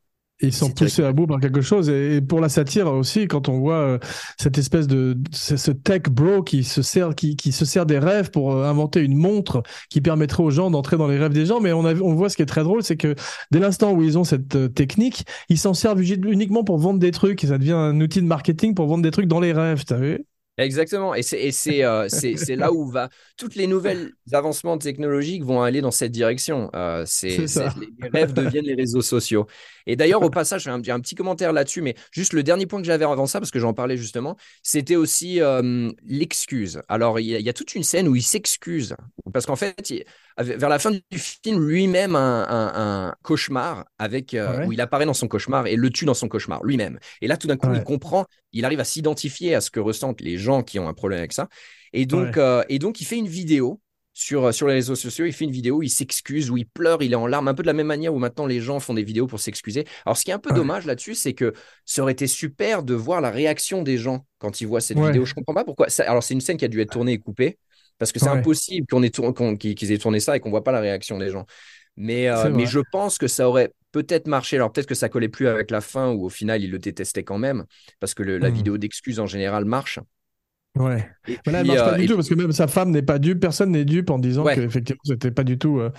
Ils 0.41 0.53
sont 0.53 0.71
poussés 0.71 1.05
à 1.05 1.13
bout 1.13 1.29
par 1.29 1.39
quelque 1.39 1.61
chose. 1.61 1.89
Et, 1.89 2.21
pour 2.21 2.41
la 2.41 2.49
satire 2.49 2.89
aussi, 2.89 3.29
quand 3.29 3.49
on 3.49 3.61
voit 3.61 3.77
euh, 3.77 3.99
cette 4.39 4.59
espèce 4.59 4.89
de 4.89 5.17
ce 5.31 5.71
tech 5.71 6.03
bro 6.11 6.43
qui 6.43 6.65
se 6.65 6.83
sert, 6.83 7.15
qui, 7.15 7.37
qui 7.37 7.53
se 7.53 7.65
sert 7.65 7.87
des 7.87 8.01
rêves 8.01 8.31
pour 8.33 8.53
euh, 8.53 8.69
inventer 8.69 9.01
une 9.01 9.17
montre 9.17 9.63
qui 9.91 10.01
permettrait 10.01 10.43
aux 10.43 10.51
gens 10.51 10.73
d'entrer 10.73 10.97
dans 10.97 11.07
les 11.07 11.19
rêves 11.19 11.33
des 11.33 11.47
gens. 11.47 11.61
Mais 11.61 11.73
on, 11.73 11.85
a, 11.85 11.95
vu- 11.95 12.03
on 12.03 12.15
voit 12.15 12.29
ce 12.29 12.37
qui 12.37 12.43
est 12.43 12.47
très 12.47 12.65
drôle, 12.65 12.83
c'est 12.83 12.97
que 12.97 13.15
dès 13.53 13.61
l'instant 13.61 13.93
où 13.93 14.03
ils 14.03 14.19
ont 14.19 14.25
cette 14.25 14.75
technique, 14.75 15.25
ils 15.49 15.59
s'en 15.59 15.73
servent 15.73 16.03
uniquement 16.03 16.65
pour 16.65 16.79
vendre 16.79 16.99
des 16.99 17.13
trucs. 17.13 17.45
Et 17.45 17.47
ça 17.47 17.57
devient 17.57 17.73
un 17.73 18.01
outil 18.01 18.21
de 18.21 18.27
marketing 18.27 18.75
pour 18.75 18.89
vendre 18.89 19.05
des 19.05 19.13
trucs 19.13 19.29
dans 19.29 19.41
les 19.41 19.53
rêves, 19.53 19.85
tu 19.85 19.95
vu? 19.95 20.27
Exactement. 20.57 21.15
Et 21.15 21.23
c'est 21.23 21.85
euh, 21.85 22.09
là 22.51 22.73
où 22.73 22.89
va 22.89 23.09
toutes 23.37 23.57
les 23.57 23.67
nouvelles 23.67 24.13
avancements 24.33 24.79
technologiques 24.79 25.45
vont 25.45 25.63
aller 25.63 25.81
dans 25.81 25.91
cette 25.91 26.13
direction. 26.13 26.71
Euh, 26.77 27.05
c'est 27.07 27.39
les 27.39 28.09
rêves 28.09 28.33
deviennent 28.33 28.65
les 28.65 28.75
réseaux 28.75 29.03
sociaux. 29.03 29.47
Et 29.87 29.97
d'ailleurs 29.97 30.23
au 30.23 30.31
passage, 30.31 30.63
j'ai 30.65 30.93
un, 30.93 31.01
petit 31.01 31.15
commentaire 31.15 31.53
là-dessus, 31.53 31.83
mais 31.83 31.95
juste 32.13 32.33
le 32.33 32.43
dernier 32.43 32.67
point 32.67 32.81
que 32.81 32.87
j'avais 32.87 33.05
avant 33.05 33.27
ça 33.27 33.41
parce 33.41 33.51
que 33.51 33.59
j'en 33.59 33.75
parlais 33.75 33.97
justement, 33.97 34.37
c'était 34.63 34.97
aussi 34.97 35.41
euh, 35.41 35.91
l'excuse. 36.05 36.83
Alors 36.89 37.19
il 37.19 37.27
y, 37.27 37.43
y 37.43 37.49
a 37.49 37.53
toute 37.53 37.75
une 37.75 37.83
scène 37.83 38.07
où 38.07 38.15
il 38.15 38.23
s'excuse 38.23 38.95
parce 39.33 39.47
qu'en 39.47 39.57
fait, 39.57 39.91
il- 39.91 40.05
vers 40.39 40.69
la 40.69 40.79
fin 40.79 40.91
du 40.91 41.19
film, 41.19 41.65
lui-même 41.67 42.17
a 42.17 42.19
un, 42.19 42.43
un- 42.43 43.09
un 43.09 43.15
cauchemar 43.23 43.85
avec 43.99 44.35
euh, 44.35 44.59
Ouais? 44.59 44.67
où 44.67 44.73
il 44.73 44.81
apparaît 44.81 45.07
dans 45.07 45.15
son 45.15 45.29
cauchemar 45.29 45.67
et 45.67 45.77
le 45.77 45.91
tue 45.91 46.05
dans 46.05 46.15
son 46.15 46.29
cauchemar 46.29 46.63
lui-même. 46.65 46.99
Et 47.21 47.29
là 47.29 47.37
tout 47.37 47.47
d'un 47.47 47.57
coup, 47.57 47.69
Ouais. 47.69 47.79
il 47.79 47.85
comprend, 47.85 48.27
il 48.53 48.65
arrive 48.65 48.81
à 48.81 48.85
s'identifier 48.85 49.55
à 49.55 49.61
ce 49.61 49.71
que 49.71 49.81
ressentent 49.81 50.21
les 50.21 50.37
gens 50.37 50.63
qui 50.63 50.79
ont 50.79 50.89
un 50.89 50.95
problème 50.95 51.19
avec 51.21 51.33
ça. 51.33 51.49
Et 51.93 52.07
donc, 52.07 52.35
Ouais. 52.37 52.43
euh, 52.43 52.63
et 52.69 52.79
donc 52.79 53.01
il 53.01 53.05
fait 53.05 53.17
une 53.19 53.29
vidéo 53.29 53.81
sur, 54.17 54.45
euh, 54.47 54.53
sur 54.53 54.69
les 54.69 54.75
réseaux 54.75 54.95
sociaux, 54.95 55.25
il 55.27 55.33
fait 55.33 55.45
une 55.45 55.51
vidéo, 55.51 55.83
il 55.83 55.89
s'excuse, 55.89 56.49
où 56.51 56.57
il 56.57 56.67
pleure, 56.69 57.03
il 57.03 57.13
est 57.13 57.17
en 57.17 57.27
larmes, 57.27 57.49
un 57.49 57.55
peu 57.55 57.63
de 57.63 57.67
la 57.67 57.73
même 57.73 57.89
manière 57.89 58.15
où 58.15 58.19
maintenant 58.19 58.47
les 58.47 58.61
gens 58.61 58.79
font 58.79 58.95
des 58.95 59.03
vidéos 59.03 59.27
pour 59.27 59.41
s'excuser. 59.41 59.85
Alors, 60.07 60.17
ce 60.17 60.25
qui 60.25 60.31
est 60.31 60.35
un 60.35 60.39
peu 60.39 60.51
Ouais. 60.51 60.57
dommage 60.57 60.87
là-dessus, 60.87 61.17
c'est 61.17 61.33
que 61.35 61.53
ça 61.85 62.03
aurait 62.03 62.13
été 62.13 62.29
super 62.29 62.85
de 62.85 62.95
voir 62.95 63.21
la 63.21 63.31
réaction 63.33 63.83
des 63.83 63.99
gens 63.99 64.25
quand 64.39 64.61
ils 64.61 64.67
voient 64.67 64.81
cette 64.81 64.99
Ouais. 64.99 65.07
vidéo. 65.09 65.25
Je 65.25 65.35
comprends 65.35 65.55
pas 65.55 65.65
pourquoi. 65.65 65.89
ça- 65.89 66.09
alors, 66.09 66.23
c'est 66.23 66.35
une 66.35 66.41
scène 66.41 66.57
qui 66.59 66.65
a 66.65 66.69
dû 66.69 66.81
être 66.81 66.93
tournée 66.93 67.13
et 67.15 67.19
coupée. 67.19 67.59
Parce 67.99 68.13
que 68.13 68.19
c'est 68.19 68.27
Ouais. 68.29 68.39
impossible 68.39 68.87
qu'on 68.89 69.03
ait 69.03 69.11
tour- 69.11 69.33
qu'on- 69.35 69.57
qu'ils 69.57 69.93
aient 69.93 69.99
tourné 69.99 70.21
ça 70.21 70.37
et 70.37 70.41
qu'on 70.41 70.51
voit 70.51 70.65
pas 70.65 70.73
la 70.73 70.81
réaction 70.81 71.19
des 71.19 71.31
gens. 71.31 71.47
Mais, 71.97 72.29
euh, 72.29 72.51
mais 72.51 72.67
je 72.67 72.81
pense 72.91 73.19
que 73.19 73.29
ça 73.29 73.49
aurait 73.49 73.71
peut-être 73.93 74.27
marché. 74.27 74.57
Alors 74.57 74.73
peut-être 74.73 74.89
que 74.89 74.97
ça 74.97 75.09
collait 75.09 75.29
plus 75.29 75.47
avec 75.47 75.71
la 75.71 75.81
fin 75.81 76.11
ou 76.11 76.25
au 76.25 76.29
final 76.29 76.63
ils 76.65 76.71
le 76.71 76.81
détestaient 76.81 77.23
quand 77.23 77.39
même 77.39 77.65
parce 78.01 78.15
que 78.15 78.25
le- 78.25 78.39
la 78.39 78.51
Mhm. 78.51 78.57
vidéo 78.57 78.79
d'excuses 78.79 79.21
en 79.21 79.27
général 79.27 79.65
marche. 79.65 80.01
Ouais. 80.77 81.09
Et 81.29 81.39
Mais 81.47 81.53
là, 81.53 81.61
elle 81.61 81.67
marche 81.69 81.79
pas 81.79 81.93
euh, 81.95 81.99
du 81.99 82.07
tout 82.09 82.17
parce 82.17 82.29
que 82.29 82.35
même 82.35 82.51
sa 82.51 82.67
femme 82.67 82.91
n'est 82.91 83.03
pas 83.03 83.21
dupe, 83.21 83.39
personne 83.39 83.71
n'est 83.71 83.85
dupe 83.85 84.11
en 84.11 84.19
disant 84.19 84.43
Ouais. 84.45 84.57
qu'effectivement, 84.57 85.01
c'était 85.05 85.31
pas 85.31 85.45
du 85.45 85.57
tout 85.57 85.79
euh, 85.79 85.93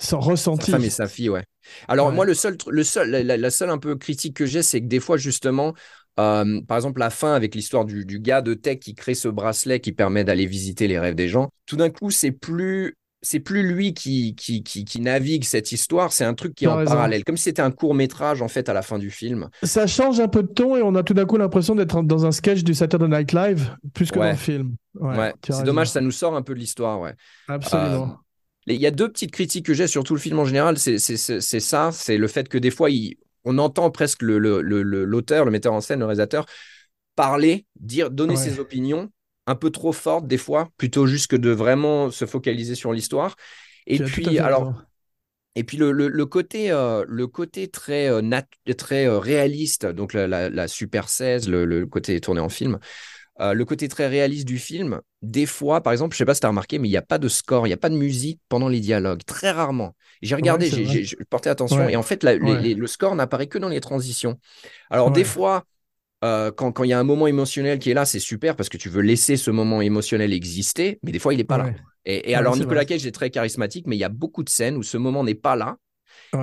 sans 0.00 0.20
Sa 0.20 0.28
ressenti. 0.30 0.70
femme 0.72 0.82
et 0.82 0.90
sa 0.90 1.06
fille, 1.06 1.28
ouais. 1.28 1.44
Alors 1.86 2.08
Ouais. 2.08 2.14
moi, 2.14 2.24
le 2.24 2.34
seul, 2.34 2.56
le 2.68 2.82
seul, 2.82 3.10
la- 3.10 3.36
la 3.36 3.50
seule 3.50 3.70
un 3.70 3.78
peu 3.78 3.94
critique 3.94 4.34
que 4.34 4.44
j'ai, 4.46 4.62
c'est 4.62 4.80
que 4.80 4.86
des 4.86 4.98
fois 4.98 5.16
justement, 5.18 5.72
euh, 6.18 6.60
par 6.66 6.76
exemple 6.76 7.00
la 7.00 7.10
fin 7.10 7.32
avec 7.34 7.54
l'histoire 7.54 7.84
du, 7.84 8.04
du 8.04 8.18
gars 8.20 8.42
de 8.42 8.54
tech 8.54 8.78
qui 8.80 8.94
crée 8.94 9.14
ce 9.14 9.28
bracelet 9.28 9.80
qui 9.80 9.92
permet 9.92 10.24
d'aller 10.24 10.46
visiter 10.46 10.88
les 10.88 10.98
rêves 10.98 11.14
des 11.14 11.28
gens. 11.28 11.48
Tout 11.66 11.76
d'un 11.76 11.90
coup, 11.90 12.10
c'est 12.10 12.30
plus, 12.32 12.94
c'est 13.22 13.40
plus 13.40 13.62
lui 13.62 13.94
qui, 13.94 14.34
qui, 14.36 14.62
qui, 14.62 14.84
qui 14.84 15.00
navigue 15.00 15.44
cette 15.44 15.72
histoire, 15.72 16.12
c'est 16.12 16.24
un 16.24 16.34
truc 16.34 16.54
qui 16.54 16.64
est 16.64 16.68
en 16.68 16.76
raison. 16.76 16.92
parallèle, 16.92 17.24
comme 17.24 17.36
si 17.36 17.44
c'était 17.44 17.62
un 17.62 17.70
court 17.70 17.94
métrage 17.94 18.42
en 18.42 18.48
fait 18.48 18.68
à 18.68 18.72
la 18.72 18.82
fin 18.82 18.98
du 18.98 19.10
film. 19.10 19.48
Ça 19.62 19.86
change 19.86 20.20
un 20.20 20.28
peu 20.28 20.42
de 20.42 20.48
ton 20.48 20.76
et 20.76 20.82
on 20.82 20.94
a 20.94 21.02
tout 21.02 21.14
d'un 21.14 21.24
coup 21.26 21.36
l'impression 21.36 21.74
d'être 21.74 22.02
dans 22.02 22.26
un 22.26 22.32
sketch 22.32 22.62
du 22.64 22.74
Saturday 22.74 23.08
Night 23.08 23.32
Live 23.32 23.76
plus 23.94 24.10
que 24.10 24.18
Ouais. 24.18 24.26
dans 24.26 24.32
le 24.32 24.36
film. 24.38 24.74
Ouais, 24.94 25.32
c'est 25.48 25.64
dommage, 25.64 25.88
ça 25.90 26.00
nous 26.00 26.10
sort 26.10 26.34
un 26.34 26.42
peu 26.42 26.54
de 26.54 26.58
l'histoire, 26.58 27.00
ouais. 27.00 27.14
Absolument. 27.46 28.04
Euh, 28.68 28.72
Il 28.72 28.80
y 28.80 28.86
a 28.86 28.90
deux 28.90 29.08
petites 29.08 29.30
critiques 29.30 29.66
que 29.66 29.72
j'ai 29.74 29.86
sur 29.86 30.04
tout 30.04 30.14
le 30.14 30.20
film 30.20 30.38
en 30.40 30.44
général, 30.44 30.76
c'est 30.78 30.98
ça, 30.98 31.90
c'est 31.92 32.18
le 32.18 32.28
fait 32.28 32.48
que 32.48 32.58
des 32.58 32.70
fois, 32.70 32.90
il- 32.90 33.16
on 33.48 33.58
entend 33.58 33.90
presque 33.90 34.22
le- 34.22 34.38
le- 34.38 34.62
le- 34.62 34.82
le- 34.82 35.04
l'auteur, 35.04 35.44
le, 35.44 35.50
metteur 35.50 35.74
en 35.74 35.80
scène, 35.80 36.00
le 36.00 36.06
réalisateur, 36.06 36.46
parler, 37.16 37.66
dire, 37.80 38.10
donner 38.10 38.36
Ouais. 38.36 38.36
ses 38.36 38.58
opinions, 38.58 39.10
un 39.46 39.54
peu 39.56 39.70
trop 39.70 39.92
fortes 39.92 40.26
des 40.26 40.38
fois, 40.38 40.70
plutôt 40.76 41.06
juste 41.06 41.28
que 41.28 41.36
de 41.36 41.50
vraiment 41.50 42.10
se 42.10 42.26
focaliser 42.26 42.74
sur 42.74 42.92
l'histoire. 42.92 43.36
Et 43.86 44.00
puis, 44.00 44.38
alors, 44.38 44.74
et 45.54 45.64
puis 45.64 45.76
le, 45.76 45.92
le- 45.92 46.08
le 46.08 46.26
côté, 46.26 46.70
euh, 46.70 47.04
le 47.08 47.26
côté 47.26 47.68
très, 47.68 48.08
euh, 48.10 48.20
nat- 48.22 48.46
très 48.76 49.06
euh, 49.08 49.18
réaliste, 49.18 49.86
donc 49.86 50.12
la, 50.12 50.26
la- 50.28 50.50
la 50.50 50.68
Super 50.68 51.08
16, 51.08 51.48
le, 51.48 51.64
le 51.64 51.86
côté 51.86 52.20
tourné 52.20 52.40
en 52.40 52.48
film, 52.48 52.78
euh, 53.40 53.52
le 53.54 53.64
côté 53.64 53.88
très 53.88 54.08
réaliste 54.08 54.46
du 54.46 54.58
film, 54.58 55.00
des 55.22 55.46
fois, 55.46 55.80
par 55.80 55.92
exemple, 55.92 56.14
je 56.14 56.18
sais 56.18 56.24
pas 56.24 56.34
si 56.34 56.40
tu 56.40 56.46
as 56.46 56.50
remarqué, 56.50 56.78
mais 56.78 56.88
il 56.88 56.90
n'y 56.90 56.96
a 56.96 57.02
pas 57.02 57.18
de 57.18 57.28
score, 57.28 57.66
il 57.66 57.70
n'y 57.70 57.74
a 57.74 57.78
pas 57.78 57.88
de 57.88 57.96
musique 57.96 58.40
pendant 58.48 58.68
les 58.68 58.80
dialogues, 58.80 59.22
très 59.24 59.50
rarement. 59.50 59.94
J'ai 60.22 60.34
regardé, 60.34 60.68
j'ai 60.70 61.16
porté 61.30 61.48
attention, 61.48 61.86
Ouais. 61.86 61.92
et 61.92 61.96
en 61.96 62.02
fait, 62.02 62.22
la- 62.24 62.34
les- 62.34 62.40
Ouais. 62.40 62.60
les- 62.62 62.74
le 62.74 62.86
score 62.86 63.14
n'apparaît 63.14 63.46
que 63.46 63.58
dans 63.58 63.68
les 63.68 63.80
transitions. 63.80 64.38
Alors, 64.90 65.10
des 65.10 65.24
fois, 65.24 65.64
euh, 66.24 66.50
quand 66.50 66.72
quand 66.72 66.82
il 66.84 66.90
y 66.90 66.92
a 66.92 66.98
un 66.98 67.04
moment 67.04 67.28
émotionnel 67.28 67.78
qui 67.78 67.90
est 67.90 67.94
là, 67.94 68.04
c'est 68.04 68.18
super 68.18 68.56
parce 68.56 68.68
que 68.68 68.76
tu 68.76 68.88
veux 68.88 69.02
laisser 69.02 69.36
ce 69.36 69.52
moment 69.52 69.80
émotionnel 69.80 70.32
exister, 70.32 70.98
mais 71.04 71.12
des 71.12 71.20
fois, 71.20 71.32
il 71.32 71.36
n'est 71.36 71.44
pas 71.44 71.58
là. 71.58 71.70
Et, 72.04 72.34
alors, 72.34 72.56
Nicolas. 72.56 72.84
Cage 72.84 73.06
est 73.06 73.12
très 73.12 73.30
charismatique, 73.30 73.86
mais 73.86 73.94
il 73.96 74.00
y 74.00 74.04
a 74.04 74.08
beaucoup 74.08 74.42
de 74.42 74.48
scènes 74.48 74.76
où 74.76 74.82
ce 74.82 74.96
moment 74.96 75.22
n'est 75.22 75.34
pas 75.34 75.54
là. 75.54 75.76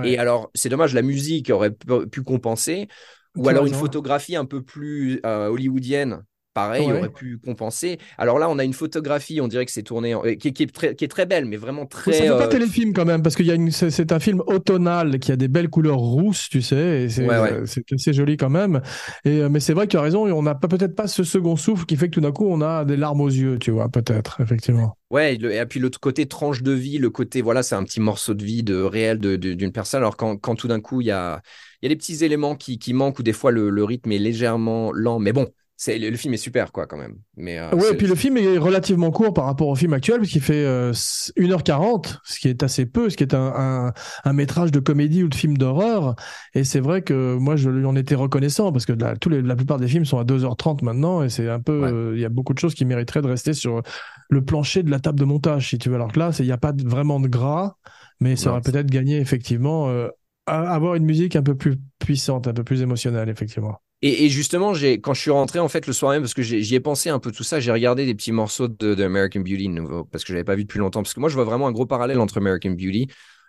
Et 0.03 0.17
alors, 0.17 0.49
c'est 0.53 0.69
dommage, 0.69 0.93
la 0.93 1.01
musique 1.01 1.49
aurait 1.49 1.71
pu 1.71 2.21
compenser, 2.23 2.87
ou 3.35 3.49
alors 3.49 3.65
une 3.65 3.73
photographie 3.73 4.35
un 4.35 4.45
peu 4.45 4.61
plus 4.61 5.19
euh, 5.25 5.47
hollywoodienne. 5.47 6.23
Pareil, 6.55 6.87
Ouais. 6.87 6.93
aurait 6.93 7.09
pu 7.09 7.37
compenser. 7.37 7.99
Alors 8.17 8.39
là, 8.39 8.49
on 8.49 8.57
a 8.57 8.63
une 8.63 8.73
photographie, 8.73 9.41
on 9.41 9.47
dirait 9.47 9.65
que 9.65 9.71
c'est 9.71 9.83
tourné, 9.83 10.15
en- 10.15 10.25
euh, 10.25 10.35
qui, 10.35 10.53
qui 10.53 10.63
est 10.63 10.73
très, 10.73 10.95
qui 10.95 11.03
est 11.05 11.09
très 11.09 11.25
belle, 11.25 11.45
mais 11.45 11.57
vraiment 11.57 11.85
très. 11.85 12.13
ça 12.13 12.23
fait 12.23 12.29
pas 12.29 12.45
euh, 12.45 12.47
téléfilm 12.47 12.93
quand 12.93 13.05
même, 13.05 13.21
parce 13.21 13.37
une, 13.37 13.71
c'est, 13.71 14.11
un 14.11 14.19
film 14.19 14.41
automnal 14.47 15.19
qui 15.19 15.31
a 15.31 15.35
des 15.35 15.49
belles 15.49 15.69
couleurs 15.69 15.97
rousses, 15.97 16.47
tu 16.49 16.61
sais, 16.61 17.03
et 17.03 17.09
c'est, 17.09 17.27
Ouais, 17.27 17.39
ouais. 17.39 17.51
euh, 17.51 17.65
c'est 17.65 17.83
assez 17.93 18.13
joli 18.13 18.37
quand 18.37 18.49
même. 18.49 18.81
Et, 19.25 19.47
mais 19.49 19.59
c'est 19.59 19.73
vrai 19.73 19.85
que 19.85 19.91
tu 19.91 19.97
as 19.97 20.01
raison, 20.01 20.25
on 20.33 20.43
n'a 20.43 20.55
peut-être 20.55 20.95
pas 20.95 21.07
ce 21.07 21.23
second 21.23 21.57
souffle 21.57 21.85
qui 21.85 21.97
fait 21.97 22.07
que 22.07 22.13
tout 22.15 22.21
d'un 22.21 22.31
coup 22.31 22.47
on 22.49 22.61
a 22.61 22.85
des 22.85 22.95
larmes 22.97 23.21
aux 23.21 23.27
yeux, 23.29 23.59
tu 23.59 23.71
vois, 23.71 23.89
peut-être, 23.89 24.39
effectivement. 24.41 24.97
Ouais, 25.11 25.35
et 25.35 25.65
puis 25.65 25.79
l'autre 25.79 25.99
côté 25.99 26.25
tranche 26.25 26.63
de 26.63 26.71
vie, 26.71 26.97
le 26.97 27.09
côté, 27.09 27.41
voilà, 27.41 27.63
c'est 27.63 27.75
un 27.75 27.83
petit 27.83 27.99
morceau 27.99 28.33
de 28.33 28.43
vie 28.43 28.63
de 28.63 28.75
réel 28.81 29.19
de- 29.19 29.35
de- 29.35 29.53
d'une 29.53 29.71
personne. 29.71 29.99
Alors 29.99 30.17
quand, 30.17 30.37
quand 30.37 30.55
tout 30.55 30.67
d'un 30.67 30.81
coup, 30.81 31.01
il 31.01 31.07
y 31.07 31.11
a, 31.11 31.41
y 31.83 31.85
a 31.85 31.89
des 31.89 31.95
petits 31.95 32.23
éléments 32.25 32.55
qui, 32.55 32.79
qui 32.79 32.93
manquent 32.93 33.19
ou 33.19 33.23
des 33.23 33.33
fois 33.33 33.51
le, 33.51 33.69
le 33.69 33.83
rythme 33.83 34.11
est 34.11 34.17
légèrement 34.17 34.91
lent. 34.91 35.19
Mais 35.19 35.31
bon, 35.31 35.47
c'est, 35.77 35.99
le, 35.99 36.15
film 36.15 36.33
est 36.33 36.37
super, 36.37 36.71
quoi, 36.71 36.87
quand 36.87 36.97
même. 36.97 37.17
Mais, 37.35 37.59
euh, 37.59 37.69
Ouais, 37.71 37.91
et 37.91 37.97
puis 37.97 38.07
le 38.07 38.15
film 38.15 38.37
est 38.37 38.57
relativement 38.57 39.11
court 39.11 39.33
par 39.33 39.45
rapport 39.45 39.67
au 39.67 39.75
film 39.75 39.91
actuel, 39.93 40.19
puisqu'il 40.19 40.41
fait 40.41 40.63
euh, 40.65 40.93
1h40, 41.37 42.19
ce 42.23 42.39
qui 42.39 42.47
est 42.47 42.63
assez 42.63 42.85
peu, 42.85 43.09
ce 43.09 43.17
qui 43.17 43.23
est 43.23 43.33
un, 43.33 43.53
un, 43.55 43.93
un 44.23 44.33
métrage 44.33 44.71
de 44.71 44.79
comédie 44.79 45.23
ou 45.23 45.27
de 45.27 45.35
film 45.35 45.57
d'horreur. 45.57 46.15
Et 46.53 46.63
c'est 46.63 46.79
vrai 46.79 47.01
que 47.01 47.35
moi, 47.35 47.55
je 47.57 47.69
lui 47.69 47.85
en 47.85 47.95
étais 47.95 48.15
reconnaissant, 48.15 48.71
parce 48.71 48.85
que 48.85 48.93
la, 48.93 49.17
tous 49.17 49.29
les, 49.29 49.41
la 49.41 49.55
plupart 49.55 49.77
des 49.77 49.87
films 49.87 50.05
sont 50.05 50.17
à 50.17 50.23
2h30 50.23 50.83
maintenant, 50.83 51.23
et 51.23 51.29
c'est 51.29 51.49
un 51.49 51.59
peu. 51.59 51.81
Ouais. 51.81 51.91
euh, 51.91 52.13
Il 52.15 52.21
y 52.21 52.25
a 52.25 52.29
beaucoup 52.29 52.53
de 52.53 52.59
choses 52.59 52.73
qui 52.73 52.85
mériteraient 52.85 53.21
de 53.21 53.27
rester 53.27 53.53
sur 53.53 53.81
le 54.29 54.43
plancher 54.45 54.81
de 54.83 54.89
la 54.91 54.99
table 54.99 55.19
de 55.19 55.25
montage, 55.25 55.69
si 55.69 55.77
tu 55.77 55.89
veux. 55.89 55.95
Alors 55.95 56.11
que 56.11 56.19
là, 56.19 56.31
il 56.39 56.45
n'y 56.45 56.51
a 56.51 56.57
pas 56.57 56.71
de- 56.71 56.87
vraiment 56.87 57.19
de 57.19 57.27
gras, 57.27 57.75
mais 58.19 58.35
ça 58.37 58.51
aurait 58.51 58.61
peut-être 58.61 58.89
gagné, 58.89 59.17
effectivement, 59.19 59.89
euh, 59.89 60.07
à 60.47 60.73
avoir 60.73 60.95
une 60.95 61.05
musique 61.05 61.35
un 61.35 61.43
peu 61.43 61.55
plus 61.55 61.75
puissante, 61.99 62.47
un 62.47 62.53
peu 62.53 62.63
plus 62.63 62.81
émotionnelle, 62.81 63.29
effectivement. 63.29 63.81
Et, 64.07 64.25
et 64.25 64.29
justement, 64.29 64.73
quand 65.01 65.13
je 65.15 65.21
suis 65.21 65.31
rentré 65.31 65.57
en 65.59 65.67
fait 65.67 65.87
le 65.87 65.93
soir 65.93 66.11
même, 66.11 66.21
parce 66.21 66.35
que 66.35 66.43
j'y 66.43 66.75
ai 66.75 66.79
pensé 66.79 67.09
un 67.09 67.17
peu 67.19 67.31
tout 67.31 67.43
ça, 67.43 67.59
j'ai 67.59 67.71
regardé 67.71 68.05
des 68.05 68.13
petits 68.13 68.31
morceaux 68.31 68.67
de, 68.67 68.93
de 68.93 69.03
American 69.03 69.39
Beauty 69.39 69.67
nouveau, 69.69 70.03
parce 70.05 70.23
que 70.23 70.27
je 70.29 70.33
l'avais 70.33 70.43
pas 70.43 70.55
vu 70.55 70.63
depuis 70.63 70.77
longtemps. 70.79 71.01
Parce 71.01 71.13
que 71.15 71.19
moi, 71.19 71.29
je 71.29 71.33
vois 71.35 71.43
vraiment 71.45 71.67
un 71.67 71.71
gros 71.71 71.87
parallèle 71.87 72.19
entre 72.19 72.37
American 72.37 72.71
Beauty 72.71 73.07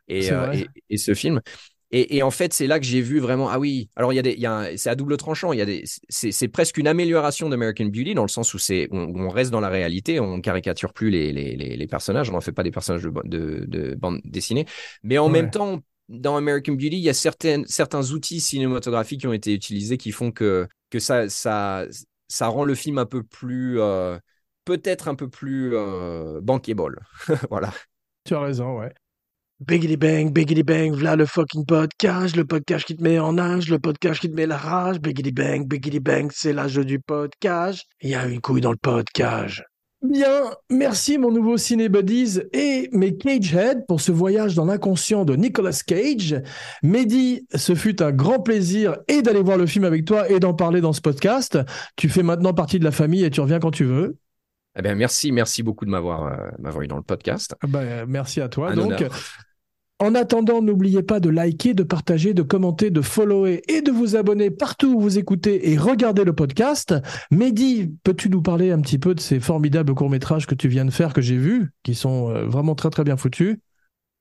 et, 0.09 0.31
euh, 0.33 0.47
vrai. 0.47 0.53
et, 0.53 0.71
et 0.89 0.97
ce 0.97 1.13
film. 1.15 1.41
Et, 1.93 2.17
et 2.17 2.23
en 2.23 2.31
fait, 2.33 2.53
c'est 2.53 2.67
là 2.67 2.81
que 2.81 2.87
j'ai 2.87 3.01
vu 3.01 3.21
vraiment. 3.21 3.49
Ah 3.49 3.59
oui, 3.59 3.91
alors 3.97 4.13
il 4.13 4.17
y 4.17 4.19
a 4.19 4.23
des, 4.23 4.37
c'est 4.77 4.91
à 4.91 4.95
double 4.97 5.17
tranchant. 5.19 5.53
Il 5.53 5.59
y 5.59 5.63
a 5.63 5.67
des, 5.67 5.85
c'est, 6.09 6.49
presque 6.49 6.79
une 6.79 6.89
amélioration 6.89 7.49
d'American 7.49 7.85
Beauty 7.87 8.15
dans 8.15 8.23
le 8.23 8.29
sens 8.29 8.55
où 8.55 8.59
c'est, 8.59 8.89
on, 8.91 9.15
on 9.15 9.29
reste 9.29 9.51
dans 9.53 9.61
la 9.61 9.69
réalité, 9.69 10.19
on 10.21 10.41
caricature 10.41 10.93
plus 10.93 11.11
les, 11.11 11.33
les, 11.33 11.55
les, 11.57 11.77
les 11.77 11.87
personnages, 11.87 12.31
on 12.31 12.33
n'en 12.33 12.41
fait 12.41 12.53
pas 12.53 12.65
des 12.65 12.73
personnages 12.73 13.03
de, 13.03 13.13
de, 13.25 13.65
de 13.69 13.95
bande 13.95 14.21
dessinée, 14.25 14.67
mais 15.05 15.19
en 15.19 15.29
Ouais. 15.29 15.31
même 15.31 15.51
temps. 15.51 15.81
Dans 16.09 16.37
American 16.37 16.75
Beauty, 16.75 16.99
il 16.99 17.03
y 17.03 17.09
a 17.09 17.15
certaines, 17.15 17.67
certains 17.67 18.13
outils 18.13 18.41
cinématographiques 18.41 19.21
qui 19.21 19.27
ont 19.27 19.33
été 19.33 19.53
utilisés 19.53 19.97
qui 19.97 20.13
font 20.13 20.31
que, 20.31 20.69
que 20.91 20.99
ça, 20.99 21.29
ça, 21.29 21.85
ça 22.29 22.47
rend 22.49 22.65
le 22.65 22.75
film 22.75 22.99
un 22.99 23.07
peu 23.07 23.23
plus, 23.23 23.81
euh, 23.81 24.19
peut-être 24.65 25.09
un 25.09 25.15
peu 25.15 25.29
plus 25.29 25.75
euh, 25.75 26.41
bankable. 26.41 27.01
voilà. 27.51 27.73
Tu 28.25 28.35
as 28.35 28.41
raison, 28.41 28.79
ouais. 28.79 28.93
Biggity 29.59 29.97
bang, 29.97 30.33
biggity 30.33 30.63
bang, 30.63 30.93
v'là 30.93 31.17
le 31.17 31.25
fucking 31.25 31.65
podcast, 31.65 32.37
le 32.37 32.45
podcast 32.45 32.85
qui 32.85 32.95
te 32.95 33.03
met 33.03 33.19
en 33.19 33.39
âge, 33.39 33.71
le 33.71 33.79
podcast 33.79 34.21
qui 34.21 34.29
te 34.29 34.35
met 34.35 34.47
la 34.47 34.59
rage, 34.59 35.01
biggity 35.01 35.33
bang, 35.33 35.67
biggity 35.67 35.99
bang, 35.99 36.31
c'est 36.31 36.53
l'âge 36.53 36.77
du 36.77 37.01
podcast. 37.01 37.83
Il 38.03 38.11
y 38.11 38.15
a 38.15 38.27
une 38.27 38.43
couille 38.43 38.61
dans 38.61 38.73
le 38.73 38.77
podcast. 38.77 39.63
Bien, 40.03 40.53
merci 40.71 41.19
mon 41.19 41.33
nouveau 41.33 41.57
Ciné 41.57 41.89
Buddies 41.89 42.39
et 42.53 42.89
mes 42.93 43.17
Cagehead 43.17 43.87
pour 43.87 44.01
ce 44.01 44.13
voyage 44.13 44.55
dans 44.55 44.67
l'inconscient 44.67 45.25
de 45.25 45.35
Nicolas 45.35 45.83
Cage. 45.85 46.41
Mehdi, 46.83 47.47
ce 47.55 47.75
fut 47.75 48.03
un 48.03 48.13
grand 48.13 48.41
plaisir 48.41 48.99
et 49.09 49.23
d'aller 49.23 49.43
voir 49.43 49.57
le 49.57 49.67
film 49.67 49.85
avec 49.85 50.05
toi 50.05 50.29
et 50.31 50.39
d'en 50.39 50.55
parler 50.55 50.81
dans 50.81 50.93
ce 50.93 51.01
podcast. 51.01 51.59
Tu 51.97 52.09
fais 52.09 52.23
maintenant 52.23 52.53
partie 52.53 52.79
de 52.79 52.85
la 52.85 52.93
famille 52.93 53.25
et 53.25 53.31
tu 53.31 53.41
reviens 53.41 53.59
quand 53.59 53.71
tu 53.71 53.85
veux. 53.85 54.17
Eh 54.79 54.83
bien, 54.83 54.95
merci, 54.95 55.33
merci 55.33 55.63
beaucoup 55.63 55.87
de 55.87 55.91
m'avoir 55.91 56.27
euh, 56.27 56.51
m'avoir 56.59 56.83
eu 56.83 56.89
dans 56.89 56.99
le 56.99 57.03
podcast. 57.03 57.57
Ah 57.63 57.67
ben, 57.67 58.05
merci 58.07 58.43
à 58.43 58.49
toi. 58.49 58.71
Un 58.73 58.77
Donc, 58.77 58.93
honneur. 58.93 59.19
En 59.99 60.15
attendant, 60.15 60.61
n'oubliez 60.61 61.03
pas 61.03 61.21
de 61.21 61.31
liker, 61.31 61.73
de 61.73 61.83
partager, 61.83 62.35
de 62.35 62.43
commenter, 62.43 62.91
de 62.91 63.01
follower 63.01 63.63
et 63.69 63.81
de 63.81 63.91
vous 63.91 64.15
abonner 64.15 64.51
partout 64.51 64.95
où 64.95 65.01
vous 65.01 65.19
écoutez 65.19 65.71
et 65.71 65.79
regardez 65.79 66.25
le 66.25 66.35
podcast. 66.35 66.95
Mehdi, 67.31 67.95
peux-tu 68.05 68.29
nous 68.29 68.43
parler 68.43 68.71
un 68.71 68.81
petit 68.81 68.99
peu 68.99 69.15
de 69.15 69.21
ces 69.21 69.41
formidables 69.41 69.95
courts-métrages 69.95 70.47
que 70.47 70.55
tu 70.55 70.69
viens 70.69 70.85
de 70.85 70.91
faire, 70.91 71.15
que 71.15 71.23
j'ai 71.23 71.39
vus, 71.39 71.71
qui 71.83 71.95
sont 71.95 72.31
euh, 72.31 72.45
vraiment 72.45 72.75
très 72.75 72.91
très 72.91 73.05
bien 73.05 73.17
foutus? 73.17 73.57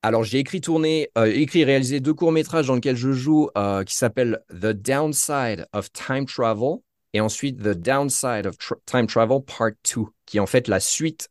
Alors, 0.02 0.24
j'ai 0.24 0.38
écrit, 0.38 0.60
tourné, 0.60 1.10
euh, 1.18 1.26
écrit 1.26 1.64
réalisé 1.64 2.00
deux 2.00 2.14
courts-métrages 2.14 2.68
dans 2.68 2.76
lesquels 2.76 2.96
je 2.96 3.12
joue 3.12 3.50
euh, 3.58 3.84
qui 3.84 3.96
s'appellent 3.96 4.40
The 4.50 4.68
Downside 4.68 5.66
of 5.74 5.92
Time 5.92 6.24
Travel 6.24 6.76
et 7.12 7.20
ensuite 7.20 7.58
The 7.58 7.76
Downside 7.76 8.46
of 8.46 8.56
Time 8.86 9.06
Travel 9.06 9.40
Part 9.44 9.72
2, 9.94 10.02
qui 10.24 10.38
est 10.38 10.40
en 10.40 10.46
fait 10.46 10.68
la 10.68 10.80
suite 10.80 11.28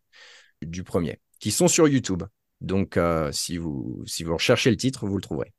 du 0.62 0.84
premier, 0.84 1.20
qui 1.39 1.50
sont 1.52 1.68
sur 1.68 1.88
YouTube. 1.88 2.24
Donc, 2.62 2.97
euh, 2.97 3.32
si, 3.32 3.58
vous, 3.58 4.03
si 4.06 4.24
vous 4.24 4.34
recherchez 4.34 4.70
le 4.70 4.78
titre, 4.78 5.06
vous 5.06 5.16
le 5.16 5.22
trouverez. 5.22 5.51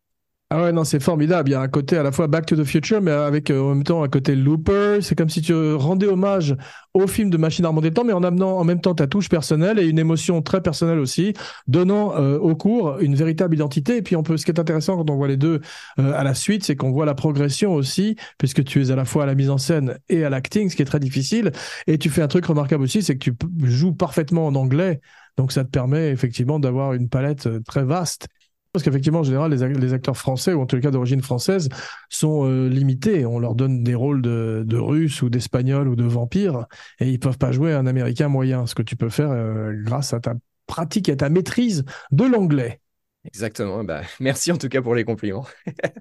Ah 0.48 0.62
ouais, 0.62 0.70
non, 0.70 0.84
c'est 0.84 1.00
formidable. 1.00 1.48
Il 1.48 1.52
y 1.52 1.54
a 1.56 1.60
un 1.60 1.66
côté 1.66 1.96
à 1.96 2.04
la 2.04 2.12
fois 2.12 2.28
Back 2.28 2.46
to 2.46 2.54
the 2.54 2.62
Future, 2.62 3.02
mais 3.02 3.10
avec 3.10 3.50
euh, 3.50 3.60
en 3.60 3.74
même 3.74 3.82
temps 3.82 4.04
un 4.04 4.08
côté 4.08 4.36
Looper. 4.36 4.98
C'est 5.02 5.16
comme 5.16 5.28
si 5.28 5.42
tu 5.42 5.52
rendais 5.74 6.06
hommage 6.06 6.54
au 6.94 7.08
film 7.08 7.30
de 7.30 7.36
Machine 7.36 7.64
à 7.64 7.68
remonter 7.68 7.88
le 7.88 7.94
temps, 7.94 8.04
mais 8.04 8.12
en 8.12 8.22
amenant 8.22 8.56
en 8.56 8.62
même 8.62 8.80
temps 8.80 8.94
ta 8.94 9.08
touche 9.08 9.28
personnelle 9.28 9.80
et 9.80 9.88
une 9.88 9.98
émotion 9.98 10.42
très 10.42 10.62
personnelle 10.62 11.00
aussi, 11.00 11.34
donnant 11.66 12.14
euh, 12.16 12.38
au 12.38 12.54
cours 12.54 13.00
une 13.00 13.16
véritable 13.16 13.56
identité. 13.56 13.96
Et 13.96 14.02
puis 14.02 14.14
on 14.14 14.22
peut, 14.22 14.36
ce 14.36 14.44
qui 14.44 14.52
est 14.52 14.60
intéressant 14.60 14.96
quand 14.96 15.10
on 15.10 15.16
voit 15.16 15.26
les 15.26 15.36
deux 15.36 15.60
à 15.98 16.22
la 16.22 16.34
suite, 16.34 16.62
c'est 16.62 16.76
qu'on 16.76 16.92
voit 16.92 17.06
la 17.06 17.14
progression 17.14 17.74
aussi, 17.74 18.14
puisque 18.38 18.62
tu 18.62 18.80
es 18.80 18.92
à 18.92 18.96
la 18.96 19.04
fois 19.04 19.24
à 19.24 19.26
la 19.26 19.34
mise 19.34 19.50
en 19.50 19.58
scène 19.58 19.98
et 20.08 20.24
à 20.24 20.30
l'acting, 20.30 20.70
ce 20.70 20.76
qui 20.76 20.82
est 20.82 20.86
très 20.86 21.00
difficile. 21.00 21.50
Et 21.88 21.98
tu 21.98 22.08
fais 22.08 22.22
un 22.22 22.28
truc 22.28 22.46
remarquable 22.46 22.84
aussi, 22.84 23.02
c'est 23.02 23.18
que 23.18 23.30
tu 23.30 23.34
joues 23.64 23.94
parfaitement 23.94 24.46
en 24.46 24.54
anglais. 24.54 25.00
Donc 25.36 25.52
ça 25.52 25.64
te 25.64 25.70
permet 25.70 26.10
effectivement 26.10 26.58
d'avoir 26.58 26.92
une 26.94 27.08
palette 27.08 27.46
euh, 27.46 27.60
très 27.60 27.84
vaste. 27.84 28.28
Parce 28.72 28.84
qu'effectivement, 28.84 29.20
en 29.20 29.24
général, 29.24 29.50
les, 29.50 29.62
ac- 29.62 29.78
les 29.78 29.92
acteurs 29.94 30.16
français, 30.18 30.52
ou 30.52 30.60
en 30.60 30.66
tout 30.66 30.78
cas 30.80 30.90
d'origine 30.90 31.22
française, 31.22 31.68
sont 32.10 32.46
euh, 32.46 32.68
limités. 32.68 33.24
On 33.24 33.38
leur 33.38 33.54
donne 33.54 33.82
des 33.82 33.94
rôles 33.94 34.20
de, 34.20 34.64
de 34.66 34.76
Russes 34.76 35.22
ou 35.22 35.30
d'Espagnols 35.30 35.88
ou 35.88 35.96
de 35.96 36.04
vampires, 36.04 36.66
et 37.00 37.08
ils 37.08 37.18
peuvent 37.18 37.38
pas 37.38 37.52
jouer 37.52 37.72
un 37.72 37.86
Américain 37.86 38.28
moyen. 38.28 38.66
Ce 38.66 38.74
que 38.74 38.82
tu 38.82 38.96
peux 38.96 39.08
faire 39.08 39.30
euh, 39.30 39.72
grâce 39.74 40.12
à 40.12 40.20
ta 40.20 40.34
pratique 40.66 41.08
et 41.08 41.12
à 41.12 41.16
ta 41.16 41.30
maîtrise 41.30 41.84
de 42.10 42.24
l'anglais. 42.24 42.80
Exactement. 43.24 43.82
Bah, 43.82 44.02
merci 44.20 44.52
en 44.52 44.58
tout 44.58 44.68
cas 44.68 44.82
pour 44.82 44.94
les 44.94 45.04
compliments. 45.04 45.46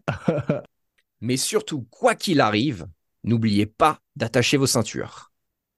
Mais 1.22 1.38
surtout, 1.38 1.88
quoi 1.90 2.16
qu'il 2.16 2.42
arrive, 2.42 2.88
n'oubliez 3.24 3.66
pas 3.66 4.00
d'attacher 4.16 4.58
vos 4.58 4.68
ceintures. 4.68 5.32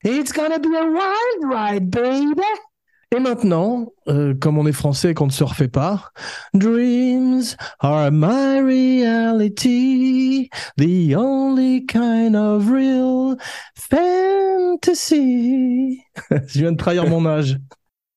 It's 0.03 0.31
gonna 0.31 0.59
be 0.59 0.67
a 0.75 0.85
wild 0.85 1.51
ride, 1.51 1.89
baby. 1.89 2.41
Et 3.15 3.19
maintenant, 3.21 3.93
euh, 4.09 4.33
comme 4.33 4.57
on 4.57 4.67
est 4.67 4.73
français 4.73 5.11
et 5.11 5.13
qu'on 5.13 5.27
ne 5.27 5.31
se 5.31 5.45
refait 5.45 5.69
pas, 5.69 6.11
Dreams 6.53 7.55
are 7.79 8.11
my 8.11 8.59
reality, 8.59 10.49
the 10.77 11.15
only 11.15 11.85
kind 11.85 12.35
of 12.35 12.69
real 12.69 13.37
fantasy. 13.75 15.07
Je 16.47 16.59
viens 16.59 16.73
de 16.73 16.77
trahir 16.77 17.07
mon 17.07 17.25
âge. 17.25 17.57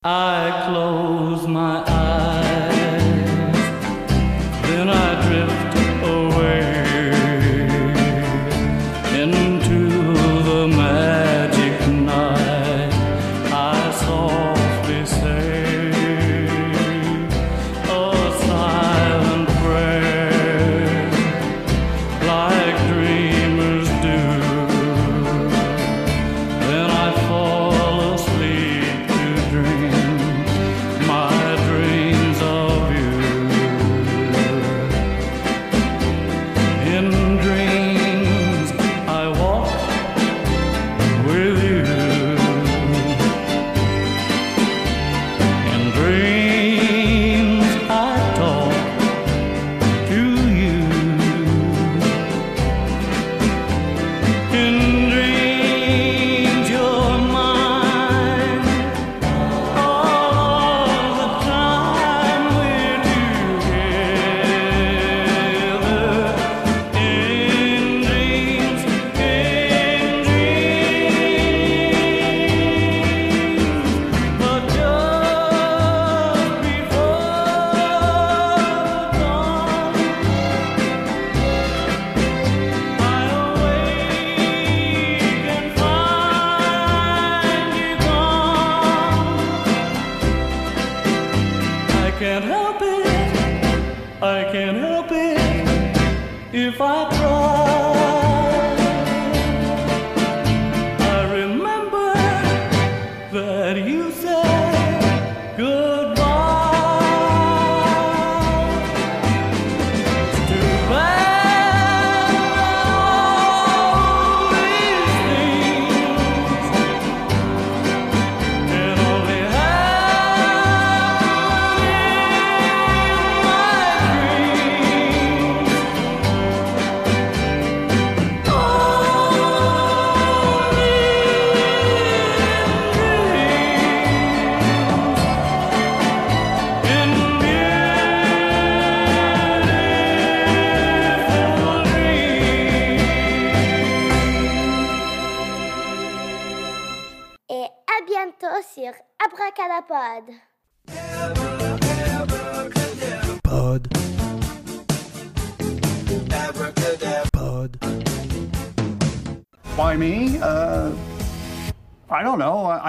I 0.03 0.51
close 0.67 1.47
my 1.47 1.85
eyes, 1.87 3.20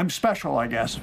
I'm 0.01 0.09
special, 0.09 0.57
I 0.57 0.65
guess. 0.65 0.99